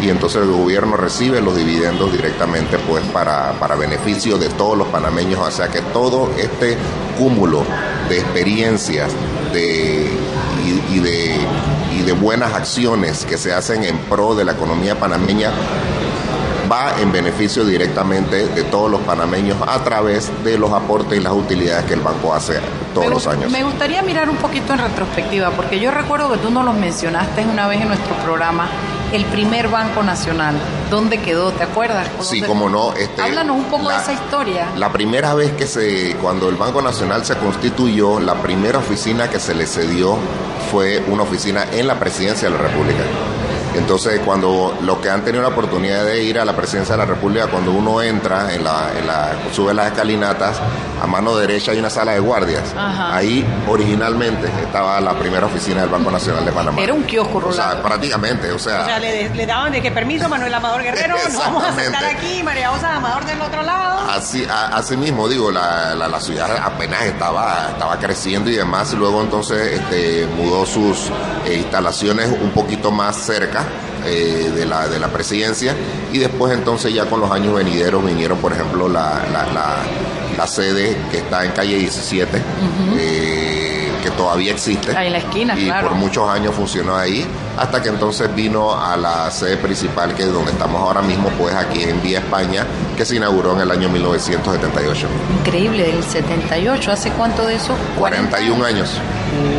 y 0.00 0.10
entonces 0.10 0.42
el 0.42 0.52
gobierno 0.52 0.96
recibe 0.96 1.40
los 1.40 1.56
dividendos 1.56 2.12
directamente 2.12 2.78
pues 2.78 3.02
para, 3.06 3.52
para 3.58 3.74
beneficio 3.74 4.38
de 4.38 4.48
todos 4.50 4.76
los 4.76 4.88
panameños, 4.88 5.40
o 5.40 5.50
sea 5.50 5.68
que 5.68 5.80
todo 5.80 6.30
este 6.36 6.76
cúmulo 7.18 7.64
de 8.08 8.18
experiencias 8.18 9.10
de, 9.52 10.10
y, 10.90 10.98
de, 11.00 11.36
y 11.96 12.02
de 12.02 12.12
buenas 12.12 12.52
acciones 12.54 13.24
que 13.24 13.38
se 13.38 13.52
hacen 13.52 13.84
en 13.84 13.98
pro 13.98 14.34
de 14.34 14.44
la 14.44 14.52
economía 14.52 14.98
panameña 14.98 15.50
va 16.70 17.00
en 17.00 17.12
beneficio 17.12 17.64
directamente 17.64 18.48
de 18.48 18.64
todos 18.64 18.90
los 18.90 19.00
panameños 19.02 19.56
a 19.66 19.82
través 19.84 20.30
de 20.44 20.58
los 20.58 20.72
aportes 20.72 21.18
y 21.18 21.22
las 21.22 21.32
utilidades 21.32 21.84
que 21.84 21.94
el 21.94 22.00
banco 22.00 22.34
hace 22.34 22.60
todos 22.92 23.08
los 23.08 23.26
años. 23.26 23.50
Me 23.50 23.62
gustaría 23.62 24.02
mirar 24.02 24.28
un 24.28 24.36
poquito 24.36 24.72
en 24.72 24.80
retrospectiva, 24.80 25.50
porque 25.50 25.78
yo 25.78 25.90
recuerdo 25.90 26.30
que 26.32 26.38
tú 26.38 26.50
nos 26.50 26.64
los 26.64 26.74
mencionaste 26.74 27.44
una 27.44 27.68
vez 27.68 27.80
en 27.82 27.88
nuestro 27.88 28.14
programa 28.16 28.68
el 29.12 29.24
primer 29.26 29.68
Banco 29.68 30.02
Nacional. 30.02 30.56
¿Dónde 30.90 31.18
quedó? 31.18 31.50
¿Te 31.52 31.64
acuerdas? 31.64 32.08
Sí, 32.20 32.40
como 32.42 32.68
no. 32.68 32.92
Este, 32.94 33.20
Háblanos 33.20 33.56
un 33.56 33.64
poco 33.64 33.88
de 33.88 33.96
esa 33.96 34.12
historia. 34.12 34.70
La 34.76 34.92
primera 34.92 35.34
vez 35.34 35.52
que 35.52 35.66
se, 35.66 36.16
cuando 36.22 36.48
el 36.48 36.56
Banco 36.56 36.80
Nacional 36.80 37.24
se 37.24 37.36
constituyó, 37.36 38.20
la 38.20 38.34
primera 38.34 38.78
oficina 38.78 39.28
que 39.28 39.40
se 39.40 39.54
le 39.54 39.66
cedió 39.66 40.16
fue 40.70 41.02
una 41.08 41.24
oficina 41.24 41.66
en 41.72 41.86
la 41.86 41.98
presidencia 41.98 42.48
de 42.48 42.56
la 42.56 42.62
República. 42.62 43.02
Entonces, 43.76 44.20
cuando 44.24 44.78
los 44.82 44.98
que 44.98 45.10
han 45.10 45.22
tenido 45.22 45.42
la 45.42 45.48
oportunidad 45.48 46.04
de 46.04 46.22
ir 46.22 46.38
a 46.38 46.44
la 46.44 46.56
presidencia 46.56 46.94
de 46.94 46.98
la 46.98 47.04
República, 47.04 47.46
cuando 47.48 47.72
uno 47.72 48.00
entra, 48.00 48.54
en 48.54 48.64
la, 48.64 48.90
en 48.98 49.06
la, 49.06 49.36
sube 49.52 49.74
las 49.74 49.88
escalinatas, 49.88 50.56
a 51.02 51.06
mano 51.06 51.36
derecha 51.36 51.72
hay 51.72 51.78
una 51.78 51.90
sala 51.90 52.12
de 52.12 52.20
guardias. 52.20 52.74
Ahí 52.76 53.44
originalmente 53.68 54.48
estaba 54.62 55.00
la 55.00 55.18
primera 55.18 55.46
oficina 55.46 55.80
del 55.82 55.90
Banco 55.90 56.10
Nacional 56.10 56.44
de 56.44 56.52
Panamá. 56.52 56.82
Era 56.82 56.94
un 56.94 57.04
kiosco, 57.04 57.38
O 57.38 57.52
sea, 57.52 57.82
prácticamente, 57.82 58.50
o 58.50 58.58
sea... 58.58 58.82
O 58.82 58.84
sea, 58.84 58.98
le, 58.98 59.46
daban 59.46 59.72
de 59.72 59.80
que 59.80 59.90
permiso, 59.90 60.28
Manuel 60.28 60.52
Amador 60.52 60.82
Guerrero, 60.82 61.16
nos 61.24 61.36
vamos 61.36 61.64
a 61.64 61.74
sentar 61.74 62.04
aquí, 62.04 62.42
María 62.42 62.72
Osa 62.72 62.96
Amador 62.96 63.24
del 63.24 63.40
otro 63.40 63.62
lado. 63.62 64.10
Así, 64.10 64.46
así 64.48 64.96
mismo, 64.96 65.28
digo, 65.28 65.50
la, 65.50 65.94
la, 65.94 66.20
ciudad 66.20 66.56
apenas 66.62 67.02
estaba, 67.04 67.68
estaba 67.70 67.98
creciendo 67.98 68.50
y 68.50 68.56
demás, 68.56 68.92
y 68.92 68.96
luego 68.96 69.20
entonces 69.20 69.80
este, 69.80 70.26
mudó 70.26 70.66
sus 70.66 71.10
eh, 71.44 71.56
instalaciones 71.56 72.28
un 72.28 72.50
poquito 72.50 72.90
más 72.90 73.16
cerca 73.16 73.64
eh, 74.04 74.52
de, 74.54 74.66
la, 74.66 74.86
de 74.88 75.00
la 75.00 75.08
presidencia 75.08 75.74
y 76.12 76.18
después 76.18 76.52
entonces 76.52 76.94
ya 76.94 77.06
con 77.06 77.18
los 77.18 77.30
años 77.30 77.54
venideros 77.54 78.04
vinieron 78.04 78.38
por 78.38 78.52
ejemplo 78.52 78.88
la, 78.88 79.20
la, 79.32 79.76
sede 80.46 80.96
que 81.10 81.18
está 81.18 81.44
en 81.44 81.52
calle 81.52 81.76
17 81.78 82.42
eh, 82.98 83.92
que 84.02 84.10
todavía 84.10 84.52
existe. 84.52 84.96
Ahí 84.96 85.06
en 85.06 85.12
la 85.14 85.18
esquina 85.18 85.58
y 85.58 85.70
por 85.70 85.94
muchos 85.94 86.28
años 86.28 86.54
funcionó 86.54 86.96
ahí 86.96 87.26
hasta 87.56 87.82
que 87.82 87.88
entonces 87.88 88.32
vino 88.34 88.78
a 88.78 88.96
la 88.96 89.30
sede 89.30 89.56
principal 89.56 90.14
que 90.14 90.24
es 90.24 90.32
donde 90.32 90.52
estamos 90.52 90.80
ahora 90.80 91.02
mismo 91.02 91.30
pues 91.30 91.54
aquí 91.54 91.82
en 91.82 92.02
Vía 92.02 92.18
España 92.18 92.66
que 92.96 93.04
se 93.04 93.16
inauguró 93.16 93.54
en 93.54 93.62
el 93.62 93.70
año 93.70 93.88
1978 93.88 95.06
increíble 95.40 95.90
el 95.90 96.04
78 96.04 96.92
hace 96.92 97.10
cuánto 97.12 97.46
de 97.46 97.54
eso 97.54 97.74
41 97.98 98.64
años 98.64 98.90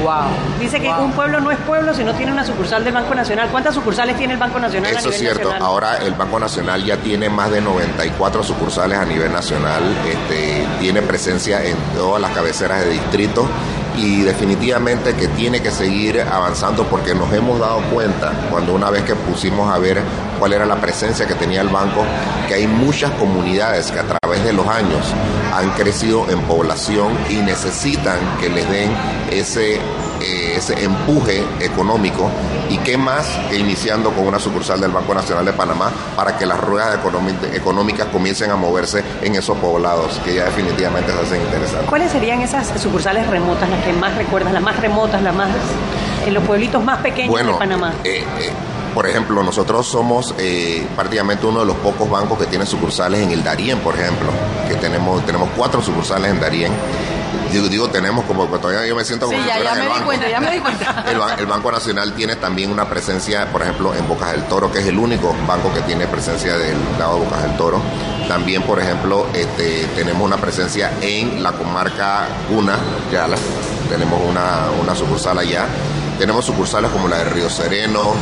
Wow. 0.04 0.60
Dice 0.60 0.80
que 0.80 0.90
un 0.90 1.12
pueblo 1.12 1.40
no 1.40 1.52
es 1.52 1.58
pueblo 1.60 1.94
si 1.94 2.04
no 2.04 2.14
tiene 2.14 2.32
una 2.32 2.44
sucursal 2.44 2.84
del 2.84 2.94
Banco 2.94 3.14
Nacional. 3.14 3.50
¿Cuántas 3.50 3.76
sucursales 3.76 4.18
tiene 4.18 4.34
el 4.34 4.40
Banco 4.40 4.60
Nacional? 4.60 4.96
Eso 4.96 5.10
es 5.10 5.20
cierto. 5.20 5.54
Ahora 5.60 5.98
el 5.98 6.14
Banco 6.14 6.40
Nacional 6.40 6.84
ya 6.84 6.98
tiene 6.98 7.30
más 7.30 7.52
de 7.52 7.62
94 7.62 8.44
sucursales 8.44 8.98
a 8.98 9.06
nivel 9.06 9.32
nacional. 9.32 9.84
Este, 10.08 10.66
tiene 10.80 11.02
presencia 11.02 11.64
en 11.64 11.78
todas 11.96 12.22
las 12.22 12.32
cabeceras 12.32 12.86
de 12.86 12.92
distrito 12.92 13.48
y 13.98 14.22
definitivamente 14.22 15.16
que 15.16 15.28
tiene 15.30 15.62
que 15.62 15.72
seguir 15.72 16.22
avanzando 16.22 16.86
porque 16.86 17.16
nos 17.16 17.34
hemos 17.34 17.60
dado 17.60 17.82
cuenta 17.92 18.32
cuando 18.52 18.74
una 18.74 18.90
vez 18.90 19.04
que 19.04 19.16
pusimos 19.16 19.74
a 19.74 19.80
ver 19.80 20.02
cuál 20.40 20.54
era 20.54 20.66
la 20.66 20.76
presencia 20.76 21.26
que 21.26 21.34
tenía 21.34 21.62
el 21.62 21.70
banco, 21.70 22.06
que 22.48 22.54
hay 22.54 22.68
muchas 22.68 23.12
comunidades 23.14 23.92
que 23.92 24.00
a 24.00 24.04
través 24.04 24.44
de 24.44 24.54
los 24.54 24.68
años 24.68 25.14
han 25.54 25.72
crecido 25.72 26.30
en 26.30 26.40
población 26.44 27.18
y 27.30 27.38
necesitan 27.38 28.20
que 28.40 28.50
les 28.50 28.70
den 28.70 28.92
ese 29.32 29.80
eh, 30.28 30.58
ese 30.58 30.84
empuje 30.84 31.42
económico 31.62 32.30
y 32.70 32.78
qué 32.80 32.98
más 32.98 33.26
que 33.50 33.56
iniciando 33.58 34.12
con 34.12 34.28
una 34.28 34.40
sucursal 34.40 34.82
del 34.82 34.92
Banco 34.92 35.14
Nacional 35.14 35.46
de 35.46 35.54
Panamá 35.54 35.90
para 36.18 36.38
que 36.38 36.46
las 36.46 36.60
ruedas 36.60 37.00
económicas 37.54 38.08
comiencen 38.08 38.52
a 38.52 38.58
moverse 38.58 39.02
en 39.22 39.36
esos 39.36 39.58
poblados 39.58 40.20
que 40.26 40.36
ya 40.36 40.44
definitivamente 40.44 41.14
se 41.14 41.20
hacen 41.20 41.42
interesantes. 41.42 41.88
¿Cuáles 41.88 42.12
serían 42.12 42.42
esas 42.42 42.68
sucursales 42.82 43.26
remotas, 43.28 43.70
las 43.70 43.82
que 43.86 43.94
más 43.94 44.18
recuerdas, 44.18 44.52
las 44.52 44.62
más 44.62 44.78
remotas, 44.82 45.22
las 45.22 45.34
más 45.34 45.50
en 46.26 46.34
los 46.34 46.44
pueblitos 46.44 46.84
más 46.84 47.00
pequeños 47.00 47.34
de 47.34 47.54
Panamá? 47.54 47.94
Eh, 48.04 48.26
eh, 48.40 48.52
por 48.94 49.08
ejemplo, 49.08 49.42
nosotros 49.44 49.88
somos 49.88 50.36
prácticamente 50.96 51.46
uno 51.46 51.62
de 51.62 51.68
los 51.68 51.78
pocos 51.78 52.10
bancos 52.10 52.38
que 52.38 52.48
tienen 52.48 52.68
sucursales 52.68 53.22
en 53.22 53.32
el 53.32 53.46
Darién, 53.46 53.80
por 53.80 53.96
ejemplo, 53.96 54.28
que 54.68 54.76
tenemos, 54.76 55.26
tenemos 55.26 55.48
cuatro 55.56 55.82
sucursales 55.82 56.32
en 56.32 56.42
Darién 56.42 56.72
Digo, 57.52 57.68
digo 57.68 57.90
tenemos 57.90 58.26
como 58.26 58.46
todavía 58.46 58.86
yo 58.86 58.96
me 58.96 59.04
siento 59.06 59.28
como 59.28 59.38
sí, 59.38 59.46
ya, 59.48 59.62
ya 59.62 59.76
me 59.76 59.88
di 59.88 60.02
cuenta, 60.02 60.30
ya 60.30 60.40
me 60.40 60.52
di 60.52 60.60
cuenta. 60.60 61.06
El, 61.40 61.46
Banco 61.46 61.72
Nacional 61.72 62.14
tiene 62.14 62.36
también 62.36 62.72
una 62.72 62.90
presencia, 62.90 63.52
por 63.52 63.62
ejemplo, 63.62 63.96
en 63.96 64.08
Bocas 64.08 64.32
del 64.32 64.44
Toro, 64.44 64.72
que 64.72 64.80
es 64.80 64.88
el 64.88 64.98
único 64.98 65.36
banco 65.48 65.74
que 65.74 65.82
tiene 65.82 66.08
presencia 66.08 66.58
del 66.58 66.78
lado 67.00 67.20
de 67.20 67.26
Bocas 67.26 67.44
del 67.44 67.58
Toro. 67.58 67.82
También, 68.28 68.64
por 68.64 68.80
ejemplo, 68.80 69.28
este, 69.34 69.86
tenemos 69.96 70.24
una 70.24 70.38
presencia 70.38 70.92
en 71.02 71.42
la 71.42 71.54
comarca 71.54 72.28
Cuna, 72.50 72.78
Yala. 73.12 73.38
Tenemos 73.90 74.22
una, 74.22 74.66
una 74.82 74.94
sucursal 74.94 75.40
allá. 75.40 75.66
Tenemos 76.20 76.46
sucursales 76.46 76.92
como 76.92 77.08
la 77.08 77.20
de 77.20 77.26
Río 77.26 77.50
Sereno, 77.50 78.14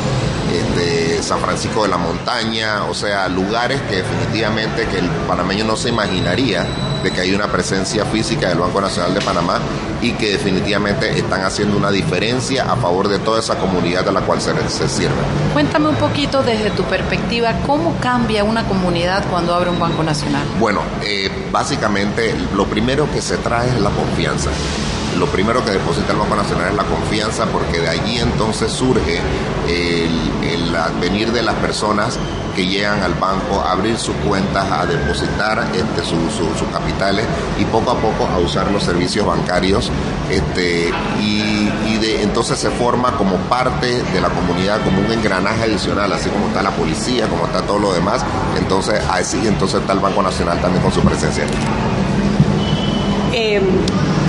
de 0.76 1.24
San 1.24 1.40
Francisco 1.40 1.84
de 1.84 1.90
la 1.90 1.98
Montaña, 1.98 2.86
o 2.86 2.94
sea, 2.94 3.28
lugares 3.28 3.82
que 3.90 3.98
definitivamente 3.98 4.86
que 4.88 5.00
el 5.00 5.10
panameño 5.28 5.66
no 5.66 5.76
se 5.76 5.90
imaginaría 5.90 6.66
de 7.06 7.12
que 7.12 7.22
hay 7.22 7.36
una 7.36 7.48
presencia 7.48 8.04
física 8.06 8.50
del 8.50 8.58
Banco 8.58 8.82
Nacional 8.82 9.14
de 9.14 9.22
Panamá 9.22 9.60
y 10.02 10.14
que 10.14 10.32
definitivamente 10.32 11.08
están 11.20 11.44
haciendo 11.44 11.78
una 11.78 11.92
diferencia 11.92 12.64
a 12.64 12.76
favor 12.76 13.08
de 13.08 13.20
toda 13.20 13.40
esa 13.40 13.56
comunidad 13.60 14.04
de 14.04 14.12
la 14.12 14.22
cual 14.22 14.42
se, 14.42 14.54
se 14.70 14.90
sirve. 14.90 15.14
Cuéntame 15.54 15.90
un 15.90 15.96
poquito 15.98 16.42
desde 16.42 16.72
tu 16.72 16.82
perspectiva, 16.84 17.54
¿cómo 17.68 17.96
cambia 18.00 18.44
una 18.44 18.68
comunidad 18.68 19.24
cuando 19.30 19.54
abre 19.54 19.70
un 19.70 19.80
Banco 19.80 20.02
Nacional? 20.02 20.48
Bueno, 20.60 20.82
eh, 21.04 21.30
básicamente 21.52 22.34
lo 22.56 22.66
primero 22.66 23.08
que 23.12 23.22
se 23.22 23.38
trae 23.38 23.70
es 23.70 23.80
la 23.80 23.92
confianza 23.92 24.50
lo 25.18 25.28
primero 25.28 25.64
que 25.64 25.72
deposita 25.72 26.14
el 26.14 26.20
Banco 26.20 26.36
Nacional 26.36 26.70
es 26.70 26.76
la 26.76 26.84
confianza 26.84 27.46
porque 27.46 27.80
de 27.80 27.90
allí 27.90 28.20
entonces 28.20 28.72
surge 28.72 29.20
el, 29.68 30.76
advenir 30.76 31.32
de 31.32 31.42
las 31.42 31.56
personas 31.56 32.20
que 32.56 32.66
llegan 32.66 33.02
al 33.02 33.14
banco 33.14 33.62
a 33.62 33.72
abrir 33.72 33.98
sus 33.98 34.16
cuentas, 34.28 34.70
a 34.72 34.86
depositar 34.86 35.68
este, 35.74 36.04
sus 36.04 36.68
capitales 36.72 37.26
y 37.60 37.66
poco 37.66 37.92
a 37.92 37.96
poco 37.96 38.28
a 38.28 38.38
usar 38.40 38.70
los 38.72 38.84
servicios 38.84 39.26
bancarios 39.26 39.90
este, 40.30 40.92
y, 41.22 41.98
de, 41.98 42.24
entonces 42.24 42.60
se 42.60 42.70
forma 42.72 43.18
como 43.18 43.38
parte 43.50 44.04
de 44.04 44.22
la 44.22 44.30
comunidad, 44.30 44.84
como 44.84 45.00
un 45.00 45.12
engranaje 45.12 45.64
adicional, 45.64 46.12
así 46.12 46.30
como 46.30 46.48
está 46.48 46.62
la 46.62 46.72
policía, 46.72 47.28
como 47.28 47.46
está 47.46 47.62
todo 47.62 47.80
lo 47.80 47.94
demás, 47.94 48.24
entonces 48.58 49.02
así 49.10 49.40
entonces 49.48 49.82
está 49.82 49.94
el 49.94 50.00
Banco 50.00 50.22
Nacional 50.22 50.60
también 50.62 50.84
con 50.84 50.92
su 50.92 51.02
presencia. 51.02 51.46
Eh, 53.34 53.62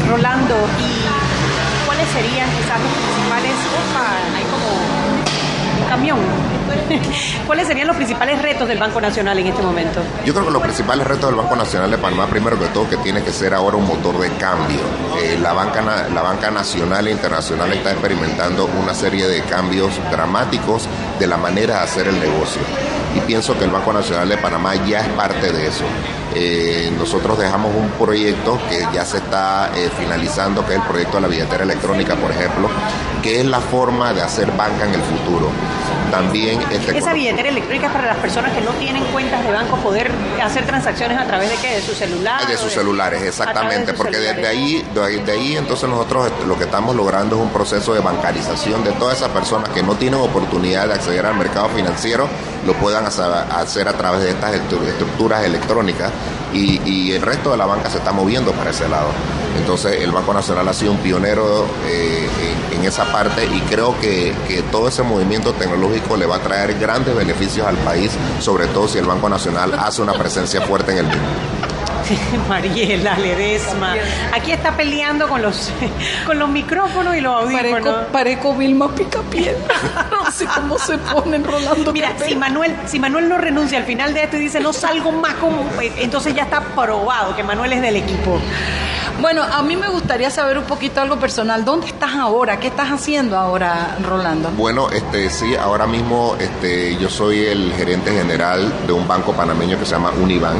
Rolando, 0.09 0.55
¿y 0.79 1.87
cuáles 1.87 2.09
serían 2.09 2.49
quizás 2.51 2.81
los 2.81 2.93
principales? 2.93 3.53
Opa, 3.75 4.37
hay 4.37 4.45
como 4.45 5.89
camión. 5.89 6.19
¿Cuáles 7.47 7.67
serían 7.67 7.87
los 7.87 7.97
principales 7.97 8.41
retos 8.43 8.69
del 8.69 8.79
Banco 8.79 9.01
Nacional 9.01 9.39
en 9.39 9.47
este 9.47 9.63
momento? 9.63 10.01
Yo 10.25 10.33
creo 10.33 10.47
que 10.47 10.53
los 10.53 10.63
principales 10.63 11.07
retos 11.07 11.31
del 11.31 11.37
Banco 11.37 11.57
Nacional 11.57 11.91
de 11.91 11.99
Panamá, 11.99 12.27
primero 12.27 12.59
que 12.59 12.67
todo, 12.67 12.89
que 12.89 12.97
tiene 12.99 13.23
que 13.23 13.33
ser 13.33 13.55
ahora 13.55 13.77
un 13.77 13.87
motor 13.87 14.19
de 14.19 14.31
cambio. 14.37 14.81
Eh, 15.21 15.39
la, 15.41 15.53
banca, 15.53 15.83
la 15.83 16.23
banca 16.23 16.51
nacional 16.51 17.07
e 17.09 17.13
internacional 17.13 17.73
está 17.73 17.93
experimentando 17.93 18.67
una 18.81 18.95
serie 18.95 19.27
de 19.27 19.43
cambios 19.43 19.93
dramáticos 20.11 20.89
de 21.19 21.27
la 21.27 21.37
manera 21.37 21.79
de 21.79 21.81
hacer 21.81 22.09
el 22.09 22.19
negocio. 22.21 22.63
Y 23.15 23.21
pienso 23.21 23.59
que 23.59 23.65
el 23.65 23.71
Banco 23.71 23.93
Nacional 23.93 24.29
de 24.29 24.37
Panamá 24.37 24.75
ya 24.87 25.01
es 25.01 25.09
parte 25.11 25.53
de 25.53 25.67
eso. 25.67 25.85
Eh, 26.39 26.93
nosotros 26.99 27.39
dejamos 27.39 27.75
un 27.75 27.89
proyecto 27.93 28.59
que 28.69 28.87
ya 28.93 29.07
se 29.07 29.17
está 29.17 29.73
eh, 29.75 29.89
finalizando, 29.99 30.67
que 30.67 30.75
es 30.75 30.81
el 30.81 30.87
proyecto 30.87 31.17
de 31.17 31.23
la 31.23 31.29
billetera 31.29 31.65
electrónica, 31.65 32.15
por 32.15 32.31
ejemplo, 32.31 32.69
que 33.27 33.41
es 33.41 33.47
la 33.47 33.61
forma 33.61 34.15
de 34.15 34.23
hacer 34.23 34.53
banca 34.53 34.85
en 34.85 34.95
el 34.95 35.03
futuro. 35.03 35.51
También 36.13 36.63
este, 36.71 36.97
esa 36.97 37.13
billetera 37.13 37.49
electrónica 37.49 37.89
es 37.89 37.93
para 37.93 38.07
las 38.07 38.19
personas 38.19 38.53
que 38.53 38.61
no 38.61 38.71
tienen 38.75 39.03
cuentas 39.07 39.45
de 39.45 39.51
banco 39.51 39.77
poder 39.79 40.13
hacer 40.41 40.65
transacciones 40.65 41.19
a 41.19 41.27
través 41.27 41.51
de 41.51 41.57
qué, 41.57 41.75
de 41.75 41.83
sus 41.83 41.97
celulares. 41.97 42.47
De 42.47 42.57
sus 42.57 42.71
celulares, 42.71 43.21
exactamente, 43.23 43.95
porque 43.95 44.19
desde 44.19 44.47
ahí, 44.47 44.87
de 44.95 45.33
ahí 45.33 45.57
entonces 45.57 45.89
nosotros 45.89 46.29
este, 46.29 46.47
lo 46.47 46.57
que 46.57 46.65
estamos 46.65 46.95
logrando 46.95 47.35
es 47.35 47.43
un 47.43 47.51
proceso 47.51 47.95
de 47.95 47.99
bancarización 47.99 48.85
de 48.85 48.93
todas 48.93 49.17
esas 49.17 49.31
personas 49.31 49.71
que 49.71 49.83
no 49.83 49.97
tienen 49.97 50.21
oportunidad 50.21 50.87
de 50.87 50.95
acceder 50.95 51.27
al 51.27 51.35
mercado 51.35 51.69
financiero, 51.71 52.29
lo 52.65 52.75
puedan 52.75 53.07
hacer 53.07 53.89
a 53.89 53.93
través 53.95 54.23
de 54.23 54.31
estas 54.31 54.55
estructuras 54.55 55.43
electrónicas 55.43 56.13
y, 56.57 57.13
el 57.13 57.23
resto 57.23 57.51
de 57.51 57.57
la 57.57 57.67
banca 57.67 57.89
se 57.89 57.99
está 57.99 58.13
moviendo 58.13 58.53
para 58.53 58.71
ese 58.71 58.89
lado. 58.89 59.09
Entonces 59.59 60.03
el 60.03 60.13
Banco 60.13 60.35
Nacional 60.35 60.69
ha 60.69 60.75
sido 60.75 60.93
un 60.93 60.99
pionero 60.99 61.67
eh, 61.87 62.29
en, 62.73 62.85
esa 62.85 63.11
parte 63.11 63.45
y 63.47 63.61
creo 63.63 63.99
que, 64.01 64.35
que, 64.47 64.63
todo 64.63 64.89
ese 64.89 65.03
movimiento 65.03 65.53
tecnológico 65.55 66.17
le 66.17 66.27
va 66.27 66.37
a 66.37 66.41
traer 66.41 66.79
grandes 66.79 67.17
beneficios 67.17 67.67
al 67.67 67.77
país, 67.79 68.13
sobre 68.39 68.67
todo 68.67 68.87
si 68.87 68.99
el 68.99 69.07
Banco 69.07 69.29
Nacional 69.29 69.75
hace 69.75 70.03
una 70.03 70.13
presencia 70.13 70.61
fuerte 70.61 70.93
en 70.93 70.99
el 70.99 71.07
mismo. 71.07 71.23
Mariela 72.49 73.19
Ledesma. 73.19 73.95
Aquí 74.33 74.53
está 74.53 74.77
peleando 74.77 75.29
con 75.29 75.43
los 75.43 75.71
con 76.27 76.39
los 76.39 76.49
micrófonos 76.49 77.17
y 77.17 77.21
los 77.21 77.43
audífonos. 77.43 78.07
Parezco, 78.13 78.55
Vilma 78.55 78.95
Picapiedra. 78.95 79.75
No 80.27 80.33
sé 80.33 80.47
cómo 80.47 80.79
se 80.79 80.99
ponen 80.99 81.45
Rolando. 81.45 81.93
Mira, 81.93 82.15
si 82.19 82.35
Manuel, 82.35 82.77
si 82.87 82.99
Manuel 82.99 83.29
no 83.29 83.39
renuncia 83.39 83.79
al 83.79 83.85
final 83.85 84.13
de 84.13 84.25
esto 84.25 84.37
y 84.37 84.41
dice 84.41 84.61
no 84.61 84.73
salgo 84.73 85.13
más 85.13 85.35
como 85.35 85.65
entonces 85.99 86.35
ya 86.35 86.43
está 86.43 86.61
probado 86.61 87.37
que 87.37 87.43
Manuel 87.43 87.73
es 87.75 87.83
del 87.83 87.97
equipo. 87.97 88.41
Bueno, 89.21 89.43
a 89.43 89.63
mí 89.63 89.77
me 89.77 89.89
gustaría 89.89 90.31
saber 90.31 90.59
un 90.59 90.65
poquito 90.65 91.01
algo 91.01 91.19
personal. 91.19 91.65
¿Dónde 91.65 91.87
estás 91.87 92.15
ahora? 92.15 92.59
¿Qué 92.61 92.67
estás 92.67 92.91
haciendo 92.91 93.39
ahora, 93.39 93.97
Rolando? 94.03 94.51
Bueno, 94.51 94.91
este 94.91 95.31
sí, 95.31 95.55
ahora 95.57 95.87
mismo 95.87 96.37
este, 96.39 96.97
yo 96.97 97.09
soy 97.09 97.47
el 97.47 97.73
gerente 97.75 98.13
general 98.13 98.87
de 98.87 98.93
un 98.93 99.09
banco 99.09 99.33
panameño 99.33 99.79
que 99.79 99.87
se 99.87 99.93
llama 99.93 100.11
Unibank. 100.11 100.59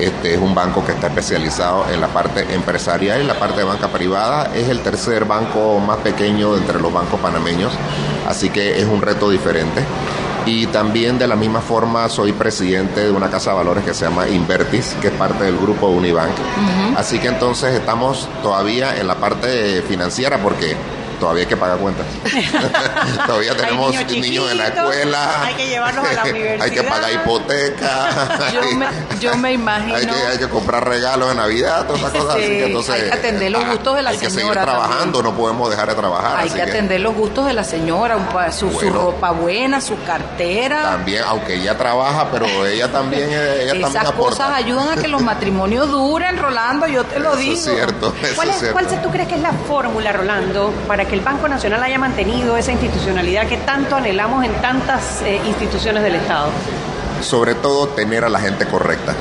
Este 0.00 0.34
es 0.34 0.40
un 0.40 0.54
banco 0.54 0.84
que 0.84 0.92
está 0.92 1.06
especializado 1.06 1.86
en 1.92 2.00
la 2.00 2.08
parte 2.08 2.46
empresarial 2.54 3.22
y 3.22 3.26
la 3.26 3.38
parte 3.38 3.58
de 3.58 3.64
banca 3.64 3.88
privada. 3.88 4.50
Es 4.54 4.68
el 4.68 4.80
tercer 4.80 5.24
banco 5.24 5.78
más 5.78 5.98
pequeño 5.98 6.56
entre 6.56 6.80
los 6.80 6.92
bancos 6.92 7.20
panameños, 7.20 7.72
así 8.26 8.50
que 8.50 8.80
es 8.80 8.86
un 8.86 9.02
reto 9.02 9.30
diferente. 9.30 9.84
Y 10.46 10.66
también 10.66 11.18
de 11.18 11.26
la 11.26 11.36
misma 11.36 11.60
forma 11.60 12.08
soy 12.08 12.32
presidente 12.32 13.00
de 13.00 13.10
una 13.10 13.30
casa 13.30 13.50
de 13.50 13.56
valores 13.56 13.84
que 13.84 13.94
se 13.94 14.04
llama 14.04 14.28
Invertis, 14.28 14.94
que 15.00 15.08
es 15.08 15.14
parte 15.14 15.44
del 15.44 15.56
grupo 15.56 15.86
Unibank. 15.86 16.34
Así 16.96 17.18
que 17.18 17.28
entonces 17.28 17.72
estamos 17.72 18.28
todavía 18.42 18.98
en 18.98 19.06
la 19.06 19.14
parte 19.14 19.82
financiera 19.82 20.38
porque 20.38 20.76
todavía 21.14 21.42
hay 21.42 21.48
que 21.48 21.56
pagar 21.56 21.78
cuentas. 21.78 22.06
todavía 23.26 23.56
tenemos 23.56 23.94
niños, 24.06 24.50
en 24.50 24.58
la 24.58 24.68
escuela. 24.68 25.44
Hay 25.44 25.54
que 25.54 25.66
llevarlos 25.66 26.04
a 26.04 26.12
la 26.12 26.22
universidad. 26.22 26.62
hay 26.64 26.70
que 26.70 26.82
pagar 26.82 27.12
hipoteca. 27.12 28.50
yo, 29.20 29.36
me, 29.36 29.52
imagino. 29.54 29.94
Hay 29.94 30.06
que, 30.06 30.14
hay 30.14 30.38
que, 30.38 30.48
comprar 30.48 30.86
regalos 30.86 31.28
de 31.28 31.34
Navidad, 31.34 31.86
todas 31.86 32.00
esas 32.00 32.12
cosas. 32.12 32.36
así 32.36 32.46
que 32.46 32.66
entonces, 32.66 32.94
hay 32.94 33.02
que 33.02 33.12
atender 33.14 33.52
los 33.52 33.66
gustos 33.66 33.96
de 33.96 34.02
la 34.02 34.10
señora. 34.10 34.26
Hay 34.26 34.34
que 34.34 34.40
seguir 34.40 34.52
trabajando, 34.52 35.22
no 35.22 35.34
podemos 35.34 35.70
dejar 35.70 35.88
de 35.88 35.94
trabajar. 35.94 36.36
Hay 36.38 36.50
que, 36.50 36.62
atender 36.62 37.00
los 37.00 37.14
gustos 37.14 37.46
de 37.46 37.52
la 37.52 37.64
señora, 37.64 38.18
su, 38.52 38.70
ropa 38.70 39.30
buena, 39.30 39.80
su 39.80 40.02
cartera. 40.04 40.82
También, 40.82 41.22
aunque 41.26 41.54
ella 41.54 41.76
trabaja, 41.76 42.28
pero 42.30 42.46
ella 42.66 42.90
también, 42.90 43.28
ella 43.30 43.72
Esas 43.74 43.92
también 43.92 44.16
cosas 44.16 44.50
ayudan 44.50 44.98
a 44.98 45.00
que 45.00 45.08
los 45.08 45.22
matrimonios 45.22 45.90
duren, 45.90 46.38
Rolando, 46.38 46.86
yo 46.86 47.04
te 47.04 47.18
lo 47.18 47.36
digo. 47.36 47.54
Es 47.54 47.64
cierto, 47.64 48.14
¿Cuál, 48.34 48.50
es, 48.50 48.64
¿Cuál 48.72 48.86
tú 49.02 49.10
crees 49.10 49.28
que 49.28 49.34
es 49.34 49.40
la 49.40 49.52
fórmula, 49.52 50.12
Rolando, 50.12 50.72
para 50.86 51.03
que 51.06 51.14
el 51.14 51.20
Banco 51.20 51.48
Nacional 51.48 51.82
haya 51.82 51.98
mantenido 51.98 52.56
esa 52.56 52.72
institucionalidad 52.72 53.46
que 53.46 53.56
tanto 53.58 53.96
anhelamos 53.96 54.44
en 54.44 54.52
tantas 54.60 55.22
eh, 55.22 55.40
instituciones 55.46 56.02
del 56.02 56.16
Estado? 56.16 56.48
Sobre 57.20 57.54
todo 57.54 57.88
tener 57.88 58.24
a 58.24 58.28
la 58.28 58.38
gente 58.38 58.66
correcta. 58.66 59.14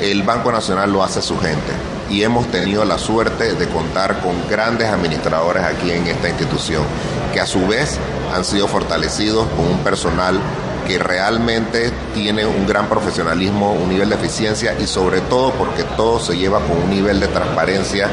El 0.00 0.22
Banco 0.22 0.50
Nacional 0.50 0.92
lo 0.92 1.02
hace 1.02 1.20
su 1.20 1.38
gente 1.38 1.72
y 2.08 2.22
hemos 2.22 2.46
tenido 2.50 2.84
la 2.84 2.98
suerte 2.98 3.54
de 3.54 3.68
contar 3.68 4.20
con 4.20 4.48
grandes 4.48 4.88
administradores 4.88 5.62
aquí 5.62 5.90
en 5.90 6.06
esta 6.06 6.28
institución, 6.28 6.84
que 7.32 7.40
a 7.40 7.46
su 7.46 7.66
vez 7.66 7.98
han 8.34 8.44
sido 8.44 8.66
fortalecidos 8.66 9.46
con 9.56 9.66
un 9.66 9.78
personal 9.78 10.40
que 10.86 10.98
realmente 10.98 11.92
tiene 12.14 12.46
un 12.46 12.66
gran 12.66 12.88
profesionalismo, 12.88 13.72
un 13.72 13.90
nivel 13.90 14.08
de 14.08 14.16
eficiencia 14.16 14.74
y 14.80 14.86
sobre 14.86 15.20
todo 15.20 15.52
porque 15.52 15.84
todo 15.84 16.18
se 16.18 16.36
lleva 16.36 16.60
con 16.60 16.82
un 16.82 16.90
nivel 16.90 17.20
de 17.20 17.28
transparencia 17.28 18.08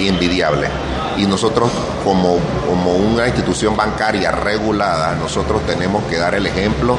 envidiable 0.00 0.68
y 1.16 1.26
nosotros 1.26 1.70
como, 2.04 2.38
como 2.66 2.94
una 2.94 3.26
institución 3.26 3.76
bancaria 3.76 4.30
regulada, 4.30 5.14
nosotros 5.14 5.62
tenemos 5.66 6.04
que 6.04 6.18
dar 6.18 6.34
el 6.34 6.46
ejemplo 6.46 6.96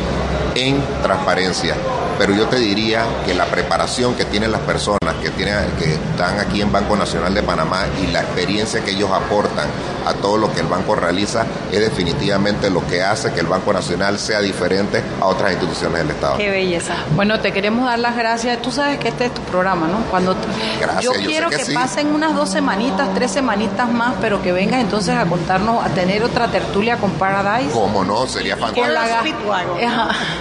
en 0.55 0.83
transparencia. 1.01 1.75
Pero 2.17 2.33
yo 2.33 2.47
te 2.47 2.57
diría 2.57 3.05
que 3.25 3.33
la 3.33 3.45
preparación 3.45 4.15
que 4.15 4.25
tienen 4.25 4.51
las 4.51 4.61
personas 4.61 5.15
que, 5.21 5.29
tienen, 5.31 5.55
que 5.79 5.93
están 5.93 6.39
aquí 6.39 6.61
en 6.61 6.71
Banco 6.71 6.95
Nacional 6.95 7.33
de 7.33 7.43
Panamá 7.43 7.85
y 8.01 8.11
la 8.11 8.21
experiencia 8.21 8.83
que 8.83 8.91
ellos 8.91 9.09
aportan 9.11 9.67
a 10.05 10.13
todo 10.13 10.37
lo 10.37 10.51
que 10.53 10.59
el 10.59 10.67
banco 10.67 10.95
realiza 10.95 11.45
es 11.71 11.79
definitivamente 11.79 12.69
lo 12.69 12.85
que 12.87 13.01
hace 13.01 13.31
que 13.31 13.39
el 13.39 13.47
Banco 13.47 13.71
Nacional 13.71 14.19
sea 14.19 14.41
diferente 14.41 15.01
a 15.21 15.25
otras 15.25 15.51
instituciones 15.53 15.99
del 15.99 16.11
Estado. 16.11 16.37
Qué 16.37 16.49
belleza. 16.49 16.95
Bueno, 17.15 17.39
te 17.39 17.51
queremos 17.51 17.85
dar 17.85 17.99
las 17.99 18.15
gracias. 18.15 18.61
Tú 18.61 18.71
sabes 18.71 18.99
que 18.99 19.07
este 19.09 19.25
es 19.25 19.33
tu 19.33 19.41
programa, 19.43 19.87
¿no? 19.87 20.03
Cuando 20.09 20.35
gracias, 20.79 21.03
yo 21.03 21.13
quiero 21.13 21.49
que, 21.49 21.63
pasen 21.73 22.13
unas 22.13 22.35
dos 22.35 22.49
semanitas, 22.49 23.13
tres 23.13 23.31
semanitas 23.31 23.89
más, 23.89 24.15
pero 24.21 24.41
que 24.41 24.51
vengas 24.51 24.81
entonces 24.81 25.15
a 25.15 25.25
contarnos, 25.25 25.83
a 25.83 25.89
tener 25.89 26.23
otra 26.23 26.49
tertulia 26.49 26.97
con 26.97 27.11
Paradise. 27.11 27.71
¿Cómo 27.71 28.03
no? 28.03 28.27
Sería 28.27 28.57
fantástico. 28.57 29.53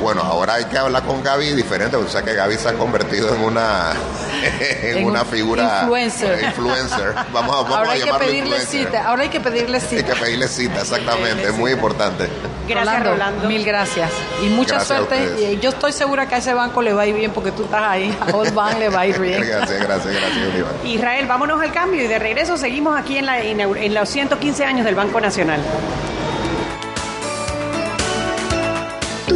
Bueno, 0.03 0.23
ahora 0.23 0.55
hay 0.55 0.65
que 0.65 0.79
hablar 0.79 1.05
con 1.05 1.23
Gaby 1.23 1.62
diferente, 1.63 1.97
porque 1.97 2.13
sabes 2.13 2.31
que 2.31 2.35
Gaby 2.35 2.57
se 2.57 2.69
ha 2.69 2.75
convertido 2.75 3.35
en 3.35 3.43
una 3.43 3.93
en, 4.83 5.05
una 5.05 5.25
figura 5.25 5.81
influencer. 5.83 6.45
influencer. 6.45 7.15
Vamos, 7.33 7.57
vamos 7.57 7.73
ahora 7.73 7.91
a 7.91 7.93
hay 7.93 8.03
que 8.03 8.15
pedirle 8.15 8.61
cita. 8.61 9.05
Ahora 9.07 9.23
hay 9.23 9.29
que 9.29 9.41
pedirle 9.41 9.81
cita. 9.81 9.97
Hay 9.97 10.05
que 10.05 10.21
pedirle 10.21 10.49
cita, 10.49 10.81
exactamente. 10.81 11.45
Es 11.45 11.55
muy 11.55 11.73
importante. 11.73 12.29
Gracias, 12.69 13.05
Rolando. 13.05 13.49
Mil 13.49 13.65
gracias. 13.65 14.11
Y 14.43 14.49
mucha 14.49 14.81
suerte. 14.81 15.59
Yo 15.61 15.71
estoy 15.71 15.93
segura 15.93 16.29
que 16.29 16.35
a 16.35 16.39
ese 16.39 16.55
banco 16.55 16.83
le 16.83 16.93
va 16.93 17.03
a 17.03 17.07
ir 17.07 17.15
bien 17.15 17.31
porque 17.33 17.53
tú 17.53 17.65
estás 17.65 17.83
ahí. 17.83 18.17
A 18.21 18.37
Old 18.37 18.55
Bank 18.55 18.79
le 18.79 18.89
va 18.89 19.01
a 19.01 19.07
ir 19.07 19.19
bien. 19.19 19.43
Gracias, 19.53 19.83
gracias, 19.83 20.15
gracias, 20.15 20.67
Israel, 20.85 21.27
vámonos 21.27 21.61
al 21.61 21.73
cambio 21.73 22.03
y 22.03 22.07
de 22.07 22.19
regreso 22.19 22.57
seguimos 22.57 22.99
aquí 22.99 23.19
en, 23.19 23.27
la, 23.27 23.41
en 23.41 23.95
los 23.95 24.09
115 24.09 24.65
años 24.65 24.85
del 24.85 24.95
Banco 24.95 25.21
Nacional. 25.21 25.61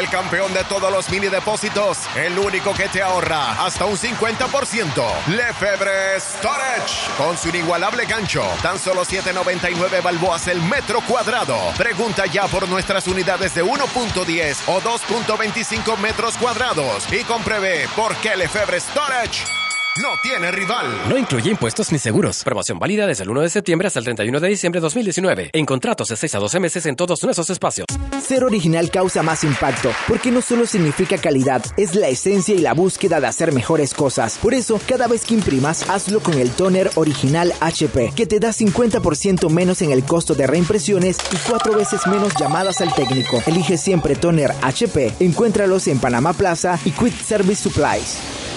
el 0.00 0.08
campeón 0.08 0.52
de 0.54 0.64
todos 0.64 0.90
los 0.90 1.10
mini 1.10 1.28
depósitos, 1.28 1.98
el 2.16 2.38
único 2.38 2.72
que 2.72 2.88
te 2.88 3.02
ahorra 3.02 3.64
hasta 3.64 3.84
un 3.84 3.98
50%. 3.98 5.26
Lefebvre 5.28 6.18
Storage, 6.18 7.10
con 7.18 7.36
su 7.36 7.50
inigualable 7.50 8.06
gancho, 8.06 8.42
tan 8.62 8.78
solo 8.78 9.04
7.99 9.04 10.02
balboas 10.02 10.48
el 10.48 10.62
metro 10.62 11.02
cuadrado. 11.02 11.58
Pregunta 11.76 12.24
ya 12.24 12.46
por 12.48 12.66
nuestras 12.66 13.06
unidades 13.08 13.54
de 13.54 13.62
1.10 13.62 14.62
o 14.68 14.80
2.25 14.80 15.98
metros 15.98 16.38
cuadrados 16.38 17.06
y 17.12 17.22
compruebe 17.24 17.86
por 17.94 18.16
qué 18.16 18.36
Lefebvre 18.36 18.80
Storage 18.80 19.44
no 19.96 20.10
tiene 20.22 20.52
rival. 20.52 20.86
No 21.08 21.18
incluye 21.18 21.50
impuestos 21.50 21.90
ni 21.90 21.98
seguros. 21.98 22.44
Promoción 22.44 22.78
válida 22.78 23.08
desde 23.08 23.24
el 23.24 23.30
1 23.30 23.40
de 23.40 23.50
septiembre 23.50 23.88
hasta 23.88 23.98
el 23.98 24.04
31 24.04 24.38
de 24.38 24.48
diciembre 24.48 24.80
de 24.80 24.82
2019. 24.82 25.50
En 25.52 25.66
contratos 25.66 26.08
de 26.08 26.16
6 26.16 26.36
a 26.36 26.38
12 26.38 26.60
meses 26.60 26.86
en 26.86 26.94
todos 26.94 27.22
nuestros 27.24 27.50
espacios. 27.50 27.86
Ser 28.22 28.44
original 28.44 28.90
causa 28.90 29.22
más 29.24 29.42
impacto, 29.42 29.90
porque 30.06 30.30
no 30.30 30.42
solo 30.42 30.66
significa 30.66 31.18
calidad, 31.18 31.64
es 31.76 31.96
la 31.96 32.06
esencia 32.08 32.54
y 32.54 32.58
la 32.58 32.72
búsqueda 32.72 33.20
de 33.20 33.26
hacer 33.26 33.52
mejores 33.52 33.92
cosas. 33.92 34.38
Por 34.38 34.54
eso, 34.54 34.80
cada 34.86 35.08
vez 35.08 35.24
que 35.24 35.34
imprimas, 35.34 35.88
hazlo 35.90 36.20
con 36.20 36.34
el 36.38 36.50
toner 36.50 36.90
original 36.94 37.52
HP, 37.60 38.12
que 38.14 38.26
te 38.26 38.38
da 38.38 38.50
50% 38.50 39.50
menos 39.50 39.82
en 39.82 39.90
el 39.90 40.04
costo 40.04 40.34
de 40.36 40.46
reimpresiones 40.46 41.18
y 41.32 41.36
cuatro 41.48 41.74
veces 41.74 42.06
menos 42.06 42.32
llamadas 42.38 42.80
al 42.80 42.94
técnico. 42.94 43.42
Elige 43.46 43.76
siempre 43.76 44.14
toner 44.14 44.52
HP. 44.62 45.14
Encuéntralos 45.18 45.88
en 45.88 45.98
Panamá 45.98 46.32
Plaza 46.32 46.78
y 46.84 46.92
Quick 46.92 47.20
Service 47.20 47.64
Supplies. 47.64 48.49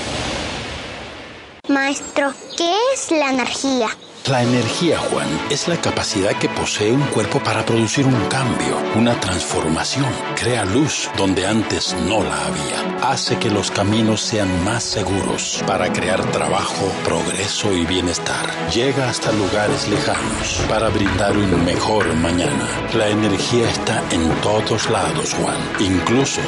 Maestro, 1.70 2.34
¿qué 2.58 2.76
es 2.94 3.10
la 3.10 3.30
energía? 3.30 3.88
La 4.30 4.44
energía, 4.44 5.00
Juan, 5.00 5.30
es 5.50 5.70
la 5.70 5.78
capacidad 5.78 6.38
que 6.38 6.50
posee 6.50 6.92
un 6.92 7.06
cuerpo 7.06 7.40
para 7.40 7.66
producir 7.66 8.06
un 8.06 8.26
cambio, 8.28 8.78
una 8.98 9.18
transformación. 9.18 10.12
Crea 10.36 10.66
luz 10.66 11.10
donde 11.16 11.48
antes 11.48 11.96
no 12.06 12.22
la 12.22 12.48
había. 12.48 12.98
Hace 13.10 13.40
que 13.40 13.50
los 13.50 13.72
caminos 13.72 14.20
sean 14.20 14.66
más 14.66 14.84
seguros 14.84 15.64
para 15.66 15.94
crear 15.94 16.22
trabajo, 16.32 16.92
progreso 17.06 17.72
y 17.72 17.86
bienestar. 17.86 18.46
Llega 18.70 19.10
hasta 19.10 19.32
lugares 19.32 19.88
lejanos 19.88 20.62
para 20.68 20.90
brindar 20.90 21.38
un 21.38 21.64
mejor 21.64 22.14
mañana. 22.16 22.68
La 22.94 23.08
energía 23.08 23.70
está 23.70 24.04
en 24.12 24.30
todos 24.42 24.90
lados, 24.90 25.34
Juan, 25.36 25.62
incluso 25.80 26.42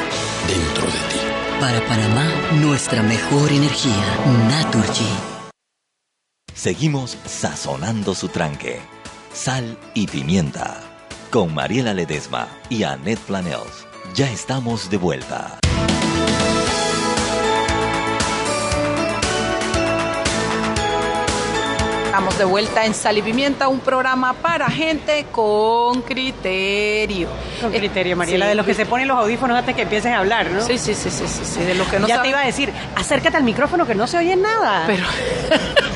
dentro 0.50 0.86
de 0.88 1.00
ti. 1.08 1.25
Para 1.60 1.80
Panamá, 1.88 2.28
nuestra 2.62 3.02
mejor 3.02 3.52
energía, 3.52 4.06
Naturgy. 4.50 5.08
Seguimos 6.54 7.18
sazonando 7.26 8.14
su 8.14 8.28
tranque. 8.28 8.80
Sal 9.34 9.78
y 9.94 10.08
pimienta. 10.08 10.82
Con 11.32 11.54
Mariela 11.54 11.94
Ledesma 11.94 12.48
y 12.70 12.84
Annette 12.84 13.20
Planels. 13.20 13.88
Ya 14.16 14.30
estamos 14.30 14.90
de 14.90 14.98
vuelta. 14.98 15.58
Estamos 22.16 22.38
de 22.38 22.46
vuelta 22.46 22.86
en 22.86 22.94
Sal 22.94 23.18
y 23.18 23.22
Pimienta, 23.22 23.68
un 23.68 23.82
programa 23.82 24.32
para 24.32 24.70
gente 24.70 25.26
con 25.34 26.02
criterio. 26.02 27.28
Con 27.60 27.74
criterio, 27.74 28.16
Mariela, 28.16 28.48
de 28.48 28.56
los 28.56 28.66
que 28.66 28.74
se 28.74 28.86
ponen 28.86 29.10
los 29.10 29.18
audífonos 29.18 29.58
antes 29.58 29.76
que 29.76 29.82
empiecen 29.82 30.14
a 30.14 30.20
hablar, 30.20 30.50
¿no? 30.50 30.62
Sí, 30.66 30.78
sí, 30.78 30.94
sí, 30.94 31.10
sí, 31.12 31.28
sí, 31.28 31.42
sí, 31.44 31.60
de 31.60 31.76
los 31.76 31.86
que 31.90 32.00
no 32.00 32.08
Ya 32.08 32.16
saben- 32.16 32.24
te 32.24 32.30
iba 32.30 32.40
a 32.40 32.46
decir, 32.46 32.72
acércate 32.96 33.36
al 33.36 33.44
micrófono 33.44 33.86
que 33.86 33.96
no 33.96 34.08
se 34.08 34.18
oye 34.18 34.38
nada. 34.38 34.86
Pero 34.88 35.04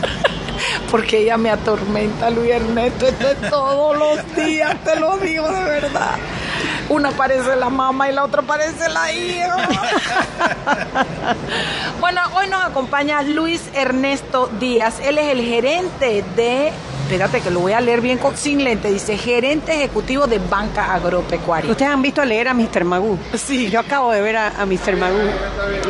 porque 0.92 1.20
ella 1.20 1.38
me 1.38 1.52
atormenta, 1.52 2.30
Luis 2.30 2.52
Ernesto, 2.52 3.08
esto 3.08 3.30
es 3.30 3.50
todos 3.50 3.98
los 3.98 4.36
días, 4.36 4.76
te 4.84 5.00
lo 5.00 5.16
digo 5.20 5.48
de 5.50 5.64
verdad. 5.64 6.16
Una 6.90 7.12
parece 7.12 7.56
la 7.56 7.70
mamá 7.70 8.10
y 8.10 8.14
la 8.14 8.24
otra 8.24 8.42
parece 8.42 8.90
la 8.90 9.12
hija. 9.12 9.58
bueno, 12.00 12.22
hoy 12.34 12.48
nos 12.48 12.66
acompaña 12.66 13.22
Luis 13.22 13.62
Ernesto 13.76 14.50
Díaz. 14.60 15.00
Él 15.04 15.20
es 15.20 15.32
el 15.32 15.42
gerente 15.42 16.24
de, 16.36 16.74
espérate 17.10 17.42
que 17.42 17.50
lo 17.50 17.62
voy 17.62 17.74
a 17.74 17.82
leer 17.82 18.02
bien 18.02 18.20
con, 18.20 18.38
sin 18.38 18.64
lente, 18.64 18.92
dice 18.92 19.18
gerente 19.18 19.74
ejecutivo 19.74 20.28
de 20.28 20.38
Banca 20.38 20.94
Agropecuaria. 20.94 21.72
Ustedes 21.72 21.92
han 21.92 22.04
visto 22.04 22.24
leer 22.24 22.48
a 22.48 22.54
Mr. 22.54 22.84
Magoo. 22.84 23.18
Sí. 23.34 23.68
Yo 23.72 23.80
acabo 23.80 24.12
de 24.12 24.22
ver 24.22 24.38
a, 24.38 24.62
a 24.62 24.66
Mr. 24.68 24.96
Magoo 24.96 25.28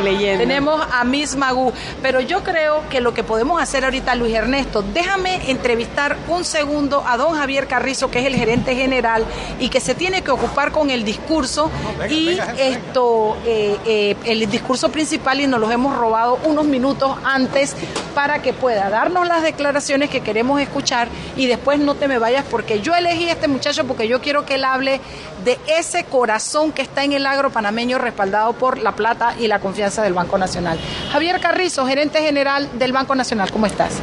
leyendo. 0.02 0.38
Tenemos 0.38 0.80
a 0.90 1.04
Miss 1.04 1.36
Magú, 1.36 1.74
pero 2.00 2.22
yo 2.22 2.42
creo 2.42 2.88
que 2.88 3.02
lo 3.02 3.12
que 3.12 3.22
podemos 3.22 3.60
hacer 3.60 3.84
ahorita, 3.84 4.14
Luis 4.14 4.34
Ernesto, 4.34 4.82
déjame 4.82 5.50
entrevistar 5.50 6.16
un 6.28 6.42
segundo 6.42 7.04
a 7.06 7.18
don 7.18 7.34
Javier 7.34 7.66
Carrizo, 7.66 8.10
que 8.10 8.20
es 8.20 8.24
el 8.24 8.34
gerente 8.34 8.74
general 8.74 9.26
y 9.58 9.68
que 9.68 9.80
se 9.80 9.94
tiene 9.94 10.22
que 10.22 10.30
ocupar 10.30 10.72
con 10.72 10.88
el 10.88 11.04
discurso 11.04 11.70
y 12.08 12.38
esto, 12.56 13.36
eh, 13.44 13.76
eh, 13.84 14.16
el 14.24 14.50
discurso 14.50 14.90
principal 14.90 15.42
y 15.42 15.46
nos 15.46 15.60
los 15.60 15.70
hemos 15.70 15.94
robado 15.98 16.38
unos 16.44 16.64
minutos 16.64 17.14
antes 17.24 17.76
para 18.14 18.40
que 18.40 18.54
pueda 18.54 18.88
darnos 18.88 19.28
las 19.28 19.42
declaraciones 19.42 20.08
que 20.08 20.22
queremos 20.22 20.58
escuchar 20.62 21.09
y 21.36 21.46
después 21.46 21.78
no 21.78 21.94
te 21.94 22.08
me 22.08 22.18
vayas 22.18 22.44
porque 22.50 22.80
yo 22.80 22.94
elegí 22.94 23.28
a 23.28 23.32
este 23.32 23.48
muchacho 23.48 23.84
porque 23.86 24.08
yo 24.08 24.20
quiero 24.20 24.44
que 24.44 24.54
él 24.54 24.64
hable 24.64 25.00
de 25.44 25.58
ese 25.66 26.04
corazón 26.04 26.72
que 26.72 26.82
está 26.82 27.04
en 27.04 27.12
el 27.12 27.26
agro 27.26 27.50
panameño 27.50 27.98
respaldado 27.98 28.52
por 28.52 28.78
la 28.78 28.92
plata 28.92 29.34
y 29.38 29.46
la 29.46 29.60
confianza 29.60 30.02
del 30.02 30.14
Banco 30.14 30.38
Nacional. 30.38 30.78
Javier 31.12 31.40
Carrizo, 31.40 31.86
gerente 31.86 32.20
general 32.20 32.68
del 32.78 32.92
Banco 32.92 33.14
Nacional, 33.14 33.50
¿cómo 33.50 33.66
estás? 33.66 34.00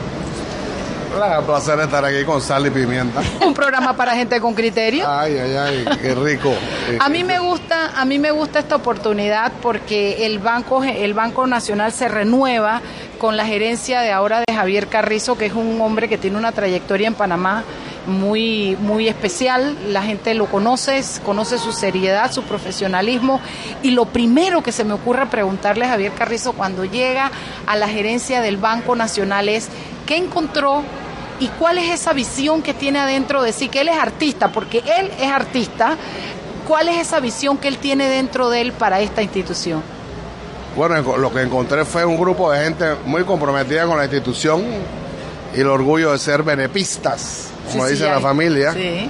Hola, 1.16 1.42
placer 1.42 1.80
estar 1.80 2.04
aquí 2.04 2.24
con 2.26 2.42
sal 2.42 2.68
y 2.68 2.70
pimienta. 2.70 3.22
Un 3.46 3.54
programa 3.54 3.94
para 3.94 4.14
gente 4.14 4.40
con 4.42 4.54
criterio. 4.54 5.06
Ay, 5.10 5.38
ay, 5.38 5.56
ay, 5.56 5.86
qué 6.02 6.14
rico. 6.14 6.54
A 7.00 7.10
mí 7.10 7.24
me 7.24 7.40
gusta, 7.40 8.00
a 8.00 8.06
mí 8.06 8.20
me 8.20 8.32
gusta 8.32 8.60
esta 8.60 8.76
oportunidad 8.76 9.52
porque 9.62 10.26
el 10.26 10.40
Banco, 10.40 10.84
el 10.84 11.14
Banco 11.14 11.48
Nacional 11.48 11.92
se 11.92 12.08
renueva 12.08 12.82
con 13.18 13.38
la 13.38 13.46
gerencia 13.46 14.02
de 14.02 14.12
ahora 14.12 14.40
de 14.40 14.54
Javier 14.54 14.88
Carrizo, 14.88 15.38
que 15.38 15.48
es 15.48 15.54
un 15.54 15.80
hombre 15.82 16.08
que 16.08 16.18
tiene 16.18 16.38
una 16.38 16.52
trayectoria 16.52 17.08
en 17.08 17.14
Panamá 17.14 17.64
muy, 18.06 18.78
muy 18.80 19.08
especial. 19.08 19.78
La 19.92 20.02
gente 20.02 20.34
lo 20.34 20.48
conoce, 20.48 21.02
conoce 21.24 21.58
su 21.58 21.72
seriedad, 21.72 22.32
su 22.32 22.44
profesionalismo. 22.44 23.42
Y 23.84 23.92
lo 23.92 24.06
primero 24.06 24.64
que 24.64 24.72
se 24.72 24.84
me 24.84 24.94
ocurre 24.94 25.26
preguntarle 25.28 25.86
a 25.86 25.90
Javier 25.90 26.14
Carrizo 26.14 26.54
cuando 26.54 26.86
llega 26.86 27.32
a 27.66 27.76
la 27.76 27.88
gerencia 27.88 28.42
del 28.42 28.58
Banco 28.58 28.96
Nacional 28.96 29.50
es 29.50 29.70
qué 30.06 30.18
encontró 30.18 30.84
y 31.40 31.48
cuál 31.48 31.78
es 31.78 31.92
esa 31.92 32.14
visión 32.14 32.62
que 32.62 32.74
tiene 32.74 33.00
adentro 33.00 33.44
de 33.44 33.54
sí, 33.54 33.70
que 33.70 33.82
él 33.82 33.90
es 33.90 33.98
artista, 33.98 34.52
porque 34.52 34.84
él 35.00 35.12
es 35.20 35.30
artista. 35.30 35.98
¿Cuál 36.68 36.90
es 36.90 36.98
esa 36.98 37.22
visión 37.22 37.58
que 37.58 37.70
él 37.70 37.78
tiene 37.78 38.10
dentro 38.10 38.50
de 38.50 38.60
él 38.62 38.72
para 38.74 39.00
esta 39.00 39.22
institución? 39.22 39.82
Bueno, 40.78 41.18
lo 41.18 41.34
que 41.34 41.42
encontré 41.42 41.84
fue 41.86 42.06
un 42.06 42.18
grupo 42.18 42.52
de 42.52 42.64
gente 42.64 42.86
muy 43.06 43.24
comprometida 43.24 43.86
con 43.88 43.98
la 43.98 44.04
institución 44.06 44.64
y 45.56 45.60
el 45.60 45.68
orgullo 45.68 46.12
de 46.12 46.20
ser 46.20 46.44
benepistas, 46.44 47.48
como 47.72 47.84
Sí, 47.84 47.90
sí, 47.90 47.94
dice 47.96 48.06
la 48.10 48.18
hay- 48.18 48.22
familia. 48.22 48.74
Sí. 48.74 49.10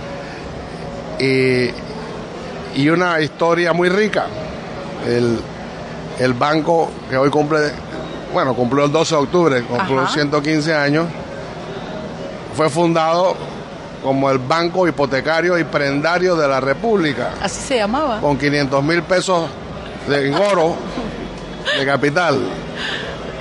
Y, 1.19 2.82
y 2.82 2.89
una 2.89 3.19
historia 3.19 3.73
muy 3.73 3.89
rica. 3.89 4.27
El, 5.06 5.39
el 6.19 6.34
banco 6.34 6.89
que 7.10 7.17
hoy 7.17 7.30
cumple, 7.30 7.71
bueno, 8.34 8.53
cumplió 8.56 8.86
el 8.86 8.91
12 8.91 9.15
de 9.15 9.21
octubre, 9.21 9.62
cumplió 9.63 10.01
Ajá. 10.01 10.13
115 10.13 10.73
años, 10.73 11.06
fue 12.56 12.69
fundado 12.69 13.36
como 14.03 14.30
el 14.32 14.38
Banco 14.38 14.88
Hipotecario 14.88 15.58
y 15.58 15.63
Prendario 15.65 16.36
de 16.38 16.47
la 16.47 16.60
República, 16.62 17.32
Así 17.41 17.60
se 17.60 17.77
llamaba. 17.77 18.21
con 18.21 18.38
500 18.38 18.84
mil 18.84 19.03
pesos 19.03 19.49
de, 20.08 20.27
en 20.30 20.34
oro, 20.36 20.75
de 21.77 21.86
capital. 21.86 22.39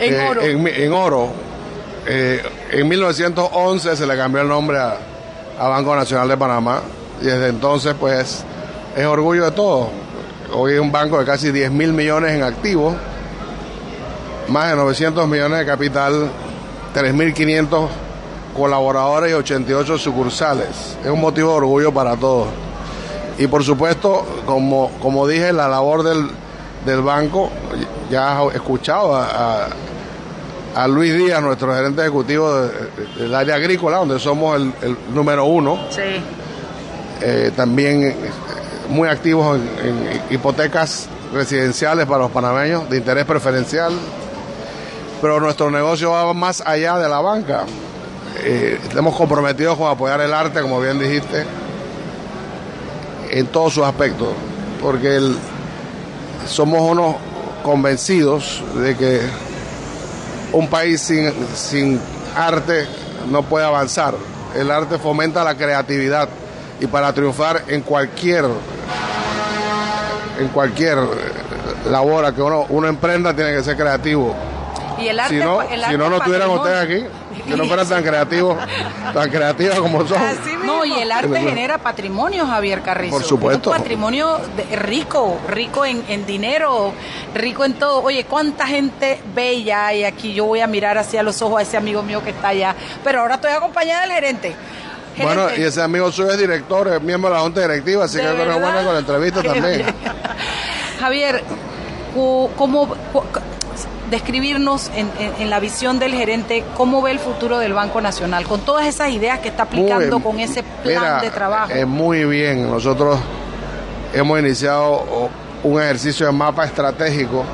En 0.01 0.15
Eh, 0.15 0.29
oro. 0.29 0.43
En, 0.43 0.67
en 0.67 0.93
oro. 0.93 1.29
Eh, 2.07 2.43
en 2.71 2.89
1911 2.89 3.97
se 3.97 4.07
le 4.07 4.17
cambió 4.17 4.43
el 4.43 4.49
nombre 4.49 4.79
a, 4.79 4.97
a 5.59 5.69
Banco 5.69 5.95
Nacional 5.97 6.29
de 6.29 6.37
Panamá 6.37 6.81
y 7.21 7.25
desde 7.25 7.49
entonces 7.49 7.95
pues 7.99 8.45
es 8.97 9.05
orgullo 9.05 9.45
de 9.45 9.51
todos. 9.53 9.89
Hoy 10.53 10.75
es 10.75 10.81
un 10.81 10.93
banco 10.93 11.19
de 11.19 11.25
casi 11.25 11.51
10 11.51 11.73
mil 11.73 11.93
millones 11.93 12.33
en 12.33 12.43
activos, 12.43 12.95
más 14.49 14.71
de 14.71 14.77
900 14.77 15.27
millones 15.27 15.59
de 15.59 15.67
capital, 15.67 16.31
3.500 16.95 17.89
colaboradores 18.57 19.33
y 19.33 19.35
88 19.35 19.99
sucursales. 19.99 20.97
Es 21.03 21.11
un 21.11 21.21
motivo 21.21 21.51
de 21.51 21.57
orgullo 21.57 21.93
para 21.93 22.17
todos. 22.17 22.49
Y 23.39 23.49
por 23.49 23.65
supuesto, 23.65 24.25
como, 24.47 24.91
como 25.01 25.27
dije, 25.27 25.53
la 25.53 25.69
labor 25.69 26.05
del, 26.05 26.29
del 26.87 27.03
banco. 27.03 27.51
Ya 28.11 28.39
has 28.41 28.55
escuchado 28.55 29.15
a, 29.15 29.65
a- 29.65 29.69
a 30.77 30.89
Luis 30.89 31.15
Díaz, 31.15 31.41
nuestro 31.43 31.75
gerente 31.75 32.03
ejecutivo 32.03 32.53
de- 32.55 32.69
de- 32.69 33.23
del 33.23 33.35
área 33.35 33.55
agrícola, 33.55 33.97
donde 33.99 34.19
somos 34.21 34.57
el, 34.57 34.73
el 34.83 34.97
número 35.15 35.45
uno. 35.47 35.79
Sí. 35.91 36.03
Eh, 37.23 37.51
también 37.57 38.03
eh, 38.05 38.15
muy 38.91 39.09
activos 39.09 39.59
en, 39.59 39.89
en 39.89 40.21
hipotecas 40.31 41.09
residenciales 41.33 42.07
para 42.07 42.19
los 42.21 42.31
panameños 42.31 42.89
de 42.91 42.99
interés 42.99 43.25
preferencial. 43.25 43.93
Pero 45.23 45.41
nuestro 45.41 45.71
negocio 45.71 46.11
va 46.11 46.33
más 46.35 46.61
allá 46.61 46.99
de 46.99 47.09
la 47.09 47.21
banca. 47.21 47.65
Eh, 48.45 48.79
estamos 48.87 49.17
comprometidos 49.17 49.79
con 49.79 49.91
apoyar 49.91 50.21
el 50.21 50.35
arte, 50.35 50.61
como 50.61 50.79
bien 50.79 50.99
dijiste, 50.99 51.45
en 53.31 53.47
todos 53.47 53.73
sus 53.75 53.85
aspectos, 53.85 54.29
porque 54.83 55.17
el- 55.17 55.37
somos 56.47 56.81
unos 56.83 57.17
convencidos 57.67 58.63
de 58.77 58.97
que 58.97 59.21
un 60.53 60.69
país 60.69 61.01
sin, 61.01 61.33
sin 61.57 62.01
arte 62.37 62.87
no 63.29 63.43
puede 63.43 63.67
avanzar. 63.67 64.15
El 64.55 64.71
arte 64.71 64.99
fomenta 64.99 65.43
la 65.43 65.57
creatividad 65.57 66.29
y 66.79 66.87
para 66.87 67.13
triunfar 67.13 67.65
en 67.67 67.83
cualquier 67.83 68.45
en 70.39 70.49
cualquier 70.49 70.97
labor 71.91 72.33
que 72.33 72.41
uno, 72.41 72.67
uno 72.69 72.87
emprenda 72.87 73.35
tiene 73.35 73.53
que 73.57 73.65
ser 73.65 73.77
creativo. 73.77 74.33
Y 75.01 75.09
el 75.09 75.19
arte, 75.19 75.35
Si 75.35 75.45
no, 75.45 75.61
el 75.61 75.69
si 75.69 75.85
arte 75.87 75.99
no, 75.99 76.09
no 76.09 76.17
estuvieran 76.19 76.51
ustedes 76.51 76.85
aquí, 76.85 77.05
si 77.47 77.55
no 77.55 77.65
fueran 77.67 77.89
tan 77.89 78.03
creativos, 78.03 78.59
tan 79.15 79.31
creativas 79.31 79.79
como 79.79 80.07
son. 80.07 80.19
No, 80.65 80.85
y 80.85 80.95
el 80.95 81.13
arte 81.13 81.41
genera 81.41 81.79
patrimonio, 81.79 82.47
Javier 82.47 82.83
Carrizo. 82.83 83.17
Por 83.17 83.25
supuesto. 83.25 83.71
Un 83.71 83.77
patrimonio 83.77 84.39
rico, 84.73 85.39
rico 85.49 85.85
en, 85.85 86.05
en 86.09 86.27
dinero, 86.27 86.93
rico 87.35 87.65
en 87.65 87.75
todo. 87.75 88.03
Oye, 88.03 88.25
cuánta 88.25 88.67
gente 88.67 89.21
bella 89.35 89.87
hay 89.87 90.05
aquí. 90.05 90.35
Yo 90.35 90.47
voy 90.47 90.61
a 90.61 90.67
mirar 90.67 90.99
hacia 90.99 91.23
los 91.23 91.41
ojos 91.43 91.61
a 91.61 91.63
ese 91.63 91.77
amigo 91.77 92.03
mío 92.03 92.23
que 92.23 92.31
está 92.31 92.49
allá. 92.49 92.75
Pero 93.05 93.21
ahora 93.21 93.37
estoy 93.37 93.53
acompañada 93.53 94.03
del 94.03 94.13
gerente. 94.13 94.57
Bueno, 95.23 95.49
y 95.57 95.63
ese 95.63 95.81
amigo 95.81 96.13
suyo 96.13 96.31
es 96.31 96.39
director, 96.39 96.89
es 96.89 97.01
miembro 97.01 97.31
de 97.31 97.37
la 97.37 97.43
Junta 97.43 97.63
Directiva, 97.63 98.05
así 98.05 98.19
¿De 98.19 98.25
que 98.25 98.29
es 98.29 98.61
bueno 98.61 98.85
con 98.85 98.93
la 98.93 98.99
entrevista 98.99 99.43
también. 99.43 99.87
Javier, 101.01 101.43
¿cómo, 102.57 102.95
describirnos 104.11 104.91
en, 104.95 105.11
en- 105.19 105.33
en 105.41 105.51
la 105.51 105.59
visión 105.61 105.99
del 105.99 106.13
gerente 106.15 106.65
cómo 106.77 107.03
ve 107.03 107.11
el 107.11 107.19
futuro 107.19 107.59
del 107.59 107.73
Banco 107.73 108.01
Nacional 108.01 108.45
con 108.47 108.61
todas 108.61 108.87
esas 108.87 109.11
ideas 109.11 109.41
que 109.41 109.49
está 109.49 109.65
aplicando 109.65 110.19
Muy- 110.19 110.23
con 110.33 110.41
ese 110.41 110.63
plan 110.63 111.03
Mira, 111.03 111.21
de 111.21 111.31
trabajo? 111.31 111.73
eh, 111.73 111.85
muy 111.85 112.25
bien. 112.25 112.71
Nosotros 112.71 113.19
hemos 114.15 114.39
iniciado 114.41 115.29
un 115.65 115.81
ejercicio 115.83 116.27
de 116.27 116.33
mapa 116.33 116.65
estratégico 116.65 117.45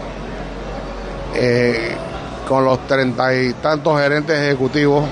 eh, 1.34 1.94
con 2.46 2.64
los 2.64 2.86
treinta 2.86 3.34
y 3.34 3.54
tantos 3.54 3.98
gerentes 4.00 4.38
ejecutivos 4.38 5.04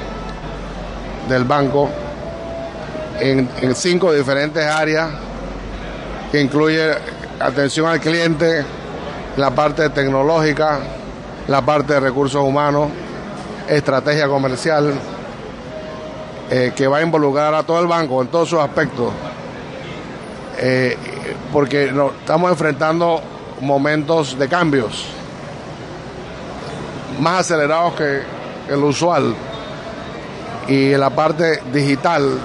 del 1.29 1.45
banco 1.45 1.89
en, 3.19 3.49
en 3.63 3.75
cinco 3.75 4.13
diferentes 4.13 4.65
áreas 4.65 5.09
que 6.31 6.41
incluye 6.41 6.93
atención 7.39 7.87
al 7.87 8.01
cliente, 8.01 8.65
la 9.37 9.51
parte 9.51 9.89
tecnológica, 9.91 10.81
la 11.49 11.63
parte 11.63 11.95
de 11.95 12.01
recursos 12.01 12.43
humanos, 12.43 12.89
estrategia 13.69 14.29
comercial, 14.29 14.95
eh, 16.51 16.73
que 16.75 16.87
va 16.87 16.99
a 16.99 17.03
involucrar 17.03 17.55
a 17.55 17.63
todo 17.63 17.81
el 17.81 17.87
banco 17.87 18.21
en 18.23 18.29
todos 18.29 18.49
sus 18.49 18.61
aspectos, 18.61 19.13
Eh, 20.63 20.95
porque 21.51 21.87
estamos 22.21 22.51
enfrentando 22.51 23.23
momentos 23.63 24.39
de 24.39 24.47
cambios 24.47 25.07
más 27.19 27.41
acelerados 27.41 27.95
que 27.95 28.21
el 28.69 28.85
usual. 28.85 29.35
Y 30.69 30.95
la 30.97 31.09
parte 31.09 31.63
digital, 31.73 32.39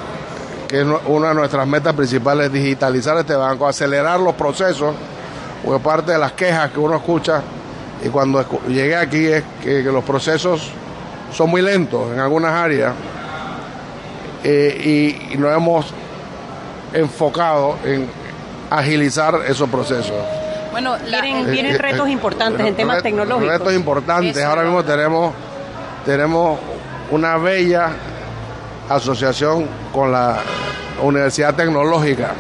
que 0.65 0.79
es 0.79 0.87
una 1.07 1.29
de 1.29 1.35
nuestras 1.35 1.67
metas 1.67 1.93
principales, 1.93 2.49
digitalizar 2.53 3.17
este 3.17 3.35
banco, 3.35 3.67
acelerar 3.67 4.17
los 4.21 4.35
procesos, 4.35 4.95
porque 5.63 5.83
parte 5.83 6.13
de 6.13 6.17
las 6.17 6.31
quejas 6.31 6.71
que 6.71 6.79
uno 6.79 6.95
escucha 6.95 7.41
y 8.03 8.09
cuando 8.09 8.43
llegué 8.67 8.95
aquí 8.95 9.25
es 9.27 9.43
que, 9.63 9.83
que 9.83 9.91
los 9.91 10.03
procesos 10.03 10.71
son 11.31 11.49
muy 11.49 11.61
lentos 11.61 12.11
en 12.13 12.19
algunas 12.19 12.51
áreas 12.51 12.93
eh, 14.43 15.17
y, 15.29 15.33
y 15.33 15.37
nos 15.37 15.55
hemos 15.55 15.85
enfocado 16.93 17.77
en 17.83 18.07
agilizar 18.69 19.39
esos 19.47 19.69
procesos. 19.69 20.15
Bueno, 20.71 20.97
la- 21.07 21.21
Vienen, 21.21 21.75
Eh, 21.75 21.77
retos 21.77 22.07
eh, 22.07 22.11
importantes 22.11 22.65
en 22.65 22.75
temas 22.75 23.01
tecnológicos. 23.01 23.47
Retos 23.57 23.73
importantes. 23.73 24.37
Eso. 24.37 24.47
Ahora 24.47 24.63
mismo 24.63 24.83
tenemos, 24.83 25.33
tenemos 26.05 26.59
una 27.11 27.37
bella 27.37 27.89
asociación 28.89 29.67
con 29.93 30.11
la 30.11 30.37
Universidad 31.01 31.55
Tecnológica, 31.55 32.31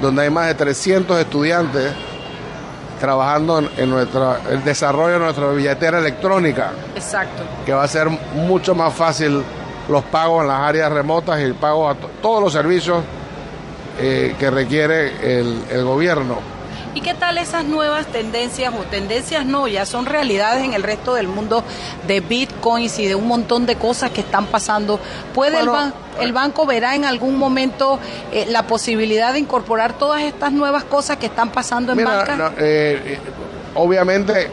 donde 0.00 0.22
hay 0.22 0.30
más 0.30 0.46
de 0.48 0.54
300 0.54 1.18
estudiantes 1.20 1.92
trabajando 3.02 3.58
en, 3.58 3.68
en 3.76 3.90
nuestra, 3.90 4.38
el 4.48 4.62
desarrollo 4.62 5.14
de 5.14 5.18
nuestra 5.18 5.48
billetera 5.50 5.98
electrónica, 5.98 6.70
Exacto. 6.94 7.42
que 7.66 7.72
va 7.72 7.82
a 7.82 7.88
ser 7.88 8.08
mucho 8.08 8.76
más 8.76 8.94
fácil 8.94 9.42
los 9.88 10.04
pagos 10.04 10.42
en 10.42 10.48
las 10.48 10.60
áreas 10.60 10.92
remotas 10.92 11.40
y 11.40 11.42
el 11.42 11.54
pago 11.56 11.88
a 11.90 11.96
to- 11.96 12.08
todos 12.22 12.40
los 12.40 12.52
servicios 12.52 13.02
eh, 14.00 14.36
que 14.38 14.50
requiere 14.52 15.40
el, 15.40 15.64
el 15.68 15.84
gobierno. 15.84 16.38
¿Y 16.94 17.00
qué 17.00 17.14
tal 17.14 17.38
esas 17.38 17.64
nuevas 17.64 18.06
tendencias 18.06 18.72
o 18.74 18.82
tendencias 18.82 19.46
no, 19.46 19.66
ya 19.66 19.86
son 19.86 20.04
realidades 20.04 20.62
en 20.62 20.74
el 20.74 20.82
resto 20.82 21.14
del 21.14 21.26
mundo 21.26 21.64
de 22.06 22.20
bitcoins 22.20 22.98
y 22.98 23.06
de 23.06 23.14
un 23.14 23.26
montón 23.26 23.64
de 23.64 23.76
cosas 23.76 24.10
que 24.10 24.20
están 24.20 24.44
pasando? 24.46 25.00
¿Puede 25.34 25.58
el, 25.60 25.68
ban- 25.70 25.94
el 26.20 26.34
banco 26.34 26.66
verá 26.66 26.94
en 26.94 27.06
algún 27.06 27.38
momento 27.38 27.98
eh, 28.30 28.44
la 28.48 28.66
posibilidad 28.66 29.32
de 29.32 29.38
incorporar 29.38 29.94
todas 29.94 30.20
estas 30.22 30.52
nuevas 30.52 30.84
cosas 30.84 31.16
que 31.16 31.26
están 31.26 31.48
pasando 31.48 31.92
en 31.92 31.98
Mira, 31.98 32.10
banca? 32.16 32.36
no, 32.36 32.46
eh, 32.48 32.52
eh, 32.58 33.18
obviamente 33.74 34.50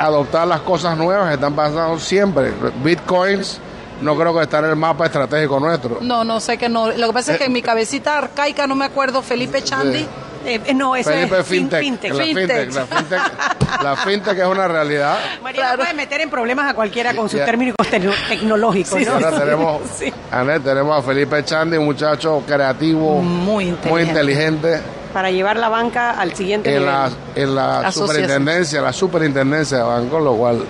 adoptar 0.00 0.48
las 0.48 0.60
cosas 0.62 0.96
nuevas 0.96 1.28
que 1.28 1.34
están 1.34 1.54
pasando 1.54 2.00
siempre. 2.00 2.52
Bitcoins 2.82 3.60
no 4.00 4.16
creo 4.16 4.34
que 4.34 4.42
está 4.42 4.58
en 4.58 4.64
el 4.64 4.76
mapa 4.76 5.06
estratégico 5.06 5.60
nuestro. 5.60 5.98
No, 6.00 6.24
no 6.24 6.40
sé 6.40 6.58
que 6.58 6.68
no. 6.68 6.88
Lo 6.90 7.06
que 7.06 7.12
pasa 7.12 7.32
es 7.34 7.38
que 7.38 7.44
en 7.44 7.52
mi 7.52 7.62
cabecita 7.62 8.18
arcaica 8.18 8.66
no 8.66 8.74
me 8.74 8.86
acuerdo 8.86 9.22
Felipe 9.22 9.62
Chandi. 9.62 10.04
Eh, 10.44 10.74
no, 10.74 10.96
eso 10.96 11.10
Felipe 11.10 11.38
es 11.40 11.46
fin- 11.46 11.70
fintech, 11.70 12.12
fintech. 12.14 12.14
La 12.14 12.24
fintech, 12.24 12.74
la 12.74 12.86
fintech, 12.86 13.82
la 13.82 13.96
fintech 13.96 14.38
es 14.38 14.46
una 14.46 14.68
realidad. 14.68 15.18
María 15.42 15.74
puede 15.76 15.94
meter 15.94 16.20
en 16.20 16.30
problemas 16.30 16.70
a 16.70 16.74
cualquiera 16.74 17.14
con 17.14 17.28
sus 17.28 17.44
términos 17.44 17.74
tecno- 17.90 18.14
tecnológicos. 18.28 19.06
Ahora 19.08 19.30
tenemos, 19.38 19.82
Sí. 19.98 20.12
Anet, 20.30 20.62
tenemos 20.64 20.98
a 20.98 21.02
Felipe 21.02 21.44
Chandi, 21.44 21.76
un 21.76 21.84
muchacho 21.86 22.42
creativo, 22.46 23.20
Muy 23.20 23.76
muy 23.88 24.02
inteligente. 24.02 24.80
Para 25.12 25.30
llevar 25.30 25.56
la 25.58 25.68
banca 25.68 26.12
al 26.12 26.34
siguiente 26.34 26.70
en 26.74 26.78
nivel. 26.80 26.94
la, 26.94 27.10
en 27.34 27.54
la 27.54 27.78
Asociación. 27.80 28.06
superintendencia, 28.08 28.80
la 28.80 28.92
superintendencia 28.92 29.76
de 29.78 29.82
banco, 29.84 30.18
lo 30.20 30.34
cual 30.34 30.64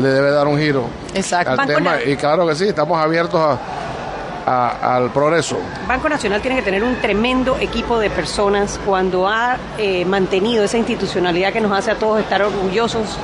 le 0.00 0.08
debe 0.08 0.30
dar 0.32 0.48
un 0.48 0.58
giro 0.58 0.86
Exacto. 1.14 1.52
al 1.52 1.56
Banco 1.56 1.72
tema. 1.74 2.02
Y 2.04 2.16
claro 2.16 2.44
que 2.48 2.56
sí, 2.56 2.66
estamos 2.66 2.98
abiertos 3.02 3.40
a- 3.40 3.58
a- 4.46 4.96
al 4.96 5.10
progreso. 5.10 5.58
Banco 5.88 6.08
Nacional 6.08 6.40
tiene 6.40 6.56
que 6.56 6.62
tener 6.62 6.82
un 6.84 6.96
tremendo 6.96 7.56
equipo 7.58 7.98
de 7.98 8.10
personas 8.10 8.78
cuando 8.84 9.28
ha 9.28 9.56
eh, 9.78 10.04
mantenido 10.04 10.64
esa 10.64 10.78
institucionalidad 10.78 11.52
que 11.52 11.60
nos 11.60 11.72
hace 11.72 11.90
a 11.90 11.94
todos 11.96 12.20
estar 12.20 12.42
orgullosos 12.42 13.16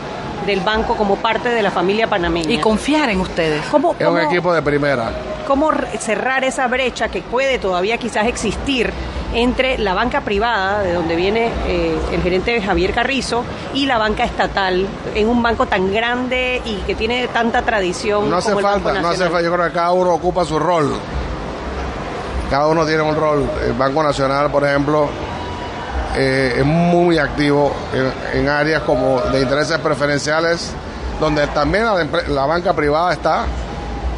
del 0.46 0.60
banco 0.60 0.96
como 0.96 1.16
parte 1.16 1.50
de 1.50 1.62
la 1.62 1.70
familia 1.70 2.06
panameña. 2.06 2.50
Y 2.50 2.58
confiar 2.58 3.10
en 3.10 3.20
ustedes. 3.20 3.62
¿Cómo, 3.70 3.94
Es 3.98 4.06
un 4.06 4.18
equipo 4.20 4.52
de 4.54 4.62
primera. 4.62 5.12
cómo 5.46 5.70
cerrar 5.98 6.44
esa 6.44 6.66
brecha 6.68 7.08
que 7.08 7.20
puede 7.22 7.58
todavía 7.58 7.98
quizás 7.98 8.26
existir 8.26 8.90
entre 9.34 9.78
la 9.78 9.94
banca 9.94 10.22
privada, 10.22 10.82
de 10.82 10.92
donde 10.92 11.16
viene 11.16 11.50
eh, 11.66 11.96
el 12.12 12.22
gerente 12.22 12.60
Javier 12.60 12.92
Carrizo, 12.92 13.44
y 13.74 13.86
la 13.86 13.98
banca 13.98 14.24
estatal, 14.24 14.86
en 15.14 15.28
un 15.28 15.42
banco 15.42 15.66
tan 15.66 15.92
grande 15.92 16.60
y 16.64 16.76
que 16.86 16.94
tiene 16.94 17.28
tanta 17.28 17.62
tradición. 17.62 18.28
No 18.28 18.36
hace 18.36 18.48
como 18.48 18.60
el 18.60 18.64
Banco 18.64 18.80
falta, 18.84 19.00
no 19.02 19.08
hace 19.08 19.24
falta. 19.24 19.42
Yo 19.42 19.52
creo 19.52 19.66
que 19.66 19.72
cada 19.72 19.92
uno 19.92 20.10
ocupa 20.14 20.44
su 20.44 20.58
rol. 20.58 20.92
Cada 22.50 22.66
uno 22.66 22.84
tiene 22.84 23.02
un 23.02 23.14
rol. 23.14 23.48
El 23.64 23.74
Banco 23.74 24.02
Nacional, 24.02 24.50
por 24.50 24.64
ejemplo, 24.64 25.08
eh, 26.16 26.56
es 26.58 26.64
muy 26.64 27.18
activo 27.18 27.72
en, 27.92 28.40
en 28.40 28.48
áreas 28.48 28.82
como 28.82 29.20
de 29.20 29.40
intereses 29.40 29.78
preferenciales, 29.78 30.72
donde 31.20 31.46
también 31.48 31.84
la 32.28 32.46
banca 32.46 32.72
privada 32.72 33.12
está, 33.12 33.44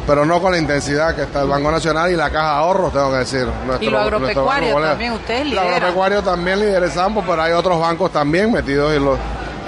pero 0.05 0.25
no 0.25 0.41
con 0.41 0.51
la 0.51 0.57
intensidad 0.57 1.15
que 1.15 1.23
está 1.23 1.41
el 1.41 1.47
Banco 1.47 1.71
Nacional 1.71 2.11
y 2.11 2.15
la 2.15 2.29
Caja 2.29 2.49
de 2.51 2.55
Ahorros, 2.57 2.91
tengo 2.93 3.11
que 3.11 3.17
decir. 3.17 3.45
Nuestro- 3.65 3.87
Y 3.87 3.89
lo 3.89 3.99
agropecuario 3.99 4.75
también, 4.81 5.13
ustedes 5.13 5.39
Lo 5.45 5.49
lideran. 5.51 5.73
agropecuario 5.73 6.21
también 6.23 6.59
liderizamos, 6.59 7.23
pero 7.27 7.41
hay 7.41 7.53
otros 7.53 7.79
bancos 7.79 8.11
también 8.11 8.51
metidos 8.51 8.93
y 8.95 8.99
los 8.99 9.17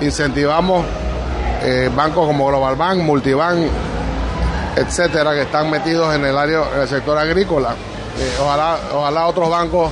incentivamos. 0.01 0.85
eh, 1.67 1.89
bancos 1.95 2.27
como 2.27 2.45
Global 2.47 2.75
Bank, 2.75 2.97
Multibank, 2.99 3.57
etcétera, 4.75 5.33
que 5.33 5.43
están 5.43 5.69
metidos 5.71 6.13
en 6.13 6.23
el 6.25 6.37
área, 6.37 6.59
en 6.75 6.81
el 6.81 6.87
sector 6.87 7.17
agrícola. 7.17 7.69
Eh, 8.19 8.37
ojalá, 8.39 8.77
ojalá 8.93 9.25
otros 9.25 9.49
bancos 9.49 9.89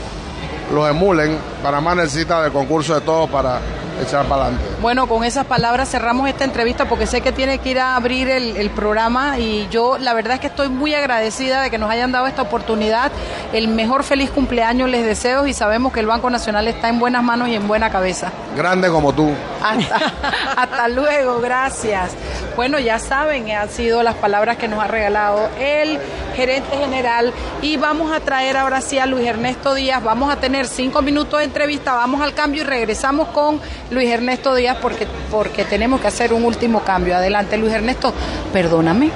los 0.74 0.90
emulen. 0.90 1.38
Panamá 1.64 1.96
necesita 1.96 2.44
del 2.44 2.52
concurso 2.52 2.94
de 2.96 3.02
todos 3.02 3.30
para 3.30 3.60
echar 4.04 4.26
para 4.26 4.44
adelante. 4.44 4.66
Bueno, 4.82 5.08
con 5.08 5.24
esas 5.24 5.46
palabras 5.46 5.90
cerramos 5.90 6.30
esta 6.30 6.44
entrevista 6.44 6.86
porque 6.86 7.08
sé 7.08 7.22
que 7.22 7.32
tiene 7.32 7.58
que 7.60 7.72
ir 7.72 7.80
a 7.80 7.96
abrir 7.96 8.30
el, 8.30 8.58
el, 8.58 8.70
programa 8.70 9.40
y 9.40 9.68
yo 9.70 9.98
la 9.98 10.14
verdad 10.14 10.36
es 10.36 10.40
que 10.40 10.48
estoy 10.48 10.70
muy 10.70 10.94
agradecida 10.94 11.62
de 11.62 11.70
que 11.70 11.78
nos 11.78 11.90
hayan 11.90 12.12
dado 12.12 12.28
esta 12.28 12.42
oportunidad. 12.42 13.12
El 13.52 13.68
mejor 13.68 14.04
feliz 14.04 14.30
cumpleaños 14.30 14.90
les 14.90 15.06
deseo 15.06 15.48
y 15.48 15.54
sabemos 15.54 15.94
que 15.94 16.00
el 16.00 16.08
Banco 16.08 16.30
Nacional 16.30 16.68
está 16.68 16.90
en 16.90 17.00
buenas 17.00 17.24
manos 17.24 17.50
y 17.50 17.56
en 17.56 17.68
buena 17.68 17.90
cabeza. 17.90 18.32
Grande 18.56 18.90
como 18.90 19.14
tú. 19.14 19.32
Hasta, 19.64 20.14
hasta 20.58 20.88
luego, 20.88 21.40
gracias. 21.40 22.12
Bueno, 22.56 22.80
ya 22.80 23.00
saben, 23.00 23.50
han 23.52 23.70
sido 23.70 24.04
las 24.04 24.16
palabras 24.16 24.58
que 24.58 24.68
nos 24.68 24.84
ha 24.84 24.88
regalado 24.88 25.50
el 25.60 26.00
gerente 26.36 26.76
general 26.78 27.34
y 27.62 27.78
vamos 27.78 28.12
a 28.12 28.20
traer 28.20 28.58
ahora 28.58 28.82
sí 28.82 29.00
a 29.00 29.06
Luis 29.06 29.28
Ernesto 29.28 29.74
Díaz. 29.74 30.04
Vamos 30.04 30.32
a 30.32 30.38
tener 30.38 30.68
cinco 30.68 31.02
minutos 31.02 31.40
de 31.40 31.46
entrevista, 31.46 31.94
vamos 31.94 32.22
al 32.22 32.34
cambio 32.34 32.62
y 32.62 32.66
regresamos 32.66 33.30
con 33.30 33.60
Luis 33.94 34.10
Ernesto 34.10 34.56
Díaz 34.56 34.78
porque, 34.82 35.08
porque 35.32 35.64
tenemos 35.64 36.02
que 36.02 36.08
hacer 36.08 36.34
un 36.34 36.44
último 36.44 36.82
cambio. 36.82 37.16
Adelante, 37.16 37.58
Luis 37.58 37.74
Ernesto, 37.74 38.14
perdóname. 38.52 39.12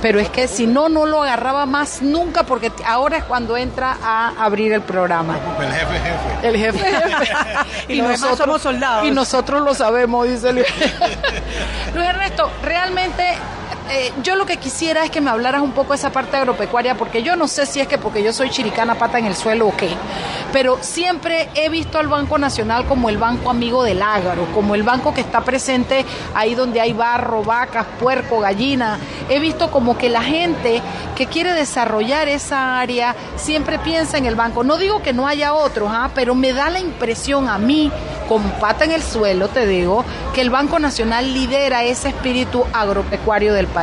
Pero 0.00 0.18
es 0.18 0.30
que 0.30 0.48
si 0.48 0.66
no, 0.66 0.88
no 0.88 1.04
lo 1.04 1.22
agarraba 1.22 1.66
más 1.66 2.00
nunca 2.00 2.44
porque 2.44 2.72
ahora 2.86 3.18
es 3.18 3.24
cuando 3.24 3.56
entra 3.56 3.98
a 4.02 4.32
abrir 4.42 4.72
el 4.72 4.80
programa. 4.80 5.36
El 5.60 5.72
jefe 5.72 6.00
jefe. 6.00 6.48
El 6.48 6.56
jefe 6.56 6.78
jefe. 6.78 7.34
y, 7.88 7.98
y 7.98 8.02
nosotros 8.02 8.38
somos 8.38 8.62
soldados. 8.62 9.06
Y 9.06 9.10
nosotros 9.10 9.60
lo 9.60 9.74
sabemos, 9.74 10.26
dice 10.26 10.52
Luis. 10.54 10.66
Luis 11.94 12.06
Ernesto, 12.06 12.50
realmente 12.62 13.36
eh, 13.90 14.12
yo 14.22 14.36
lo 14.36 14.46
que 14.46 14.56
quisiera 14.56 15.04
es 15.04 15.10
que 15.10 15.20
me 15.20 15.30
hablaras 15.30 15.62
un 15.62 15.72
poco 15.72 15.92
de 15.92 15.96
esa 15.96 16.10
parte 16.10 16.36
agropecuaria, 16.36 16.94
porque 16.94 17.22
yo 17.22 17.36
no 17.36 17.48
sé 17.48 17.66
si 17.66 17.80
es 17.80 17.88
que 17.88 17.98
porque 17.98 18.22
yo 18.22 18.32
soy 18.32 18.50
chiricana 18.50 18.94
pata 18.94 19.18
en 19.18 19.26
el 19.26 19.34
suelo 19.34 19.66
o 19.68 19.76
qué, 19.76 19.90
pero 20.52 20.78
siempre 20.80 21.48
he 21.54 21.68
visto 21.68 21.98
al 21.98 22.08
Banco 22.08 22.38
Nacional 22.38 22.86
como 22.86 23.08
el 23.08 23.18
banco 23.18 23.50
amigo 23.50 23.82
del 23.82 24.02
agro, 24.02 24.46
como 24.54 24.74
el 24.74 24.82
banco 24.82 25.12
que 25.12 25.20
está 25.20 25.40
presente 25.40 26.04
ahí 26.34 26.54
donde 26.54 26.80
hay 26.80 26.92
barro, 26.92 27.42
vacas, 27.42 27.86
puerco, 27.98 28.40
gallina. 28.40 28.98
He 29.28 29.40
visto 29.40 29.70
como 29.70 29.96
que 29.96 30.08
la 30.08 30.22
gente 30.22 30.82
que 31.16 31.26
quiere 31.26 31.52
desarrollar 31.52 32.28
esa 32.28 32.78
área 32.78 33.14
siempre 33.36 33.78
piensa 33.78 34.18
en 34.18 34.26
el 34.26 34.34
banco. 34.34 34.64
No 34.64 34.76
digo 34.76 35.02
que 35.02 35.12
no 35.12 35.26
haya 35.26 35.52
otros, 35.54 35.90
¿ah? 35.92 36.10
pero 36.14 36.34
me 36.34 36.52
da 36.52 36.70
la 36.70 36.80
impresión 36.80 37.48
a 37.48 37.58
mí, 37.58 37.90
con 38.28 38.42
pata 38.60 38.84
en 38.84 38.92
el 38.92 39.02
suelo, 39.02 39.48
te 39.48 39.66
digo, 39.66 40.04
que 40.34 40.40
el 40.40 40.50
Banco 40.50 40.78
Nacional 40.78 41.34
lidera 41.34 41.82
ese 41.82 42.08
espíritu 42.08 42.64
agropecuario 42.72 43.52
del 43.52 43.66
país. 43.66 43.79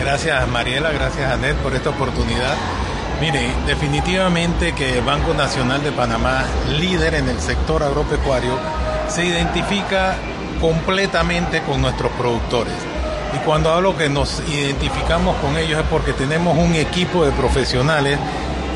Gracias 0.00 0.48
Mariela, 0.48 0.90
gracias 0.90 1.30
Anet 1.30 1.56
por 1.56 1.74
esta 1.74 1.90
oportunidad. 1.90 2.54
Mire, 3.20 3.48
definitivamente 3.66 4.74
que 4.74 4.98
el 4.98 5.04
Banco 5.04 5.34
Nacional 5.34 5.82
de 5.82 5.92
Panamá, 5.92 6.42
líder 6.78 7.14
en 7.14 7.28
el 7.28 7.38
sector 7.40 7.82
agropecuario, 7.82 8.58
se 9.08 9.24
identifica 9.24 10.16
completamente 10.60 11.62
con 11.62 11.80
nuestros 11.80 12.10
productores. 12.12 12.74
Y 13.34 13.38
cuando 13.38 13.72
hablo 13.72 13.96
que 13.96 14.08
nos 14.08 14.42
identificamos 14.48 15.36
con 15.36 15.56
ellos 15.56 15.80
es 15.80 15.86
porque 15.86 16.12
tenemos 16.12 16.56
un 16.58 16.74
equipo 16.74 17.24
de 17.24 17.32
profesionales, 17.32 18.18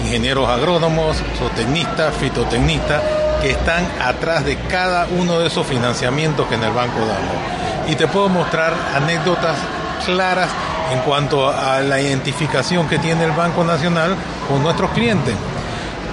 ingenieros 0.05 0.49
agrónomos, 0.49 1.17
zootecnistas, 1.39 2.15
fitotecnistas, 2.15 3.03
que 3.43 3.51
están 3.51 3.87
atrás 4.01 4.45
de 4.45 4.57
cada 4.69 5.07
uno 5.19 5.39
de 5.39 5.49
esos 5.49 5.67
financiamientos 5.67 6.47
que 6.47 6.55
en 6.55 6.65
el 6.65 6.73
banco 6.73 7.01
damos. 7.01 7.91
Y 7.91 7.97
te 7.97 8.07
puedo 8.07 8.29
mostrar 8.29 8.75
anécdotas 8.95 9.57
claras 10.05 10.49
en 10.93 11.01
cuanto 11.01 11.49
a 11.49 11.81
la 11.81 12.01
identificación 12.01 12.89
que 12.89 12.99
tiene 12.99 13.25
el 13.25 13.33
Banco 13.33 13.65
Nacional 13.65 14.15
con 14.49 14.63
nuestros 14.63 14.91
clientes. 14.93 15.35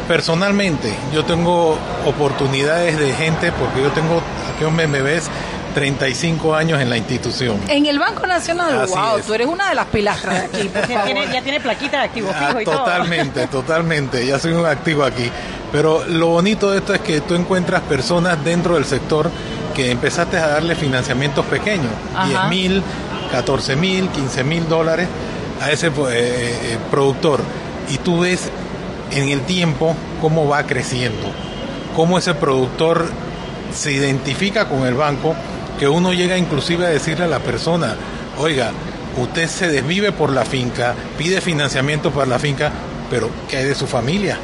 Personalmente, 0.07 0.93
yo 1.13 1.25
tengo 1.25 1.77
oportunidades 2.05 2.97
de 2.99 3.13
gente, 3.13 3.51
porque 3.51 3.81
yo 3.81 3.89
tengo, 3.91 4.21
aquí 4.55 4.65
me 4.87 5.01
ves, 5.01 5.29
35 5.73 6.55
años 6.55 6.79
en 6.79 6.89
la 6.89 6.97
institución. 6.97 7.59
En 7.67 7.85
el 7.85 7.97
Banco 7.99 8.25
Nacional, 8.27 8.81
Así 8.81 8.93
wow, 8.93 9.17
es. 9.17 9.25
tú 9.25 9.33
eres 9.33 9.47
una 9.47 9.69
de 9.69 9.75
las 9.75 9.87
pilastras 9.87 10.35
de 10.39 10.45
aquí. 10.59 10.67
por 10.73 10.87
Ya 10.87 11.03
tiene, 11.03 11.27
ya 11.33 11.41
tiene 11.41 11.59
plaquita 11.59 11.97
de 11.97 12.03
activo 12.05 12.31
Ah, 12.33 12.45
fijo 12.47 12.61
y 12.61 12.65
todo. 12.65 12.77
totalmente, 12.77 13.47
totalmente. 13.47 14.25
Ya 14.25 14.39
soy 14.39 14.53
un 14.53 14.65
activo 14.65 15.03
aquí. 15.03 15.29
Pero 15.71 16.05
lo 16.05 16.27
bonito 16.27 16.71
de 16.71 16.77
esto 16.77 16.93
es 16.93 17.01
que 17.01 17.19
tú 17.21 17.33
encuentras 17.35 17.81
personas 17.81 18.41
dentro 18.45 18.75
del 18.75 18.85
sector 18.85 19.29
que 19.75 19.91
empezaste 19.91 20.37
a 20.37 20.47
darle 20.47 20.75
financiamientos 20.75 21.45
pequeños, 21.47 21.91
Ajá. 22.15 22.47
10 22.47 22.49
mil, 22.49 22.83
14 23.35 23.75
mil, 23.75 24.07
15 24.07 24.43
mil 24.45 24.69
dólares 24.69 25.09
a 25.61 25.69
ese 25.69 25.91
pues, 25.91 26.13
eh, 26.13 26.19
eh, 26.19 26.77
productor. 26.89 27.41
Y 27.91 27.97
tú 27.97 28.21
ves 28.21 28.49
en 29.11 29.27
el 29.27 29.41
tiempo 29.41 29.93
cómo 30.21 30.47
va 30.47 30.65
creciendo, 30.65 31.27
cómo 31.95 32.17
ese 32.17 32.33
productor 32.33 33.05
se 33.73 33.91
identifica 33.91 34.69
con 34.69 34.85
el 34.85 34.93
banco, 34.93 35.35
que 35.77 35.89
uno 35.89 36.13
llega 36.13 36.37
inclusive 36.37 36.85
a 36.85 36.89
decirle 36.89 37.25
a 37.25 37.27
la 37.27 37.39
persona, 37.39 37.95
oiga, 38.39 38.71
usted 39.17 39.49
se 39.49 39.67
desvive 39.67 40.13
por 40.13 40.31
la 40.31 40.45
finca, 40.45 40.95
pide 41.17 41.41
financiamiento 41.41 42.11
para 42.11 42.27
la 42.27 42.39
finca, 42.39 42.71
pero 43.09 43.29
¿qué 43.49 43.57
hay 43.57 43.65
de 43.65 43.75
su 43.75 43.85
familia? 43.85 44.37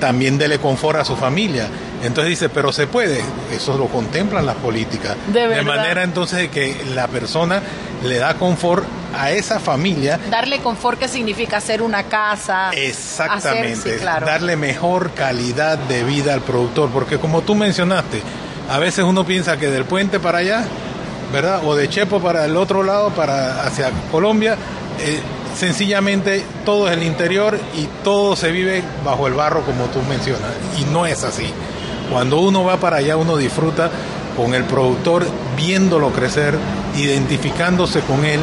También 0.00 0.36
dele 0.36 0.58
confort 0.58 0.98
a 0.98 1.04
su 1.04 1.14
familia. 1.14 1.68
Entonces 2.02 2.30
dice, 2.30 2.48
pero 2.48 2.72
se 2.72 2.86
puede, 2.86 3.20
eso 3.52 3.76
lo 3.76 3.86
contemplan 3.86 4.44
las 4.44 4.56
políticas. 4.56 5.16
De 5.32 5.62
manera 5.62 6.02
entonces 6.02 6.38
de 6.38 6.48
que 6.50 6.84
la 6.94 7.08
persona 7.08 7.62
le 8.04 8.18
da 8.18 8.34
confort 8.34 8.84
a 9.16 9.30
esa 9.30 9.58
familia 9.58 10.20
Darle 10.30 10.60
confort, 10.60 10.98
¿qué 10.98 11.08
significa 11.08 11.56
hacer 11.56 11.80
una 11.80 12.04
casa? 12.04 12.70
Exactamente, 12.72 13.72
Hacer, 13.72 13.94
sí, 13.94 14.00
claro. 14.00 14.26
darle 14.26 14.56
mejor 14.56 15.12
calidad 15.12 15.78
de 15.78 16.04
vida 16.04 16.34
al 16.34 16.42
productor, 16.42 16.90
porque 16.90 17.18
como 17.18 17.42
tú 17.42 17.54
mencionaste, 17.54 18.20
a 18.70 18.78
veces 18.78 19.04
uno 19.04 19.24
piensa 19.24 19.56
que 19.56 19.70
del 19.70 19.84
puente 19.84 20.20
para 20.20 20.38
allá, 20.38 20.64
¿verdad? 21.32 21.62
O 21.64 21.74
de 21.74 21.88
Chepo 21.88 22.20
para 22.20 22.44
el 22.44 22.56
otro 22.56 22.82
lado, 22.82 23.10
para 23.10 23.62
hacia 23.64 23.90
Colombia, 24.10 24.56
eh, 25.00 25.20
sencillamente 25.56 26.44
todo 26.64 26.88
es 26.88 26.96
el 26.96 27.02
interior 27.02 27.58
y 27.74 27.88
todo 28.04 28.36
se 28.36 28.50
vive 28.50 28.82
bajo 29.04 29.26
el 29.26 29.34
barro 29.34 29.62
como 29.62 29.86
tú 29.86 30.00
mencionas, 30.02 30.50
y 30.78 30.84
no 30.84 31.06
es 31.06 31.24
así. 31.24 31.52
Cuando 32.10 32.38
uno 32.38 32.64
va 32.64 32.78
para 32.78 32.98
allá, 32.98 33.16
uno 33.16 33.36
disfruta 33.36 33.90
con 34.36 34.54
el 34.54 34.64
productor, 34.64 35.26
viéndolo 35.56 36.10
crecer, 36.10 36.54
identificándose 36.96 38.00
con 38.00 38.24
él, 38.24 38.40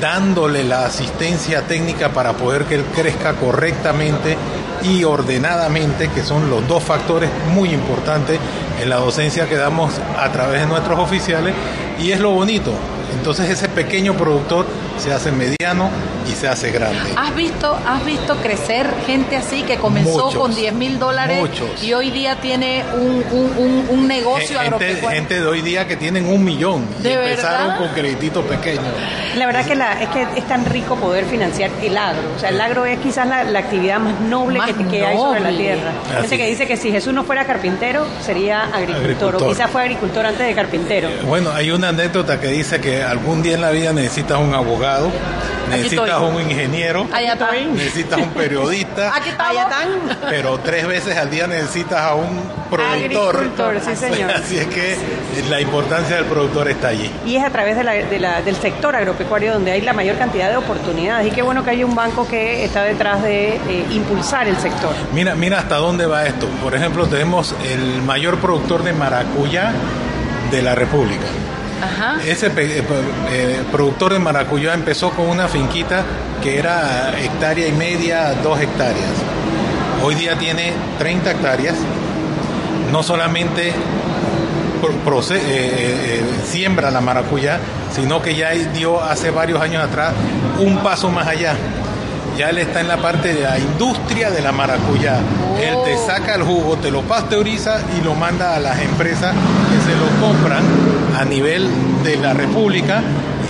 dándole 0.00 0.64
la 0.64 0.86
asistencia 0.86 1.62
técnica 1.62 2.10
para 2.10 2.32
poder 2.32 2.64
que 2.64 2.76
él 2.76 2.84
crezca 2.94 3.34
correctamente 3.34 4.36
y 4.82 5.04
ordenadamente, 5.04 6.08
que 6.08 6.22
son 6.22 6.50
los 6.50 6.66
dos 6.66 6.82
factores 6.82 7.30
muy 7.54 7.70
importantes 7.70 8.38
en 8.82 8.88
la 8.88 8.96
docencia 8.96 9.48
que 9.48 9.56
damos 9.56 9.92
a 10.18 10.30
través 10.32 10.62
de 10.62 10.66
nuestros 10.66 10.98
oficiales, 10.98 11.54
y 12.00 12.10
es 12.10 12.20
lo 12.20 12.30
bonito. 12.30 12.72
Entonces 13.16 13.48
ese 13.48 13.68
pequeño 13.68 14.14
productor 14.14 14.66
se 14.98 15.12
hace 15.12 15.32
mediano 15.32 15.90
y 16.26 16.32
se 16.32 16.48
hace 16.48 16.70
grande. 16.70 16.98
¿Has 17.16 17.34
visto, 17.34 17.76
¿Has 17.86 18.04
visto 18.04 18.36
crecer 18.36 18.86
gente 19.06 19.36
así 19.36 19.62
que 19.62 19.76
comenzó 19.76 20.26
Muchos, 20.26 20.34
con 20.40 20.54
10 20.54 20.72
mil 20.74 20.98
dólares 20.98 21.38
muchos. 21.38 21.82
y 21.82 21.92
hoy 21.92 22.10
día 22.10 22.36
tiene 22.40 22.82
un, 22.94 23.22
un, 23.30 23.52
un, 23.58 23.86
un 23.90 24.08
negocio 24.08 24.46
Gente, 24.58 24.60
agropecuario? 24.60 25.10
gente 25.10 25.40
de 25.40 25.46
hoy 25.46 25.60
día 25.62 25.86
que 25.86 25.96
tienen 25.96 26.26
un 26.26 26.42
millón 26.44 26.86
y 27.00 27.02
¿De 27.02 27.12
empezaron 27.14 27.68
verdad? 27.68 27.78
con 27.78 27.88
credititos 27.88 28.44
pequeños. 28.46 28.84
La 29.36 29.46
verdad 29.46 29.66
que 29.66 29.74
la, 29.74 30.00
es 30.00 30.08
que 30.10 30.22
es 30.36 30.46
tan 30.48 30.64
rico 30.64 30.96
poder 30.96 31.24
financiar 31.26 31.70
el 31.82 31.96
agro. 31.98 32.22
O 32.36 32.38
sea, 32.38 32.48
el 32.50 32.60
agro 32.60 32.86
es 32.86 32.98
quizás 33.00 33.26
la, 33.26 33.44
la 33.44 33.58
actividad 33.58 33.98
más 33.98 34.20
noble 34.20 34.58
Más 34.58 34.72
que, 34.72 34.86
que 34.86 35.04
hay 35.04 35.16
sobre 35.16 35.40
la 35.40 35.50
noble. 35.50 35.62
tierra. 35.64 35.92
Así 36.10 36.20
Gente 36.20 36.38
que 36.38 36.46
dice 36.46 36.66
que 36.66 36.76
si 36.76 36.90
Jesús 36.90 37.12
no 37.12 37.24
fuera 37.24 37.44
carpintero, 37.44 38.06
sería 38.24 38.62
agricultor. 38.64 38.94
Agricultor. 39.04 39.42
O 39.42 39.48
quizás 39.48 39.70
fue 39.70 39.82
agricultor 39.82 40.24
antes 40.26 40.46
de 40.46 40.54
carpintero. 40.54 41.08
Bueno, 41.26 41.50
hay 41.50 41.70
una 41.72 41.88
anécdota 41.88 42.40
que 42.40 42.46
dice 42.48 42.80
que 42.80 43.02
algún 43.02 43.42
día 43.42 43.54
en 43.56 43.60
la 43.60 43.70
vida 43.70 43.92
necesitas 43.92 44.38
un 44.38 44.54
abogado, 44.54 44.83
necesitas 45.70 46.08
estoy. 46.08 46.34
un 46.36 46.40
ingeniero, 46.50 47.06
necesitas 47.74 48.20
un 48.20 48.30
periodista, 48.30 49.12
Aquí 49.16 49.30
pero 50.28 50.58
tres 50.58 50.86
veces 50.86 51.16
al 51.16 51.30
día 51.30 51.46
necesitas 51.46 52.00
a 52.00 52.14
un 52.14 52.40
productor. 52.70 53.36
Agricultor, 53.36 53.80
sí, 53.84 53.96
señor. 53.96 54.30
Así 54.34 54.58
es 54.58 54.66
que 54.66 54.96
la 55.48 55.60
importancia 55.60 56.16
del 56.16 56.24
productor 56.26 56.68
está 56.68 56.88
allí. 56.88 57.10
Y 57.26 57.36
es 57.36 57.44
a 57.44 57.50
través 57.50 57.76
de 57.76 57.84
la- 57.84 57.92
de 57.92 58.18
la- 58.18 58.42
del 58.42 58.56
sector 58.56 58.94
agropecuario 58.96 59.52
donde 59.52 59.72
hay 59.72 59.80
la 59.80 59.92
mayor 59.92 60.16
cantidad 60.16 60.50
de 60.50 60.56
oportunidades. 60.56 61.26
Y 61.28 61.30
qué 61.30 61.42
bueno 61.42 61.64
que 61.64 61.70
hay 61.70 61.84
un 61.84 61.94
banco 61.94 62.26
que 62.28 62.64
está 62.64 62.82
detrás 62.82 63.22
de 63.22 63.56
eh, 63.56 63.86
impulsar 63.90 64.48
el 64.48 64.56
sector. 64.58 64.94
Mira, 65.12 65.34
mira 65.34 65.58
hasta 65.60 65.76
dónde 65.76 66.06
va 66.06 66.24
esto. 66.26 66.46
Por 66.62 66.74
ejemplo, 66.74 67.06
tenemos 67.06 67.54
el 67.64 68.02
mayor 68.02 68.38
productor 68.38 68.82
de 68.82 68.92
maracuyá 68.92 69.72
de 70.50 70.62
la 70.62 70.74
República. 70.74 71.24
Ajá. 71.82 72.16
Ese 72.24 72.50
pe- 72.50 72.78
eh, 72.78 72.84
eh, 73.30 73.62
productor 73.70 74.12
de 74.12 74.18
maracuyá 74.18 74.74
empezó 74.74 75.10
con 75.10 75.26
una 75.28 75.48
finquita 75.48 76.02
que 76.42 76.58
era 76.58 77.12
hectárea 77.18 77.66
y 77.68 77.72
media, 77.72 78.34
dos 78.42 78.60
hectáreas. 78.60 79.12
Hoy 80.02 80.14
día 80.14 80.36
tiene 80.38 80.72
30 80.98 81.30
hectáreas. 81.32 81.74
No 82.92 83.02
solamente 83.02 83.68
eh, 83.70 83.74
eh, 85.30 85.40
eh, 85.46 86.22
siembra 86.46 86.90
la 86.90 87.00
maracuyá, 87.00 87.58
sino 87.94 88.20
que 88.20 88.34
ya 88.34 88.50
dio 88.50 89.02
hace 89.02 89.30
varios 89.30 89.60
años 89.60 89.82
atrás 89.82 90.12
un 90.58 90.78
paso 90.78 91.08
más 91.10 91.26
allá. 91.26 91.54
Ya 92.36 92.50
él 92.50 92.58
está 92.58 92.80
en 92.80 92.88
la 92.88 92.96
parte 92.96 93.32
de 93.32 93.42
la 93.42 93.58
industria 93.58 94.30
de 94.30 94.42
la 94.42 94.50
maracuyá. 94.52 95.18
Él 95.62 95.74
te 95.84 95.96
saca 95.96 96.34
el 96.34 96.42
jugo, 96.42 96.76
te 96.76 96.90
lo 96.90 97.02
pasteuriza 97.02 97.78
y 97.98 98.04
lo 98.04 98.14
manda 98.14 98.56
a 98.56 98.58
las 98.60 98.80
empresas 98.82 99.32
se 99.84 99.94
lo 99.96 100.26
compran 100.26 100.64
a 101.18 101.24
nivel 101.24 101.68
de 102.02 102.16
la 102.16 102.32
República 102.32 103.02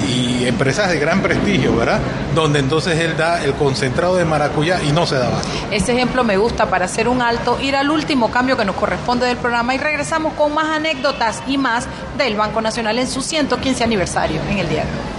y 0.08 0.46
empresas 0.46 0.90
de 0.90 0.98
gran 0.98 1.22
prestigio, 1.22 1.76
¿verdad? 1.76 2.00
Donde 2.34 2.58
entonces 2.58 2.98
él 2.98 3.16
da 3.16 3.42
el 3.42 3.54
concentrado 3.54 4.16
de 4.16 4.24
maracuyá 4.24 4.82
y 4.82 4.92
no 4.92 5.06
se 5.06 5.16
daba. 5.16 5.40
Ese 5.70 5.92
ejemplo 5.92 6.24
me 6.24 6.36
gusta 6.36 6.66
para 6.66 6.86
hacer 6.86 7.08
un 7.08 7.22
alto, 7.22 7.58
ir 7.60 7.76
al 7.76 7.90
último 7.90 8.30
cambio 8.30 8.56
que 8.56 8.64
nos 8.64 8.76
corresponde 8.76 9.26
del 9.26 9.36
programa 9.36 9.74
y 9.74 9.78
regresamos 9.78 10.34
con 10.34 10.52
más 10.54 10.68
anécdotas 10.68 11.42
y 11.46 11.56
más 11.56 11.86
del 12.18 12.36
Banco 12.36 12.60
Nacional 12.60 12.98
en 12.98 13.08
su 13.08 13.22
115 13.22 13.84
aniversario 13.84 14.40
en 14.50 14.58
el 14.58 14.68
diario. 14.68 15.13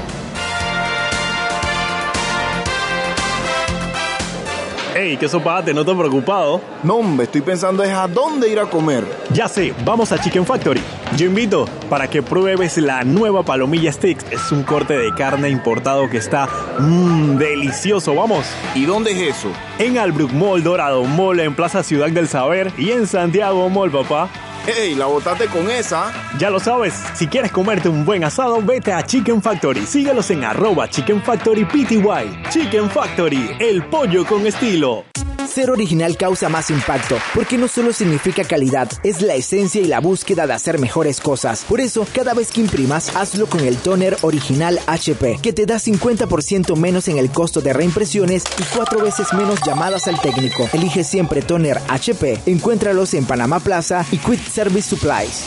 Ey, 4.96 5.18
¿qué 5.18 5.28
sopate? 5.28 5.74
¿No 5.74 5.84
te 5.84 5.94
preocupado? 5.94 6.62
No, 6.82 6.96
hombre, 6.96 7.26
estoy 7.26 7.42
pensando 7.42 7.84
es 7.84 7.92
a 7.92 8.08
dónde 8.08 8.48
ir 8.48 8.62
a 8.62 8.70
comer. 8.70 9.04
Ya 9.34 9.50
sé, 9.50 9.74
vamos 9.84 10.14
a 10.14 10.22
Chicken 10.22 10.46
Factory. 10.46 10.82
Yo 11.18 11.26
invito 11.26 11.66
para 11.90 12.10
que 12.10 12.24
pruebes 12.24 12.78
la 12.78 13.04
nueva 13.04 13.44
palomilla 13.44 13.92
sticks. 13.92 14.26
Es 14.32 14.54
un 14.54 14.64
corte 14.64 14.98
de 14.98 15.14
carne 15.14 15.50
importado 15.50 16.10
que 16.10 16.16
está 16.16 16.48
mmm, 16.80 17.36
delicioso, 17.36 18.16
vamos. 18.16 18.46
¿Y 18.74 18.86
dónde 18.86 19.12
es 19.12 19.36
eso? 19.38 19.50
En 19.80 19.98
Albrook 19.98 20.32
Mall, 20.32 20.64
Dorado 20.64 21.04
Mall, 21.04 21.42
en 21.42 21.56
Plaza 21.56 21.84
Ciudad 21.84 22.10
del 22.10 22.30
Saber 22.30 22.72
y 22.78 22.92
en 22.92 23.06
Santiago 23.06 23.70
Mall, 23.70 23.92
papá. 23.92 24.30
¡Ey, 24.68 24.96
la 24.96 25.06
botaste 25.06 25.46
con 25.46 25.70
esa! 25.70 26.12
Ya 26.40 26.50
lo 26.50 26.60
sabes, 26.60 26.96
si 27.14 27.28
quieres 27.28 27.52
comerte 27.52 27.88
un 27.88 28.04
buen 28.04 28.24
asado, 28.24 28.64
vete 28.64 28.92
a 28.94 29.06
Chicken 29.06 29.40
Factory. 29.40 29.86
Síguelos 29.86 30.32
en 30.32 30.44
arroba 30.44 30.90
Chicken 30.90 31.22
Factory 31.22 31.66
PTY. 31.66 32.50
Chicken 32.50 32.90
Factory, 32.90 33.56
el 33.60 33.86
pollo 33.86 34.26
con 34.26 34.48
estilo. 34.48 35.06
Ser 35.48 35.70
original 35.70 36.18
causa 36.18 36.50
más 36.50 36.70
impacto, 36.70 37.18
porque 37.34 37.58
no 37.58 37.68
solo 37.68 37.94
significa 37.94 38.44
calidad, 38.44 38.90
es 39.04 39.22
la 39.22 39.36
esencia 39.36 39.82
y 39.82 39.86
la 39.86 40.00
búsqueda 40.00 40.48
de 40.48 40.54
hacer 40.54 40.80
mejores 40.80 41.22
cosas. 41.22 41.64
Por 41.68 41.80
eso, 41.80 42.06
cada 42.14 42.34
vez 42.34 42.52
que 42.52 42.62
imprimas, 42.62 43.16
hazlo 43.16 43.48
con 43.48 43.62
el 43.62 43.78
toner 43.78 44.18
original 44.22 44.80
HP, 44.88 45.40
que 45.42 45.54
te 45.54 45.66
da 45.66 45.76
50% 45.76 46.76
menos 46.76 47.08
en 47.08 47.18
el 47.18 47.30
costo 47.30 47.62
de 47.62 47.74
reimpresiones 47.74 48.44
y 48.60 48.64
cuatro 48.76 49.02
veces 49.02 49.34
menos 49.34 49.60
llamadas 49.66 50.08
al 50.08 50.20
técnico. 50.20 50.68
Elige 50.74 51.04
siempre 51.04 51.42
toner 51.42 51.80
HP. 51.88 52.40
Encuéntralos 52.46 53.14
en 53.14 53.26
Panamá 53.26 53.60
Plaza 53.60 54.06
y 54.12 54.18
Quick 54.18 54.42
Service 54.50 54.90
Supplies. 54.90 55.46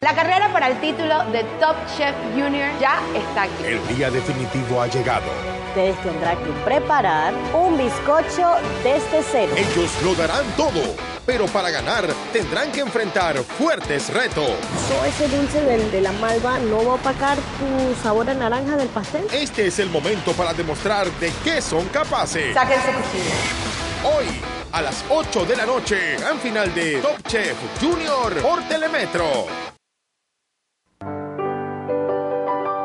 La 0.00 0.14
carrera 0.14 0.50
para 0.52 0.68
el 0.68 0.80
título 0.80 1.30
de 1.30 1.44
Top 1.60 1.76
Chef 1.96 2.14
Junior 2.34 2.70
ya 2.80 3.00
está 3.14 3.42
aquí. 3.42 3.64
El 3.64 3.96
día 3.96 4.10
definitivo 4.10 4.80
ha 4.80 4.86
llegado. 4.86 5.59
Ustedes 5.70 6.02
tendrán 6.02 6.36
que 6.38 6.50
preparar 6.64 7.32
un 7.54 7.78
bizcocho 7.78 8.56
desde 8.82 9.22
cero. 9.30 9.52
Ellos 9.56 9.90
lo 10.02 10.16
darán 10.16 10.44
todo, 10.56 10.82
pero 11.24 11.46
para 11.46 11.70
ganar 11.70 12.08
tendrán 12.32 12.72
que 12.72 12.80
enfrentar 12.80 13.36
fuertes 13.36 14.12
retos. 14.12 14.50
¿So 14.88 15.04
ese 15.04 15.28
dulce 15.28 15.60
del, 15.60 15.88
de 15.92 16.00
la 16.00 16.10
malva 16.10 16.58
no 16.58 16.78
va 16.84 16.92
a 16.92 16.94
opacar 16.96 17.36
tu 17.36 18.02
sabor 18.02 18.28
a 18.28 18.34
naranja 18.34 18.76
del 18.76 18.88
pastel? 18.88 19.24
Este 19.32 19.68
es 19.68 19.78
el 19.78 19.90
momento 19.90 20.32
para 20.32 20.52
demostrar 20.54 21.06
de 21.20 21.30
qué 21.44 21.62
son 21.62 21.86
capaces. 21.90 22.52
Sáquense 22.52 22.88
cuchillo. 22.88 24.16
Hoy, 24.16 24.26
a 24.72 24.82
las 24.82 25.04
8 25.08 25.44
de 25.44 25.56
la 25.56 25.66
noche, 25.66 26.16
gran 26.18 26.40
final 26.40 26.74
de 26.74 26.96
Top 26.96 27.16
Chef 27.28 27.56
Junior 27.80 28.34
por 28.42 28.60
Telemetro. 28.64 29.69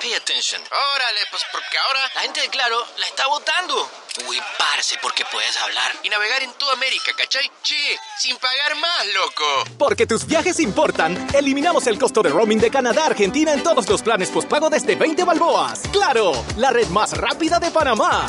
pay 0.00 0.14
attention. 0.14 0.60
Órale, 0.62 1.20
pues 1.30 1.42
porque 1.50 1.78
ahora 1.78 2.00
la 2.14 2.20
gente 2.22 2.40
de 2.40 2.48
Claro 2.48 2.86
la 2.98 3.06
está 3.06 3.26
votando. 3.26 3.90
Uy, 4.28 4.40
parce, 4.58 4.96
porque 5.02 5.24
puedes 5.24 5.56
hablar 5.58 5.90
y 6.04 6.08
navegar 6.08 6.42
en 6.42 6.52
toda 6.52 6.74
América, 6.74 7.12
¿cachai? 7.16 7.50
Che, 7.62 7.98
sin 8.18 8.36
pagar 8.36 8.76
más, 8.76 9.06
loco. 9.14 9.76
Porque 9.76 10.06
tus 10.06 10.26
viajes 10.26 10.60
importan, 10.60 11.28
eliminamos 11.34 11.86
el 11.88 11.98
costo 11.98 12.22
de 12.22 12.30
roaming 12.30 12.60
de 12.60 12.70
Canadá 12.70 13.02
a 13.02 13.06
Argentina 13.06 13.52
en 13.52 13.62
todos 13.62 13.88
los 13.88 14.02
planes 14.02 14.30
postpago 14.30 14.70
desde 14.70 14.94
20 14.94 15.24
balboas. 15.24 15.80
¡Claro! 15.92 16.32
La 16.56 16.70
red 16.70 16.86
más 16.88 17.16
rápida 17.16 17.58
de 17.58 17.70
Panamá. 17.72 18.28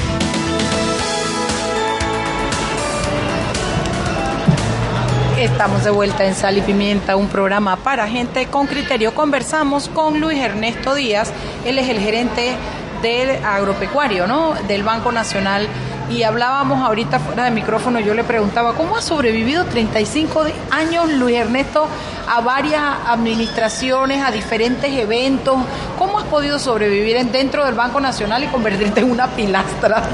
Estamos 5.41 5.83
de 5.83 5.89
vuelta 5.89 6.23
en 6.23 6.35
Sal 6.35 6.59
y 6.59 6.61
Pimienta, 6.61 7.15
un 7.15 7.27
programa 7.27 7.75
para 7.75 8.07
gente 8.07 8.45
con 8.45 8.67
criterio. 8.67 9.15
Conversamos 9.15 9.89
con 9.89 10.19
Luis 10.19 10.37
Ernesto 10.37 10.93
Díaz, 10.93 11.33
él 11.65 11.79
es 11.79 11.89
el 11.89 11.97
gerente 11.97 12.53
del 13.01 13.43
agropecuario, 13.43 14.27
¿no? 14.27 14.53
Del 14.67 14.83
Banco 14.83 15.11
Nacional. 15.11 15.67
Y 16.09 16.23
hablábamos 16.23 16.85
ahorita 16.85 17.19
fuera 17.19 17.45
de 17.45 17.51
micrófono, 17.51 17.99
yo 17.99 18.13
le 18.13 18.25
preguntaba, 18.25 18.73
¿cómo 18.73 18.97
ha 18.97 19.01
sobrevivido 19.01 19.63
35 19.65 20.43
años 20.69 21.09
Luis 21.13 21.37
Ernesto 21.37 21.87
a 22.27 22.41
varias 22.41 22.83
administraciones, 23.07 24.21
a 24.21 24.29
diferentes 24.29 24.91
eventos? 24.91 25.55
¿Cómo 25.97 26.19
has 26.19 26.25
podido 26.25 26.59
sobrevivir 26.59 27.25
dentro 27.27 27.65
del 27.65 27.75
Banco 27.75 28.01
Nacional 28.01 28.43
y 28.43 28.47
convertirte 28.47 28.99
en 28.99 29.11
una 29.11 29.27
pilastra? 29.27 30.03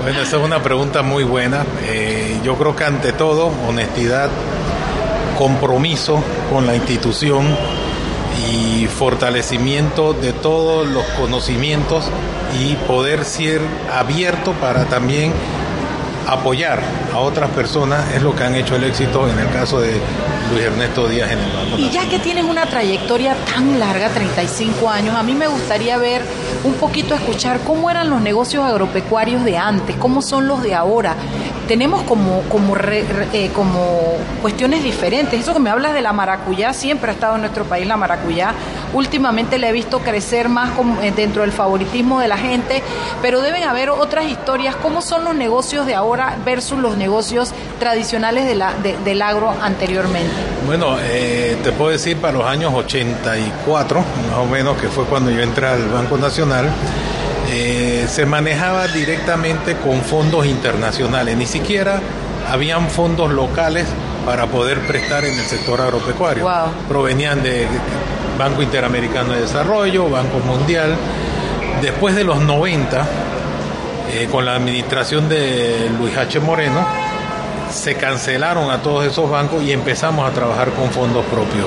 Bueno, 0.00 0.22
esa 0.22 0.36
es 0.36 0.42
una 0.42 0.62
pregunta 0.62 1.02
muy 1.02 1.24
buena. 1.24 1.66
Eh, 1.82 2.38
yo 2.44 2.56
creo 2.56 2.74
que 2.74 2.84
ante 2.84 3.12
todo, 3.12 3.52
honestidad, 3.66 4.30
compromiso 5.36 6.22
con 6.52 6.66
la 6.66 6.76
institución 6.76 7.44
fortalecimiento 8.98 10.12
de 10.12 10.32
todos 10.32 10.86
los 10.88 11.04
conocimientos 11.10 12.04
y 12.60 12.74
poder 12.74 13.24
ser 13.24 13.60
abierto 13.92 14.52
para 14.54 14.86
también 14.86 15.32
apoyar 16.28 16.80
a 17.12 17.18
otras 17.18 17.50
personas 17.50 18.12
es 18.14 18.22
lo 18.22 18.34
que 18.36 18.44
han 18.44 18.54
hecho 18.54 18.76
el 18.76 18.84
éxito 18.84 19.28
en 19.28 19.38
el 19.38 19.50
caso 19.50 19.80
de 19.80 19.92
Luis 20.52 20.62
Ernesto 20.64 21.08
Díaz 21.08 21.30
en 21.32 21.38
el 21.38 21.50
Banco 21.52 21.78
Y 21.78 21.90
ya 21.90 22.08
que 22.08 22.18
tienes 22.18 22.44
una 22.44 22.66
trayectoria 22.66 23.34
tan 23.54 23.78
larga, 23.80 24.08
35 24.10 24.88
años, 24.90 25.14
a 25.16 25.22
mí 25.22 25.34
me 25.34 25.46
gustaría 25.48 25.96
ver 25.98 26.22
un 26.64 26.74
poquito, 26.74 27.14
escuchar 27.14 27.60
cómo 27.66 27.90
eran 27.90 28.10
los 28.10 28.20
negocios 28.20 28.64
agropecuarios 28.64 29.44
de 29.44 29.56
antes, 29.58 29.96
cómo 29.96 30.20
son 30.22 30.46
los 30.48 30.62
de 30.62 30.74
ahora. 30.74 31.14
tenemos 31.68 32.02
como, 32.04 32.40
como, 32.48 32.74
re- 32.74 33.04
re- 33.04 33.28
eh, 33.34 33.50
como 33.54 34.16
cuestiones 34.40 34.82
diferentes. 34.82 35.38
Eso 35.38 35.52
que 35.52 35.58
me 35.60 35.68
hablas 35.68 35.92
de 35.92 36.00
la 36.00 36.14
maracuyá, 36.14 36.72
siempre 36.72 37.10
ha 37.10 37.14
estado 37.14 37.34
en 37.34 37.42
nuestro 37.42 37.64
país 37.64 37.86
la 37.86 37.98
maracuyá. 37.98 38.54
Últimamente 38.94 39.58
la 39.58 39.68
he 39.68 39.72
visto 39.72 39.98
crecer 39.98 40.48
más 40.48 40.70
como, 40.70 40.98
eh, 41.02 41.12
dentro 41.14 41.42
del 41.42 41.52
favoritismo 41.52 42.20
de 42.20 42.28
la 42.28 42.38
gente, 42.38 42.82
pero 43.20 43.42
deben 43.42 43.64
haber 43.64 43.90
otras 43.90 44.24
historias. 44.30 44.76
¿Cómo 44.76 45.02
son 45.02 45.24
los 45.24 45.34
negocios 45.34 45.84
de 45.84 45.94
ahora 45.94 46.17
versus 46.44 46.78
los 46.78 46.96
negocios 46.96 47.52
tradicionales 47.78 48.46
de 48.46 48.54
la, 48.54 48.74
de- 48.74 48.96
del 49.04 49.22
agro 49.22 49.54
anteriormente? 49.62 50.30
Bueno, 50.66 50.96
eh, 51.02 51.56
te 51.62 51.72
puedo 51.72 51.90
decir 51.90 52.16
para 52.18 52.32
los 52.38 52.44
años 52.46 52.72
84, 52.74 54.00
más 54.30 54.38
o 54.38 54.46
menos, 54.46 54.76
que 54.78 54.88
fue 54.88 55.04
cuando 55.04 55.30
yo 55.30 55.40
entré 55.40 55.66
al 55.66 55.88
Banco 55.88 56.16
Nacional, 56.18 56.68
eh, 57.50 58.06
se 58.08 58.26
manejaba 58.26 58.86
directamente 58.88 59.76
con 59.76 60.02
fondos 60.02 60.44
internacionales, 60.46 61.36
ni 61.36 61.46
siquiera 61.46 62.00
habían 62.50 62.88
fondos 62.90 63.30
locales 63.30 63.86
para 64.26 64.46
poder 64.46 64.80
prestar 64.86 65.24
en 65.24 65.32
el 65.38 65.44
sector 65.46 65.80
agropecuario. 65.80 66.44
Wow. 66.44 66.72
Provenían 66.88 67.42
de 67.42 67.66
Banco 68.38 68.62
Interamericano 68.62 69.32
de 69.32 69.40
Desarrollo, 69.42 70.08
Banco 70.10 70.38
Mundial. 70.40 70.94
Después 71.82 72.14
de 72.14 72.24
los 72.24 72.40
90, 72.40 73.06
eh, 74.12 74.28
con 74.30 74.44
la 74.44 74.56
administración 74.56 75.28
de 75.28 75.90
Luis 75.98 76.16
H. 76.16 76.40
Moreno, 76.40 76.86
se 77.70 77.96
cancelaron 77.96 78.70
a 78.70 78.82
todos 78.82 79.06
esos 79.06 79.30
bancos 79.30 79.62
y 79.62 79.72
empezamos 79.72 80.28
a 80.28 80.32
trabajar 80.32 80.70
con 80.70 80.90
fondos 80.90 81.24
propios. 81.26 81.66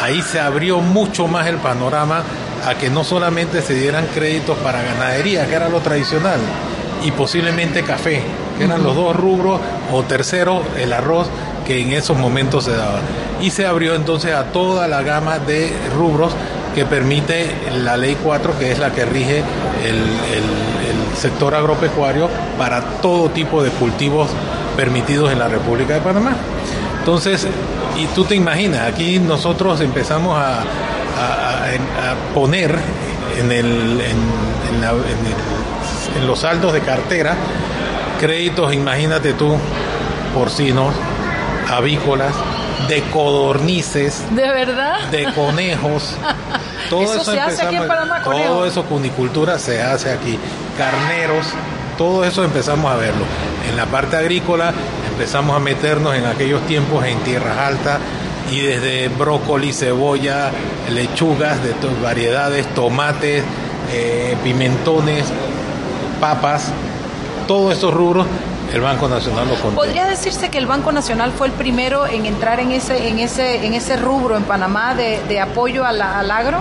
Ahí 0.00 0.22
se 0.22 0.40
abrió 0.40 0.78
mucho 0.78 1.26
más 1.26 1.46
el 1.46 1.56
panorama 1.56 2.22
a 2.66 2.74
que 2.74 2.90
no 2.90 3.04
solamente 3.04 3.62
se 3.62 3.74
dieran 3.74 4.06
créditos 4.14 4.56
para 4.58 4.82
ganadería, 4.82 5.46
que 5.46 5.54
era 5.54 5.68
lo 5.68 5.80
tradicional, 5.80 6.38
y 7.04 7.10
posiblemente 7.10 7.82
café, 7.82 8.22
que 8.58 8.64
eran 8.64 8.82
los 8.82 8.94
dos 8.94 9.16
rubros, 9.16 9.60
o 9.92 10.02
tercero, 10.02 10.62
el 10.78 10.92
arroz, 10.92 11.28
que 11.66 11.80
en 11.80 11.92
esos 11.92 12.16
momentos 12.16 12.64
se 12.64 12.72
daba. 12.72 13.00
Y 13.40 13.50
se 13.50 13.66
abrió 13.66 13.94
entonces 13.94 14.34
a 14.34 14.44
toda 14.52 14.86
la 14.88 15.02
gama 15.02 15.38
de 15.38 15.72
rubros 15.96 16.32
que 16.74 16.84
permite 16.84 17.50
la 17.82 17.96
ley 17.96 18.16
4, 18.22 18.58
que 18.58 18.72
es 18.72 18.78
la 18.78 18.90
que 18.92 19.04
rige 19.04 19.42
el, 19.84 20.00
sector 21.16 21.54
agropecuario 21.54 22.30
para 22.56 22.80
todo 23.02 23.28
tipo 23.28 23.62
de 23.62 23.68
cultivos 23.70 24.30
permitidos 24.74 25.30
en 25.30 25.38
la 25.38 25.48
República 25.48 25.92
de 25.94 26.00
Panamá. 26.00 26.34
Entonces, 26.98 27.46
y 27.98 28.06
tú 28.14 28.24
te 28.24 28.36
imaginas, 28.36 28.86
aquí 28.90 29.18
nosotros 29.18 29.80
empezamos 29.82 30.38
a, 30.38 30.62
poner 32.32 32.74
en, 33.38 33.52
el, 33.52 34.00
en, 34.00 34.80
la- 34.80 34.92
en 36.18 36.26
los 36.26 36.38
saldos 36.38 36.72
de 36.72 36.80
cartera 36.80 37.36
créditos, 38.20 38.74
imagínate 38.74 39.32
tú, 39.32 39.56
porcinos, 40.34 40.94
avícolas, 41.70 42.34
de 42.88 43.02
codornices, 43.12 44.22
¿De 44.34 44.42
verdad? 44.48 45.08
de 45.10 45.32
conejos. 45.32 46.14
Todo 46.90 47.02
Eso 47.02 47.20
eso, 47.22 47.30
se 47.32 47.40
hace 47.40 47.62
aquí 47.62 47.76
en 47.76 47.86
Panamá, 47.86 48.22
Todo 48.22 48.66
eso, 48.66 48.84
cunicultura, 48.84 49.58
se 49.58 49.80
hace 49.82 50.10
aquí. 50.10 50.38
Carneros, 50.76 51.46
todo 51.96 52.24
eso 52.24 52.42
empezamos 52.42 52.90
a 52.90 52.96
verlo. 52.96 53.24
En 53.70 53.76
la 53.76 53.86
parte 53.86 54.16
agrícola 54.16 54.72
empezamos 55.12 55.54
a 55.54 55.60
meternos 55.60 56.14
en 56.16 56.24
aquellos 56.24 56.62
tiempos 56.62 57.04
en 57.04 57.18
tierras 57.18 57.58
altas 57.58 57.98
y 58.50 58.60
desde 58.60 59.08
brócoli, 59.08 59.72
cebolla, 59.72 60.50
lechugas 60.90 61.62
de 61.62 61.74
todas 61.74 62.00
variedades, 62.02 62.66
tomates, 62.74 63.44
eh, 63.92 64.36
pimentones, 64.42 65.26
papas, 66.20 66.72
todos 67.46 67.76
esos 67.76 67.92
rubros, 67.92 68.26
el 68.72 68.80
Banco 68.80 69.08
Nacional 69.08 69.44
lo 69.48 69.54
contempla. 69.54 69.76
¿Podría 69.84 70.06
decirse 70.06 70.48
que 70.48 70.58
el 70.58 70.66
Banco 70.66 70.92
Nacional 70.92 71.32
fue 71.36 71.48
el 71.48 71.52
primero 71.52 72.06
en 72.06 72.26
entrar 72.26 72.60
en 72.60 72.72
ese, 72.72 73.08
en 73.08 73.18
ese, 73.18 73.64
en 73.66 73.74
ese 73.74 73.96
rubro 73.96 74.36
en 74.36 74.44
Panamá 74.44 74.94
de, 74.94 75.20
de 75.28 75.40
apoyo 75.40 75.84
a 75.84 75.92
la- 75.92 76.18
al 76.18 76.30
agro? 76.30 76.58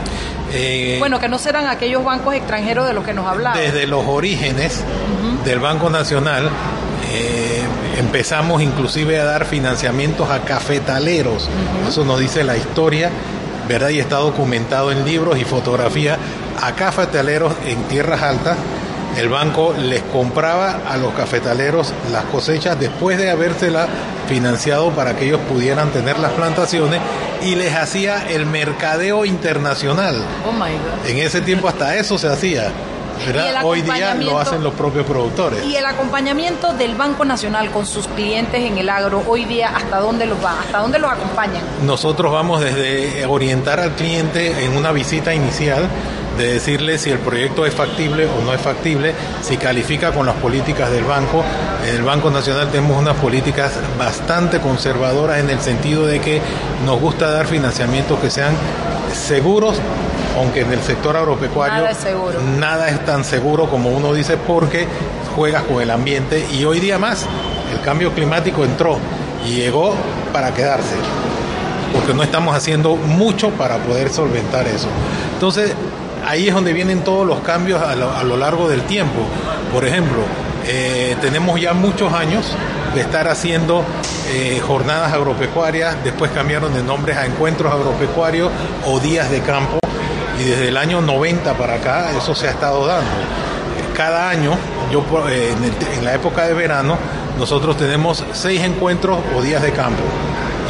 Eh, 0.51 0.95
Bueno, 0.99 1.20
que 1.20 1.28
no 1.30 1.38
serán 1.38 1.68
aquellos 1.68 2.03
bancos 2.03 2.34
extranjeros 2.34 2.88
de 2.88 2.93
los 2.93 3.03
que 3.05 3.14
nos 3.14 3.28
hablaba. 3.28 3.55
desde 3.57 3.86
los 3.86 4.05
orígenes 4.07 4.84
del 5.45 5.60
Banco 5.60 5.89
Nacional 5.91 6.49
eh, 7.12 7.62
empezamos 7.99 8.62
inclusive 8.62 9.20
a 9.20 9.26
dar 9.26 9.45
financiamientos 9.45 10.30
a 10.30 10.39
cafetaleros. 10.39 11.47
Eso 11.88 12.03
nos 12.05 12.20
dice 12.20 12.43
la 12.43 12.57
historia, 12.57 13.10
¿verdad? 13.68 13.89
Y 13.89 13.99
está 13.99 14.16
documentado 14.18 14.91
en 14.91 15.05
libros 15.05 15.38
y 15.38 15.43
fotografías 15.43 16.18
a 16.62 16.72
cafetaleros 16.74 17.53
en 17.66 17.84
tierras 17.84 18.22
altas. 18.24 18.57
El 19.18 19.30
banco 19.30 19.74
les 19.78 20.01
compraba 20.03 20.82
a 20.88 20.97
los 20.97 21.14
cafetaleros 21.14 21.93
las 22.12 22.26
cosechas 22.26 22.80
después 22.80 23.18
de 23.18 23.30
habérselas 23.30 23.88
financiado 24.28 24.91
para 24.91 25.16
que 25.16 25.26
ellos 25.26 25.41
pudieran 25.49 25.89
tener 25.89 26.20
las 26.20 26.32
plantaciones 26.34 27.01
y 27.41 27.55
les 27.55 27.76
hacía 27.76 28.30
el 28.30 28.45
mercadeo 28.45 29.26
internacional. 29.26 30.16
Oh 30.47 30.51
my 30.51 30.60
God. 30.60 31.10
En 31.10 31.18
ese 31.18 31.41
tiempo 31.41 31.68
hasta 31.68 31.95
eso 31.95 32.18
se 32.18 32.28
hacía. 32.28 32.72
Hoy 33.64 33.82
día 33.82 34.16
lo 34.16 34.39
hacen 34.39 34.64
los 34.64 34.74
propios 34.74 35.05
productores. 35.05 35.66
Y 35.66 35.76
el 35.76 35.86
acompañamiento 35.86 36.74
del 36.74 36.95
Banco 36.95 37.26
Nacional 37.26 37.70
con 37.72 37.86
sus 37.86 38.07
clientes 38.07 38.62
en 38.62 38.78
el 38.78 38.89
agro, 38.89 39.24
hoy 39.28 39.45
día, 39.45 39.72
¿hasta 39.76 39.99
dónde 39.99 40.26
los 40.26 40.43
va? 40.43 40.60
¿Hasta 40.62 40.80
dónde 40.80 40.99
los 40.99 41.12
acompañan? 41.12 41.62
Nosotros 41.84 42.32
vamos 42.32 42.62
desde 42.62 43.26
orientar 43.26 43.80
al 43.80 43.91
cliente 43.91 44.64
en 44.64 44.78
una 44.78 44.91
visita 44.91 45.34
inicial, 45.34 45.89
de 46.40 46.54
decirle 46.54 46.98
si 46.98 47.12
el 47.12 47.20
proyecto 47.20 47.66
es 47.66 47.74
factible 47.76 48.26
o 48.26 48.44
no 48.44 48.54
es 48.54 48.62
factible, 48.62 49.14
si 49.42 49.58
califica 49.58 50.12
con 50.12 50.26
las 50.26 50.36
políticas 50.36 50.90
del 50.90 51.04
banco. 51.04 51.44
En 51.86 51.96
el 51.96 52.04
Banco 52.04 52.32
Nacional 52.32 52.70
tenemos 52.72 52.98
unas 52.98 53.18
políticas 53.18 53.74
bastante 53.98 54.60
conservadoras 54.60 55.40
en 55.40 55.50
el 55.50 55.60
sentido 55.60 56.06
de 56.06 56.22
que 56.22 56.42
nos 56.86 57.00
gusta 57.00 57.30
dar 57.30 57.46
financiamientos 57.46 58.18
que 58.20 58.30
sean 58.30 58.54
seguros, 59.14 59.78
aunque 60.38 60.62
en 60.62 60.72
el 60.72 60.82
sector 60.82 61.18
agropecuario 61.18 61.78
Nada 61.80 61.92
es 61.92 61.98
seguro. 61.98 62.40
nada 62.58 62.90
es 62.90 63.06
tan 63.06 63.24
seguro 63.26 63.70
como 63.70 63.90
uno 63.90 64.14
dice 64.14 64.38
porque 64.38 64.88
juegas 65.36 65.64
con 65.64 65.82
el 65.82 65.92
ambiente 65.92 66.46
y 66.54 66.64
hoy 66.64 66.80
día 66.80 66.98
más 66.98 67.26
el 67.74 67.82
cambio 67.82 68.14
climático 68.14 68.64
entró 68.64 68.98
y 69.46 69.56
llegó 69.56 69.94
para 70.32 70.54
quedarse 70.54 70.96
porque 71.94 72.14
no 72.14 72.24
estamos 72.24 72.56
haciendo 72.56 72.96
mucho 72.96 73.50
para 73.50 73.78
poder 73.78 74.10
solventar 74.10 74.68
eso. 74.68 74.88
Entonces, 75.34 75.74
ahí 76.30 76.48
es 76.48 76.54
donde 76.54 76.74
vienen 76.74 77.04
todos 77.04 77.26
los 77.26 77.40
cambios 77.40 77.82
a 77.82 77.96
lo, 77.96 78.38
largo 78.38 78.70
del 78.70 78.84
tiempo. 78.84 79.22
Por 79.74 79.84
ejemplo, 79.84 80.20
eh, 80.68 81.18
tenemos 81.22 81.60
ya 81.60 81.74
muchos 81.74 82.14
años 82.14 82.56
de 82.94 83.02
estar 83.02 83.28
haciendo 83.28 83.84
eh, 84.32 84.62
jornadas 84.66 85.12
agropecuarias, 85.12 85.96
después 86.04 86.30
cambiaron 86.32 86.72
de 86.72 86.84
nombres 86.84 87.18
a 87.18 87.26
encuentros 87.26 87.74
agropecuarios 87.74 88.52
o 88.86 89.00
días 89.00 89.32
de 89.32 89.42
campo, 89.42 89.80
y 90.40 90.44
desde 90.44 90.68
el 90.68 90.78
año 90.78 91.02
90 91.02 91.56
para 91.56 91.76
acá 91.76 92.12
eso 92.16 92.36
se 92.36 92.48
ha 92.48 92.52
estado 92.52 92.86
dando. 92.86 93.10
Cada 93.96 94.30
año, 94.30 94.52
yo 94.92 95.04
eh, 95.30 95.52
en 95.98 96.06
la 96.06 96.14
época 96.14 96.46
de 96.46 96.54
verano, 96.54 96.96
nosotros 97.40 97.76
tenemos 97.76 98.24
seis 98.34 98.62
encuentros 98.62 99.18
o 99.36 99.42
días 99.42 99.64
de 99.64 99.72
campo 99.72 100.04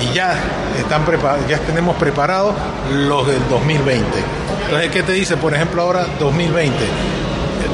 y 0.01 0.13
ya 0.13 0.35
están 0.77 1.03
ya 1.47 1.57
tenemos 1.59 1.95
preparados 1.97 2.55
los 2.93 3.27
del 3.27 3.47
2020. 3.49 4.05
Entonces, 4.65 4.91
¿qué 4.91 5.03
te 5.03 5.13
dice? 5.13 5.37
Por 5.37 5.53
ejemplo, 5.53 5.81
ahora 5.81 6.05
2020. 6.19 6.75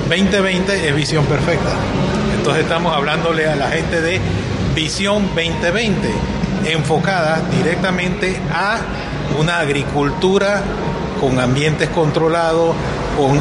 2020 0.09 0.87
es 0.87 0.95
visión 0.95 1.25
perfecta. 1.25 1.71
Entonces 2.37 2.63
estamos 2.63 2.95
hablándole 2.95 3.47
a 3.47 3.55
la 3.55 3.69
gente 3.69 4.01
de 4.01 4.19
visión 4.75 5.27
2020, 5.35 6.09
enfocada 6.65 7.41
directamente 7.51 8.39
a 8.53 8.77
una 9.39 9.59
agricultura 9.59 10.61
con 11.19 11.39
ambientes 11.39 11.89
controlados, 11.89 12.75
con 13.17 13.39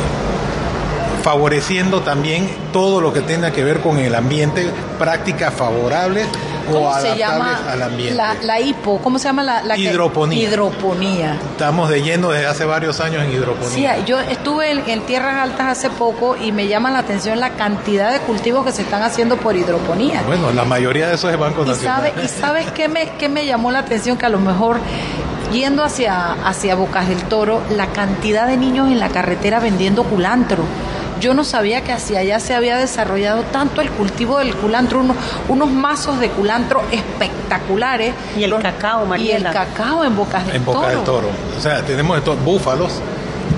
favoreciendo 1.22 2.02
también 2.02 2.48
todo 2.72 3.00
lo 3.00 3.12
que 3.12 3.20
tenga 3.20 3.50
que 3.50 3.64
ver 3.64 3.80
con 3.80 3.98
el 3.98 4.14
ambiente, 4.14 4.70
prácticas 4.98 5.54
favorables 5.54 6.26
o 6.68 6.72
¿Cómo 6.72 6.92
se 7.00 7.08
adaptables 7.08 7.18
llama 7.18 7.60
al 7.72 7.82
ambiente. 7.82 8.14
la, 8.14 8.34
la 8.42 8.60
hipo? 8.60 8.98
¿Cómo 9.02 9.18
se 9.18 9.24
llama 9.28 9.42
la, 9.42 9.62
la 9.62 9.74
que- 9.76 9.82
Hidroponía. 9.82 10.42
Hidroponía. 10.48 11.38
Estamos 11.52 11.88
de 11.90 12.02
lleno 12.02 12.30
desde 12.30 12.46
hace 12.46 12.64
varios 12.64 13.00
años 13.00 13.22
en 13.22 13.30
Sí, 13.30 13.36
hidroponía. 13.36 14.04
yo 14.04 14.20
estuve 14.20 14.70
en, 14.70 14.82
en 14.88 15.00
tierras 15.02 15.36
altas 15.36 15.66
hace 15.78 15.90
poco 15.90 16.36
y 16.36 16.52
me 16.52 16.66
llama 16.68 16.90
la 16.90 17.00
atención 17.00 17.40
la 17.40 17.50
cantidad 17.50 18.12
de 18.12 18.20
cultivos 18.20 18.64
que 18.64 18.72
se 18.72 18.82
están 18.82 19.02
haciendo 19.02 19.36
por 19.36 19.56
hidroponía. 19.56 20.22
Bueno, 20.26 20.50
la 20.52 20.64
mayoría 20.64 21.08
de 21.08 21.14
eso 21.14 21.28
es 21.30 21.38
Banco 21.38 21.64
Y 21.64 21.68
Nacional. 21.68 21.96
sabe, 22.12 22.12
y 22.24 22.28
sabes 22.28 22.70
qué 22.72 22.88
me, 22.88 23.10
qué 23.18 23.28
me 23.28 23.46
llamó 23.46 23.70
la 23.70 23.80
atención 23.80 24.16
que 24.16 24.26
a 24.26 24.30
lo 24.30 24.38
mejor 24.38 24.78
yendo 25.52 25.84
hacia, 25.84 26.32
hacia 26.44 26.74
Bocas 26.74 27.08
del 27.08 27.22
Toro, 27.24 27.62
la 27.70 27.86
cantidad 27.88 28.46
de 28.46 28.56
niños 28.56 28.88
en 28.90 28.98
la 28.98 29.08
carretera 29.10 29.60
vendiendo 29.60 30.02
culantro. 30.04 30.64
Yo 31.20 31.32
no 31.34 31.44
sabía 31.44 31.82
que 31.82 31.92
hacia 31.92 32.20
allá 32.20 32.40
se 32.40 32.54
había 32.54 32.76
desarrollado 32.76 33.42
tanto 33.44 33.80
el 33.80 33.90
cultivo 33.90 34.38
del 34.38 34.54
culantro, 34.54 35.00
unos, 35.00 35.16
unos 35.48 35.70
mazos 35.70 36.18
de 36.20 36.28
culantro 36.30 36.82
espectaculares. 36.90 38.14
Y 38.36 38.44
el 38.44 38.54
cacao, 38.58 39.00
Y 39.00 39.02
el 39.04 39.08
Mariela. 39.08 39.52
cacao 39.52 40.04
en 40.04 40.16
Bocas 40.16 40.46
del 40.46 40.56
en 40.56 40.64
Boca 40.64 40.80
Toro. 40.80 40.90
del 40.96 41.04
Toro. 41.04 41.28
O 41.56 41.60
sea, 41.60 41.82
tenemos 41.82 42.18
estos 42.18 42.38
búfalos. 42.44 43.00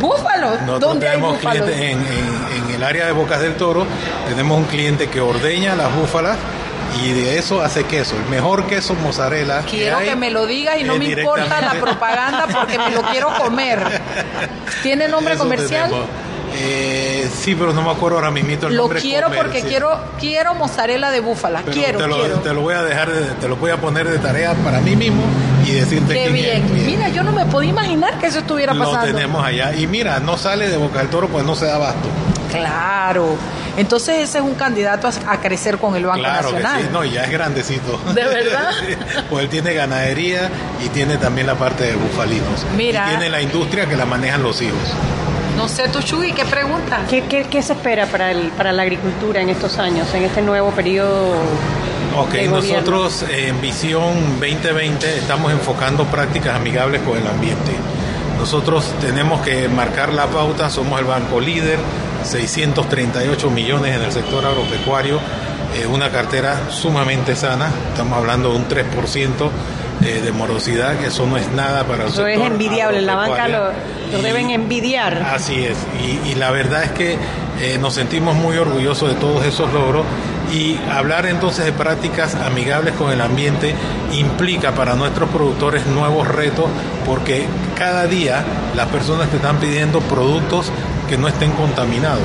Búfalos. 0.00 0.61
Nosotros 0.62 0.80
¿Dónde 0.80 1.09
hay 1.09 1.14
tenemos 1.16 1.36
búfalos? 1.36 1.64
clientes 1.66 1.90
en, 1.90 1.98
en- 2.00 2.68
en 2.68 2.74
el 2.74 2.82
área 2.84 3.07
de 3.07 3.12
Bocas 3.12 3.40
del 3.40 3.54
Toro, 3.57 3.86
tenemos 4.28 4.59
un 4.59 4.64
cliente 4.64 5.09
que 5.09 5.20
ordeña 5.20 5.74
las 5.74 5.94
búfalas 5.94 6.36
y 7.02 7.12
de 7.12 7.38
eso 7.38 7.62
hace 7.62 7.84
queso. 7.84 8.14
El 8.16 8.30
mejor 8.30 8.66
queso 8.66 8.94
mozzarella. 8.94 9.62
Quiero 9.62 9.98
que, 9.98 10.11
hay 10.11 10.16
me 10.16 10.30
lo 10.30 10.46
digas 10.46 10.76
y 10.78 10.84
no 10.84 10.96
me 10.96 11.07
importa 11.07 11.61
la 11.61 11.72
propaganda 11.80 12.46
porque 12.52 12.78
me 12.78 12.90
lo 12.90 13.02
quiero 13.02 13.28
comer. 13.38 13.80
¿Tiene 14.82 15.09
nombre 15.09 15.34
Eso 15.34 15.42
comercial? 15.44 15.88
tenemos. 15.88 16.09
Eh, 16.59 17.28
sí, 17.34 17.54
pero 17.54 17.72
no 17.72 17.82
me 17.82 17.90
acuerdo 17.90 18.16
ahora 18.18 18.30
mismo 18.30 18.50
el 18.52 18.61
Lo 18.74 18.82
nombre 18.84 19.00
quiero 19.00 19.30
porque 19.30 19.61
quiero 19.62 19.90
quiero 20.18 20.54
mozzarella 20.54 21.11
de 21.11 21.20
búfala. 21.20 21.61
Pero 21.64 21.72
quiero, 21.76 21.98
te 21.98 22.07
lo, 22.07 22.16
quiero. 22.18 22.34
te 22.40 22.54
lo 22.54 22.61
voy 22.62 22.74
a 22.74 22.82
dejar, 22.82 23.12
de- 23.12 23.34
te 23.34 23.48
lo 23.48 23.57
voy 23.57 23.70
a 23.70 23.76
poner 23.76 24.09
de 24.09 24.18
tarea 24.18 24.54
para 24.64 24.80
mí 24.80 24.96
mismo 24.96 25.22
y 25.66 25.72
decirte 25.72 26.14
Qué 26.14 26.26
es. 26.26 26.32
bien. 26.32 26.86
Mira, 26.86 27.09
yo 27.11 27.22
no 27.22 27.32
me 27.32 27.44
podía 27.46 27.70
imaginar 27.70 28.18
que 28.18 28.26
eso 28.26 28.38
estuviera 28.38 28.72
Lo 28.74 28.84
pasando. 28.90 29.14
tenemos 29.14 29.44
allá. 29.44 29.74
Y 29.74 29.86
mira, 29.86 30.18
no 30.20 30.36
sale 30.38 30.68
de 30.68 30.76
Boca 30.76 31.00
del 31.00 31.09
Toro, 31.09 31.28
pues 31.28 31.44
no 31.44 31.54
se 31.54 31.66
da 31.66 31.76
abasto. 31.76 32.09
Claro. 32.50 33.36
Entonces 33.76 34.20
ese 34.20 34.38
es 34.38 34.44
un 34.44 34.54
candidato 34.54 35.07
a, 35.09 35.32
a 35.32 35.40
crecer 35.42 35.76
con 35.76 35.94
el 35.96 36.07
Banco 36.07 36.20
claro 36.20 36.50
Nacional. 36.52 36.78
que 36.78 36.82
sí, 36.84 36.88
no, 36.92 37.04
ya 37.04 37.24
es 37.24 37.30
grandecito. 37.30 38.00
¿De 38.14 38.24
verdad? 38.24 38.70
Sí, 38.86 38.94
pues 39.28 39.44
él 39.44 39.50
tiene 39.50 39.74
ganadería 39.74 40.48
y 40.84 40.88
tiene 40.88 41.18
también 41.18 41.46
la 41.46 41.54
parte 41.57 41.84
de 41.84 41.94
bufalinos. 41.96 42.64
Mira. 42.76 43.04
Y 43.07 43.11
tiene 43.11 43.28
la 43.28 43.42
industria 43.42 43.86
que 43.86 43.96
la 43.96 44.07
manejan 44.07 44.42
los 44.42 44.62
hijos. 44.62 44.78
No 45.57 45.68
sé, 45.68 45.88
tu 45.88 46.00
Chuy, 46.00 46.32
¿qué 46.32 46.44
pregunta? 46.44 47.04
¿Qué, 47.09 47.24
qué, 47.24 47.44
qué 47.44 47.62
se 47.62 47.72
espera 47.72 48.07
para, 48.07 48.30
el, 48.30 48.50
para 48.50 48.72
la 48.72 48.82
agricultura 48.82 49.40
en 49.40 49.48
estos 49.48 49.78
años, 49.78 50.07
en 50.14 50.24
este 50.24 50.42
nuevo 50.42 50.70
periodo? 50.70 51.34
Ok, 52.16 52.34
nosotros 52.50 53.24
en 53.30 53.61
Visión 53.61 54.38
2020 54.40 55.18
estamos 55.18 55.52
enfocando 55.52 56.04
prácticas 56.04 56.57
amigables 56.57 57.00
con 57.02 57.18
el 57.18 57.26
ambiente. 57.26 57.72
Nosotros 58.38 58.84
tenemos 59.00 59.40
que 59.40 59.68
marcar 59.68 60.12
la 60.12 60.26
pauta, 60.26 60.68
somos 60.68 61.00
el 61.00 61.07
banco 61.07 61.40
líder, 61.40 61.78
638 62.22 63.50
millones 63.50 63.96
en 63.96 64.02
el 64.02 64.12
sector 64.12 64.44
agropecuario, 64.44 65.20
eh, 65.74 65.86
una 65.86 66.11
cartera 66.11 66.70
sumamente 66.70 67.34
sana, 67.34 67.70
estamos 67.90 68.18
hablando 68.18 68.50
de 68.50 68.57
un 68.57 68.68
3% 68.68 69.50
eh, 70.02 70.20
de 70.22 70.32
morosidad, 70.32 70.98
que 70.98 71.07
eso 71.07 71.26
no 71.26 71.38
es 71.38 71.50
nada 71.52 71.84
para 71.84 72.04
el 72.04 72.11
Eso 72.11 72.26
es 72.26 72.34
sector 72.34 72.52
envidiable, 72.52 72.98
en 72.98 73.07
la 73.07 73.14
banca 73.14 73.48
lo. 73.48 73.95
Lo 74.12 74.22
deben 74.22 74.50
envidiar. 74.50 75.22
Así 75.22 75.64
es, 75.64 75.76
y, 76.02 76.30
y 76.30 76.34
la 76.34 76.50
verdad 76.50 76.84
es 76.84 76.90
que 76.92 77.18
eh, 77.61 77.78
nos 77.78 77.94
sentimos 77.94 78.34
muy 78.34 78.59
orgullosos 78.59 79.09
de 79.09 79.14
todos 79.14 79.44
esos 79.46 79.72
logros 79.72 80.04
y 80.52 80.76
hablar 80.90 81.24
entonces 81.26 81.64
de 81.64 81.72
prácticas 81.72 82.34
amigables 82.34 82.94
con 82.94 83.11
el 83.11 83.20
ambiente 83.20 83.74
implica 84.12 84.72
para 84.72 84.94
nuestros 84.94 85.30
productores 85.30 85.86
nuevos 85.86 86.28
retos 86.28 86.66
porque 87.07 87.46
cada 87.74 88.07
día 88.07 88.44
las 88.76 88.88
personas 88.88 89.30
te 89.30 89.36
están 89.36 89.57
pidiendo 89.57 90.00
productos 90.00 90.70
que 91.09 91.16
no 91.16 91.28
estén 91.28 91.50
contaminados. 91.52 92.20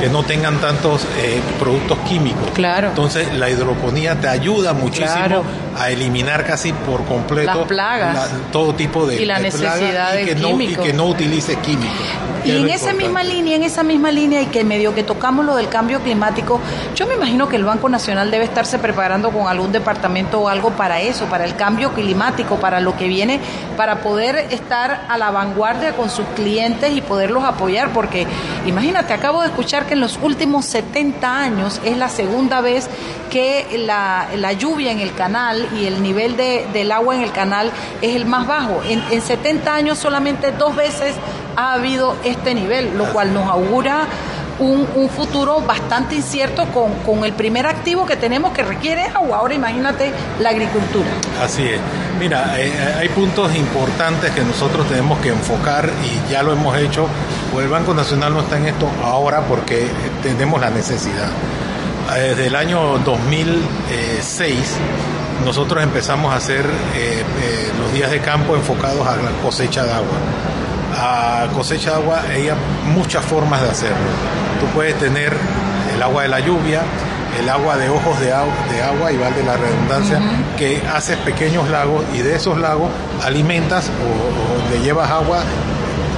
Que 0.00 0.08
no 0.08 0.22
tengan 0.22 0.58
tantos 0.60 1.06
eh, 1.18 1.40
productos 1.58 1.98
químicos. 2.08 2.50
Claro. 2.54 2.88
Entonces, 2.88 3.32
la 3.34 3.48
hidroponía 3.50 4.20
te 4.20 4.28
ayuda 4.28 4.72
muchísimo 4.72 5.08
Claro. 5.14 5.42
a 5.78 5.90
eliminar 5.90 6.44
casi 6.46 6.72
por 6.72 7.04
completo 7.04 7.58
Las 7.60 7.66
plagas. 7.68 8.14
la- 8.14 8.50
todo 8.52 8.74
tipo 8.74 9.06
de 9.06 9.22
Y 9.22 9.24
la 9.24 9.36
de 9.36 9.42
necesidad 9.44 10.18
y 10.18 10.24
que 10.26 10.34
no, 10.34 10.48
y 10.48 10.50
químicos. 10.52 10.86
que 10.86 10.92
no 10.92 11.06
utilice 11.06 11.56
químicos. 11.56 11.96
Y 12.44 12.52
en 12.52 12.68
esa 12.70 12.92
misma 12.92 13.22
línea, 13.24 13.56
en 13.56 13.62
esa 13.64 13.82
misma 13.82 14.10
línea 14.10 14.40
y 14.40 14.46
que 14.46 14.64
medio 14.64 14.94
que 14.94 15.02
tocamos 15.02 15.44
lo 15.44 15.56
del 15.56 15.68
cambio 15.68 16.00
climático, 16.00 16.60
yo 16.94 17.06
me 17.06 17.14
imagino 17.14 17.48
que 17.48 17.56
el 17.56 17.64
Banco 17.64 17.88
Nacional 17.88 18.30
debe 18.30 18.44
estarse 18.44 18.78
preparando 18.78 19.30
con 19.30 19.48
algún 19.48 19.72
departamento 19.72 20.40
o 20.40 20.48
algo 20.48 20.70
para 20.70 21.00
eso, 21.00 21.24
para 21.26 21.44
el 21.44 21.56
cambio 21.56 21.92
climático, 21.92 22.56
para 22.56 22.80
lo 22.80 22.96
que 22.96 23.06
viene, 23.08 23.40
para 23.76 23.96
poder 24.00 24.36
estar 24.50 25.06
a 25.08 25.18
la 25.18 25.30
vanguardia 25.30 25.92
con 25.94 26.08
sus 26.10 26.24
clientes 26.36 26.92
y 26.96 27.00
poderlos 27.00 27.44
apoyar, 27.44 27.90
porque 27.92 28.26
imagínate, 28.66 29.12
acabo 29.12 29.42
de 29.42 29.48
escuchar 29.48 29.77
que 29.86 29.94
en 29.94 30.00
los 30.00 30.18
últimos 30.22 30.64
70 30.66 31.38
años 31.40 31.80
es 31.84 31.96
la 31.96 32.08
segunda 32.08 32.60
vez 32.60 32.88
que 33.30 33.66
la, 33.86 34.28
la 34.36 34.52
lluvia 34.52 34.90
en 34.92 35.00
el 35.00 35.14
canal 35.14 35.68
y 35.78 35.86
el 35.86 36.02
nivel 36.02 36.36
de- 36.36 36.66
del 36.72 36.90
agua 36.92 37.14
en 37.16 37.22
el 37.22 37.32
canal 37.32 37.70
es 38.02 38.16
el 38.16 38.26
más 38.26 38.46
bajo. 38.46 38.80
En, 38.88 39.02
en 39.10 39.20
70 39.20 39.74
años 39.74 39.98
solamente 39.98 40.52
dos 40.52 40.74
veces 40.76 41.14
ha 41.56 41.74
habido 41.74 42.16
este 42.24 42.54
nivel, 42.54 42.96
lo 42.96 43.04
cual 43.12 43.34
nos 43.34 43.48
augura 43.48 44.06
un, 44.58 45.08
futuro 45.08 45.60
bastante 45.60 46.16
incierto 46.16 46.66
con, 46.66 46.92
con 47.04 47.24
el 47.24 47.32
primer 47.32 47.66
activo 47.66 48.06
que 48.06 48.16
tenemos 48.16 48.52
que 48.52 48.62
requiere 48.62 49.04
agua. 49.04 49.38
Ahora 49.38 49.54
imagínate 49.54 50.12
la 50.40 50.50
agricultura. 50.50 51.06
Así 51.42 51.62
es. 51.62 51.80
Mira, 52.18 52.60
eh, 52.60 52.72
hay 52.98 53.08
puntos 53.08 53.54
importantes 53.54 54.30
que 54.32 54.42
nosotros 54.42 54.86
tenemos 54.88 55.18
que 55.20 55.28
enfocar 55.28 55.90
y 56.04 56.30
ya 56.30 56.42
lo 56.42 56.52
hemos 56.52 56.76
hecho. 56.76 57.06
Pues 57.52 57.64
el 57.64 57.70
Banco 57.70 57.94
Nacional 57.94 58.34
no 58.34 58.40
está 58.40 58.58
en 58.58 58.66
esto 58.66 58.88
ahora 59.02 59.42
porque 59.42 59.86
tenemos 60.22 60.60
la 60.60 60.70
necesidad. 60.70 61.28
Eh, 62.16 62.20
Desde 62.30 62.46
el 62.46 62.56
año 62.56 62.98
2006 62.98 64.78
nosotros 65.44 65.82
empezamos 65.82 66.32
a 66.32 66.36
hacer 66.36 66.64
eh, 66.66 67.22
eh, 67.42 67.72
los 67.78 67.92
días 67.92 68.10
de 68.10 68.20
campo 68.20 68.56
enfocados 68.56 69.06
a 69.06 69.16
la 69.16 69.30
cosecha 69.42 69.84
de 69.84 69.92
agua. 69.92 70.18
A 71.00 71.46
cosecha 71.54 71.90
de 71.90 71.96
agua 71.96 72.22
hay 72.28 72.48
muchas 72.92 73.24
formas 73.24 73.62
de 73.62 73.68
hacerlo. 73.70 73.96
Tú 74.60 74.66
puedes 74.74 74.98
tener 74.98 75.32
el 75.94 76.02
agua 76.02 76.22
de 76.22 76.28
la 76.28 76.40
lluvia, 76.40 76.82
el 77.38 77.48
agua 77.48 77.76
de 77.76 77.88
ojos 77.88 78.18
de, 78.20 78.32
au- 78.34 78.50
de 78.70 78.82
agua, 78.82 79.12
y 79.12 79.16
vale 79.16 79.42
la 79.44 79.56
redundancia, 79.56 80.18
que 80.56 80.82
haces 80.92 81.16
pequeños 81.18 81.68
lagos 81.68 82.04
y 82.14 82.18
de 82.18 82.34
esos 82.34 82.58
lagos 82.58 82.90
alimentas 83.24 83.90
o, 83.90 84.66
o 84.66 84.70
le 84.72 84.80
llevas 84.84 85.08
agua 85.10 85.40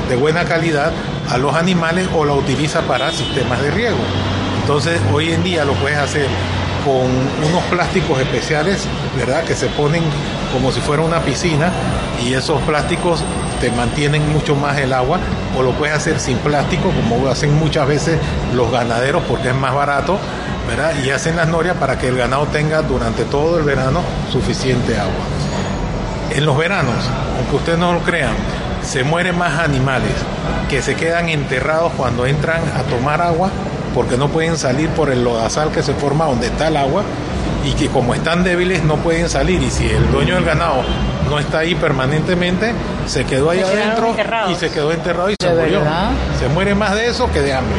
de 0.09 0.17
buena 0.17 0.45
calidad 0.45 0.93
a 1.29 1.37
los 1.37 1.55
animales 1.55 2.09
o 2.17 2.25
la 2.25 2.33
utilizas 2.33 2.83
para 2.85 3.11
sistemas 3.13 3.61
de 3.63 3.71
riego. 3.71 3.99
Entonces 4.63 4.99
hoy 5.13 5.33
en 5.33 5.43
día 5.43 5.65
lo 5.65 5.75
puedes 5.75 5.99
hacer 5.99 6.27
con 6.85 7.07
unos 7.47 7.63
plásticos 7.71 8.19
especiales, 8.21 8.87
¿verdad? 9.17 9.45
Que 9.45 9.55
se 9.55 9.67
ponen 9.67 10.03
como 10.55 10.73
si 10.73 10.81
fuera 10.81 11.03
una 11.03 11.21
piscina 11.21 11.71
y 12.25 12.33
esos 12.33 12.61
plásticos 12.63 13.23
te 13.61 13.71
mantienen 13.71 14.33
mucho 14.33 14.57
más 14.57 14.79
el 14.79 14.93
agua 14.93 15.19
o 15.57 15.63
lo 15.63 15.73
puedes 15.73 15.95
hacer 15.95 16.19
sin 16.19 16.39
plástico 16.39 16.91
como 16.91 17.29
hacen 17.29 17.55
muchas 17.59 17.87
veces 17.87 18.19
los 18.55 18.71
ganaderos 18.71 19.23
porque 19.29 19.49
es 19.49 19.55
más 19.55 19.75
barato, 19.75 20.19
¿verdad? 20.67 20.95
Y 21.05 21.11
hacen 21.11 21.37
las 21.37 21.49
norias 21.49 21.77
para 21.77 21.99
que 21.99 22.09
el 22.09 22.17
ganado 22.17 22.47
tenga 22.47 22.83
durante 22.83 23.25
todo 23.25 23.59
el 23.59 23.65
verano 23.65 24.01
suficiente 24.33 24.99
agua. 24.99 25.25
En 26.31 26.47
los 26.47 26.57
veranos, 26.57 26.95
aunque 27.37 27.57
ustedes 27.57 27.79
no 27.79 27.93
lo 27.93 28.01
crean, 28.01 28.35
se 28.83 29.05
mueren 29.05 29.37
más 29.37 29.59
animales 29.59 30.13
que 30.69 30.81
se 30.81 30.95
quedan 30.95 31.29
enterrados 31.29 31.93
cuando 31.97 32.27
entran 32.27 32.63
a 32.77 32.83
tomar 32.85 33.21
agua 33.21 33.51
porque 33.95 34.17
no 34.17 34.29
pueden 34.29 34.57
salir 34.57 34.89
por 34.91 35.11
el 35.11 35.23
lodazal 35.25 35.71
que 35.71 35.83
se 35.83 35.95
forma 35.95 36.27
donde 36.27 36.47
está 36.47 36.69
el 36.69 36.77
agua 36.77 37.03
y 37.65 37.73
que 37.73 37.89
como 37.89 38.15
están 38.15 38.45
débiles 38.45 38.85
no 38.85 38.97
pueden 38.97 39.29
salir 39.29 39.63
y 39.63 39.71
si 39.71 39.87
el 39.87 40.11
dueño 40.11 40.37
del 40.37 40.45
ganado 40.45 40.83
no 41.31 41.39
está 41.39 41.61
ahí 41.61 41.75
permanentemente 41.75 42.73
se 43.07 43.25
quedó 43.25 43.51
ahí 43.51 43.61
Se 43.61 43.65
adentro 43.65 44.15
y 44.51 44.55
se 44.57 44.71
quedó 44.71 44.93
enterrado 44.93 45.31
y 45.31 45.37
se 45.41 45.49
¿De 45.49 45.55
murió 45.61 45.79
verdad? 45.81 46.11
se 46.39 46.49
muere 46.49 46.75
más 46.75 46.95
de 46.95 47.07
eso 47.07 47.31
que 47.33 47.41
de 47.41 47.55
hambre 47.55 47.79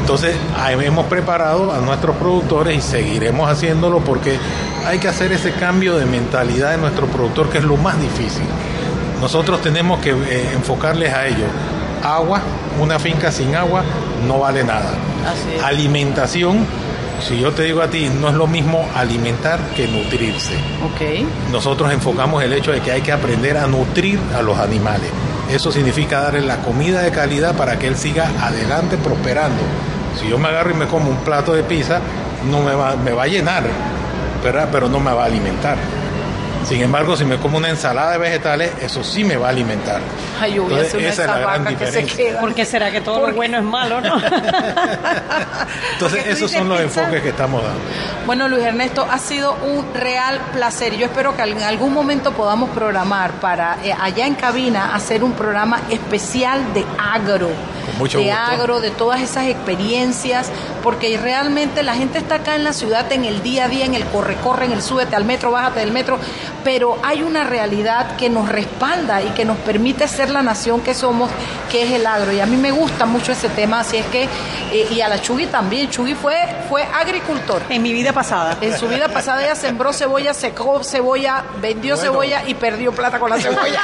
entonces 0.00 0.36
ahí 0.56 0.76
hemos 0.84 1.06
preparado 1.06 1.72
a 1.72 1.78
nuestros 1.78 2.14
productores 2.16 2.76
y 2.78 2.80
seguiremos 2.80 3.50
haciéndolo 3.50 3.98
porque 4.00 4.38
hay 4.86 5.00
que 5.00 5.08
hacer 5.08 5.32
ese 5.32 5.50
cambio 5.50 5.96
de 5.96 6.06
mentalidad 6.06 6.70
de 6.70 6.76
nuestro 6.78 7.08
productor 7.08 7.50
que 7.50 7.58
es 7.58 7.64
lo 7.64 7.76
más 7.76 8.00
difícil. 8.00 8.44
Nosotros 9.20 9.60
tenemos 9.62 9.98
que 9.98 10.10
eh, 10.10 10.50
enfocarles 10.54 11.12
a 11.12 11.26
ellos. 11.26 11.48
Agua, 12.04 12.40
una 12.80 13.00
finca 13.00 13.32
sin 13.32 13.56
agua 13.56 13.82
no 14.28 14.38
vale 14.38 14.62
nada. 14.62 14.90
Alimentación, 15.64 16.64
si 17.26 17.40
yo 17.40 17.52
te 17.52 17.64
digo 17.64 17.82
a 17.82 17.88
ti, 17.88 18.08
no 18.08 18.28
es 18.28 18.34
lo 18.34 18.46
mismo 18.46 18.88
alimentar 18.94 19.58
que 19.74 19.88
nutrirse. 19.88 20.54
Ok. 20.84 21.26
Nosotros 21.50 21.92
enfocamos 21.92 22.42
el 22.44 22.52
hecho 22.52 22.70
de 22.70 22.80
que 22.80 22.92
hay 22.92 23.02
que 23.02 23.10
aprender 23.10 23.56
a 23.56 23.66
nutrir 23.66 24.20
a 24.36 24.42
los 24.42 24.56
animales. 24.58 25.10
Eso 25.50 25.72
significa 25.72 26.20
darle 26.20 26.42
la 26.42 26.58
comida 26.58 27.02
de 27.02 27.10
calidad 27.10 27.56
para 27.56 27.78
que 27.78 27.88
él 27.88 27.96
siga 27.96 28.30
adelante 28.40 28.96
prosperando. 28.96 29.60
Si 30.20 30.28
yo 30.28 30.38
me 30.38 30.48
agarro 30.48 30.70
y 30.70 30.74
me 30.74 30.86
como 30.86 31.10
un 31.10 31.18
plato 31.18 31.52
de 31.52 31.64
pizza, 31.64 32.00
no 32.48 32.62
me 32.62 32.74
va, 32.74 32.94
me 32.96 33.12
va 33.12 33.24
a 33.24 33.26
llenar, 33.26 33.64
¿verdad? 34.42 34.68
pero 34.70 34.88
no 34.88 35.00
me 35.00 35.12
va 35.12 35.24
a 35.24 35.26
alimentar. 35.26 35.76
Sin 36.68 36.82
embargo, 36.82 37.16
si 37.16 37.24
me 37.24 37.36
como 37.38 37.58
una 37.58 37.68
ensalada 37.68 38.10
de 38.12 38.18
vegetales, 38.18 38.72
eso 38.82 39.04
sí 39.04 39.22
me 39.22 39.36
va 39.36 39.46
a 39.46 39.50
alimentar. 39.50 40.00
Ay, 40.40 40.54
yo 40.54 40.64
voy 40.64 40.72
a 40.74 40.78
Entonces, 40.82 40.88
hacer 40.94 41.00
una 41.00 41.08
esa 41.12 41.22
es 41.22 41.28
la 41.28 41.38
gran 41.38 41.64
vaca 41.64 41.76
que 41.78 41.78
se 41.78 41.84
diferencia. 41.86 42.16
queda. 42.26 42.40
¿Por 42.40 42.54
qué 42.54 42.64
será 42.64 42.90
que 42.90 43.00
todo 43.02 43.26
lo 43.28 43.34
bueno 43.34 43.58
es 43.58 43.62
malo, 43.64 44.00
no? 44.00 44.16
Entonces, 45.92 46.18
Porque 46.18 46.30
esos 46.32 46.50
son 46.50 46.68
los 46.68 46.80
pizza. 46.80 47.00
enfoques 47.02 47.22
que 47.22 47.28
estamos 47.28 47.62
dando. 47.62 47.80
Bueno, 48.26 48.48
Luis 48.48 48.64
Ernesto, 48.64 49.06
ha 49.08 49.18
sido 49.18 49.54
un 49.54 49.94
real 49.94 50.40
placer. 50.52 50.96
Yo 50.96 51.06
espero 51.06 51.36
que 51.36 51.42
en 51.42 51.62
algún 51.62 51.92
momento 51.94 52.32
podamos 52.32 52.70
programar 52.70 53.30
para 53.34 53.78
eh, 53.84 53.94
allá 53.98 54.26
en 54.26 54.34
cabina 54.34 54.94
hacer 54.94 55.22
un 55.22 55.32
programa 55.32 55.80
especial 55.90 56.72
de 56.74 56.84
agro. 56.98 57.48
Con 57.86 57.98
mucho 57.98 58.18
de 58.18 58.24
gusto. 58.24 58.38
agro, 58.40 58.80
de 58.80 58.90
todas 58.90 59.20
esas 59.20 59.46
experiencias, 59.46 60.50
porque 60.82 61.16
realmente 61.18 61.84
la 61.84 61.94
gente 61.94 62.18
está 62.18 62.36
acá 62.36 62.56
en 62.56 62.64
la 62.64 62.72
ciudad 62.72 63.10
en 63.12 63.24
el 63.24 63.42
día 63.44 63.66
a 63.66 63.68
día, 63.68 63.84
en 63.84 63.94
el 63.94 64.04
corre-corre, 64.06 64.66
en 64.66 64.72
el 64.72 64.82
súbete 64.82 65.14
al 65.14 65.24
metro, 65.24 65.52
bájate 65.52 65.80
del 65.80 65.92
metro, 65.92 66.18
pero 66.66 66.98
hay 67.04 67.22
una 67.22 67.44
realidad 67.44 68.16
que 68.16 68.28
nos 68.28 68.48
respalda 68.48 69.22
y 69.22 69.28
que 69.28 69.44
nos 69.44 69.56
permite 69.58 70.08
ser 70.08 70.30
la 70.30 70.42
nación 70.42 70.80
que 70.80 70.94
somos, 70.94 71.30
que 71.70 71.84
es 71.84 71.92
el 71.92 72.04
agro. 72.04 72.32
Y 72.32 72.40
a 72.40 72.46
mí 72.46 72.56
me 72.56 72.72
gusta 72.72 73.06
mucho 73.06 73.30
ese 73.30 73.48
tema, 73.50 73.78
así 73.78 73.98
es 73.98 74.06
que, 74.06 74.24
eh, 74.24 74.88
y 74.90 75.00
a 75.00 75.08
la 75.08 75.22
Chugui 75.22 75.46
también, 75.46 75.88
Chugui 75.88 76.14
fue, 76.16 76.34
fue 76.68 76.82
agricultor. 76.82 77.62
En 77.68 77.82
mi 77.82 77.92
vida 77.92 78.12
pasada. 78.12 78.56
En 78.60 78.76
su 78.76 78.88
vida 78.88 79.08
pasada 79.08 79.44
ella 79.44 79.54
sembró 79.54 79.92
cebolla, 79.92 80.34
secó 80.34 80.82
cebolla, 80.82 81.44
vendió 81.62 81.94
Bueno. 81.94 82.10
cebolla 82.10 82.42
y 82.48 82.54
perdió 82.54 82.90
plata 82.90 83.20
con 83.20 83.30
la 83.30 83.36
cebolla. 83.40 83.80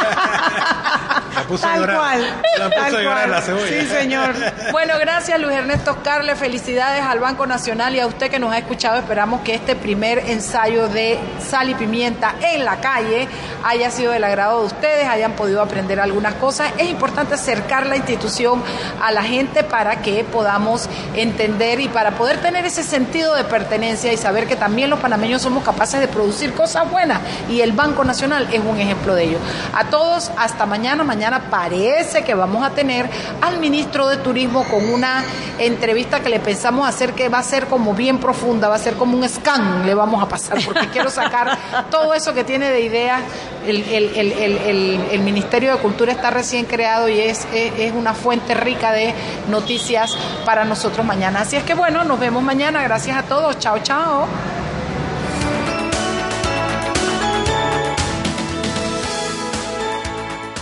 La 1.37 1.43
puso 1.45 1.63
Tal 1.67 1.79
llorar. 1.81 1.97
cual, 1.97 2.43
La 2.59 2.65
puso 2.69 2.81
tal 2.81 3.05
cual. 3.05 3.31
la 3.31 3.41
cebolla. 3.43 3.67
Sí, 3.69 3.87
señor. 3.87 4.35
Bueno, 4.73 4.95
gracias 4.99 5.39
Luis 5.41 5.55
Ernesto 5.57 5.99
Carle, 6.03 6.35
felicidades 6.35 7.05
al 7.05 7.21
Banco 7.21 7.47
Nacional 7.47 7.95
y 7.95 8.01
a 8.01 8.07
usted 8.09 8.29
que 8.29 8.41
nos 8.41 8.53
ha 8.53 8.59
escuchado. 8.59 8.99
Esperamos 8.99 9.41
que 9.43 9.55
este 9.55 9.77
primer 9.77 10.19
ensayo 10.31 10.89
de 10.89 11.19
sal 11.41 11.71
y 11.71 11.75
pimienta 11.75 12.35
en 12.41 12.65
la 12.65 12.72
calle 12.81 13.29
haya 13.65 13.91
sido 13.91 14.13
del 14.13 14.25
agrado 14.25 14.61
de 14.61 14.67
ustedes, 14.67 15.09
hayan 15.09 15.33
podido 15.33 15.63
aprender 15.63 16.01
algunas 16.01 16.35
cosas. 16.35 16.73
Es 16.79 16.89
importante 16.89 17.35
acercar 17.35 17.87
la 17.87 17.97
institución 17.97 18.63
a 19.03 19.13
la 19.13 19.23
gente 19.23 19.63
para 19.65 20.03
que 20.03 20.25
podamos 20.25 20.89
entender 21.15 21.81
y 21.81 21.89
para 21.89 22.13
poder 22.13 22.41
tener 22.41 22.65
ese 22.65 22.83
sentido 22.83 23.35
de 23.35 23.45
pertenencia 23.45 24.13
y 24.13 24.17
saber 24.17 24.47
que 24.47 24.57
también 24.57 24.91
los 24.91 25.01
panameños 25.01 25.43
somos 25.43 25.63
capaces 25.63 26.01
de 26.01 26.09
producir 26.09 26.55
cosas 26.55 26.91
buenas 26.91 27.21
y 27.49 27.61
el 27.61 27.73
Banco 27.73 28.05
Nacional 28.05 28.49
es 28.53 28.61
un 28.61 28.79
ejemplo 28.79 29.15
de 29.15 29.25
ello. 29.25 29.39
A 29.75 29.85
todos, 29.85 30.31
hasta 30.37 30.67
mañana. 30.67 31.05
Mañana 31.05 31.51
parece 31.51 32.25
que 32.25 32.35
vamos 32.35 32.65
a 32.65 32.71
tener 32.71 33.09
al 33.41 33.59
ministro 33.59 34.09
de 34.09 34.17
Turismo 34.19 34.65
con 34.65 34.89
una 34.89 35.25
entrevista 35.59 36.21
que 36.21 36.29
le 36.29 36.41
pensamos 36.41 36.89
hacer 36.89 37.13
que 37.13 37.29
va 37.29 37.39
a 37.39 37.43
ser 37.43 37.67
como 37.67 37.95
bien 37.95 38.19
profunda, 38.19 38.69
va 38.69 38.77
a 38.77 38.79
ser 38.79 38.95
como 38.95 39.17
un 39.17 39.29
scan, 39.29 39.87
le 39.87 39.95
vamos 39.95 40.23
a 40.23 40.29
pasar, 40.29 40.59
porque 40.65 40.89
quiero 40.89 41.11
sacar 41.11 41.59
todo 41.91 42.15
eso 42.15 42.33
que 42.35 42.45
tiene 42.45 42.62
de 42.71 42.81
ideas. 42.83 43.23
El, 43.67 43.83
el- 43.85 44.11
el- 44.17 45.01
el- 45.13 45.21
Ministerio 45.21 45.73
de 45.73 45.79
Cultura 45.79 46.11
está 46.13 46.31
recién 46.31 46.65
creado 46.65 47.09
y 47.09 47.21
es, 47.21 47.47
es, 47.55 47.73
es 47.79 47.93
una 47.93 48.13
fuente 48.13 48.55
rica 48.55 48.91
de 48.93 49.15
noticias 49.49 50.17
para 50.45 50.65
nosotros 50.65 51.07
mañana. 51.07 51.41
Así 51.43 51.57
es 51.57 51.63
que 51.63 51.75
bueno, 51.75 52.03
nos 52.05 52.19
vemos 52.19 52.43
mañana. 52.43 52.83
Gracias 52.83 53.17
a 53.17 53.23
todos. 53.23 53.59
Chao, 53.61 53.79
chao. 53.83 54.27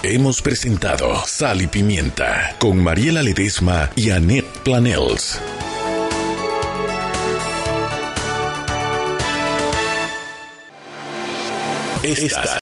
Hemos 0.03 0.41
presentado 0.41 1.23
Sal 1.27 1.63
y 1.63 1.67
Pimienta 1.67 2.57
con 2.59 2.83
Mariela 2.83 3.23
Ledesma 3.23 3.91
y 3.95 4.11
Annette 4.11 4.47
Planels. 4.65 5.39
Esta 12.03 12.57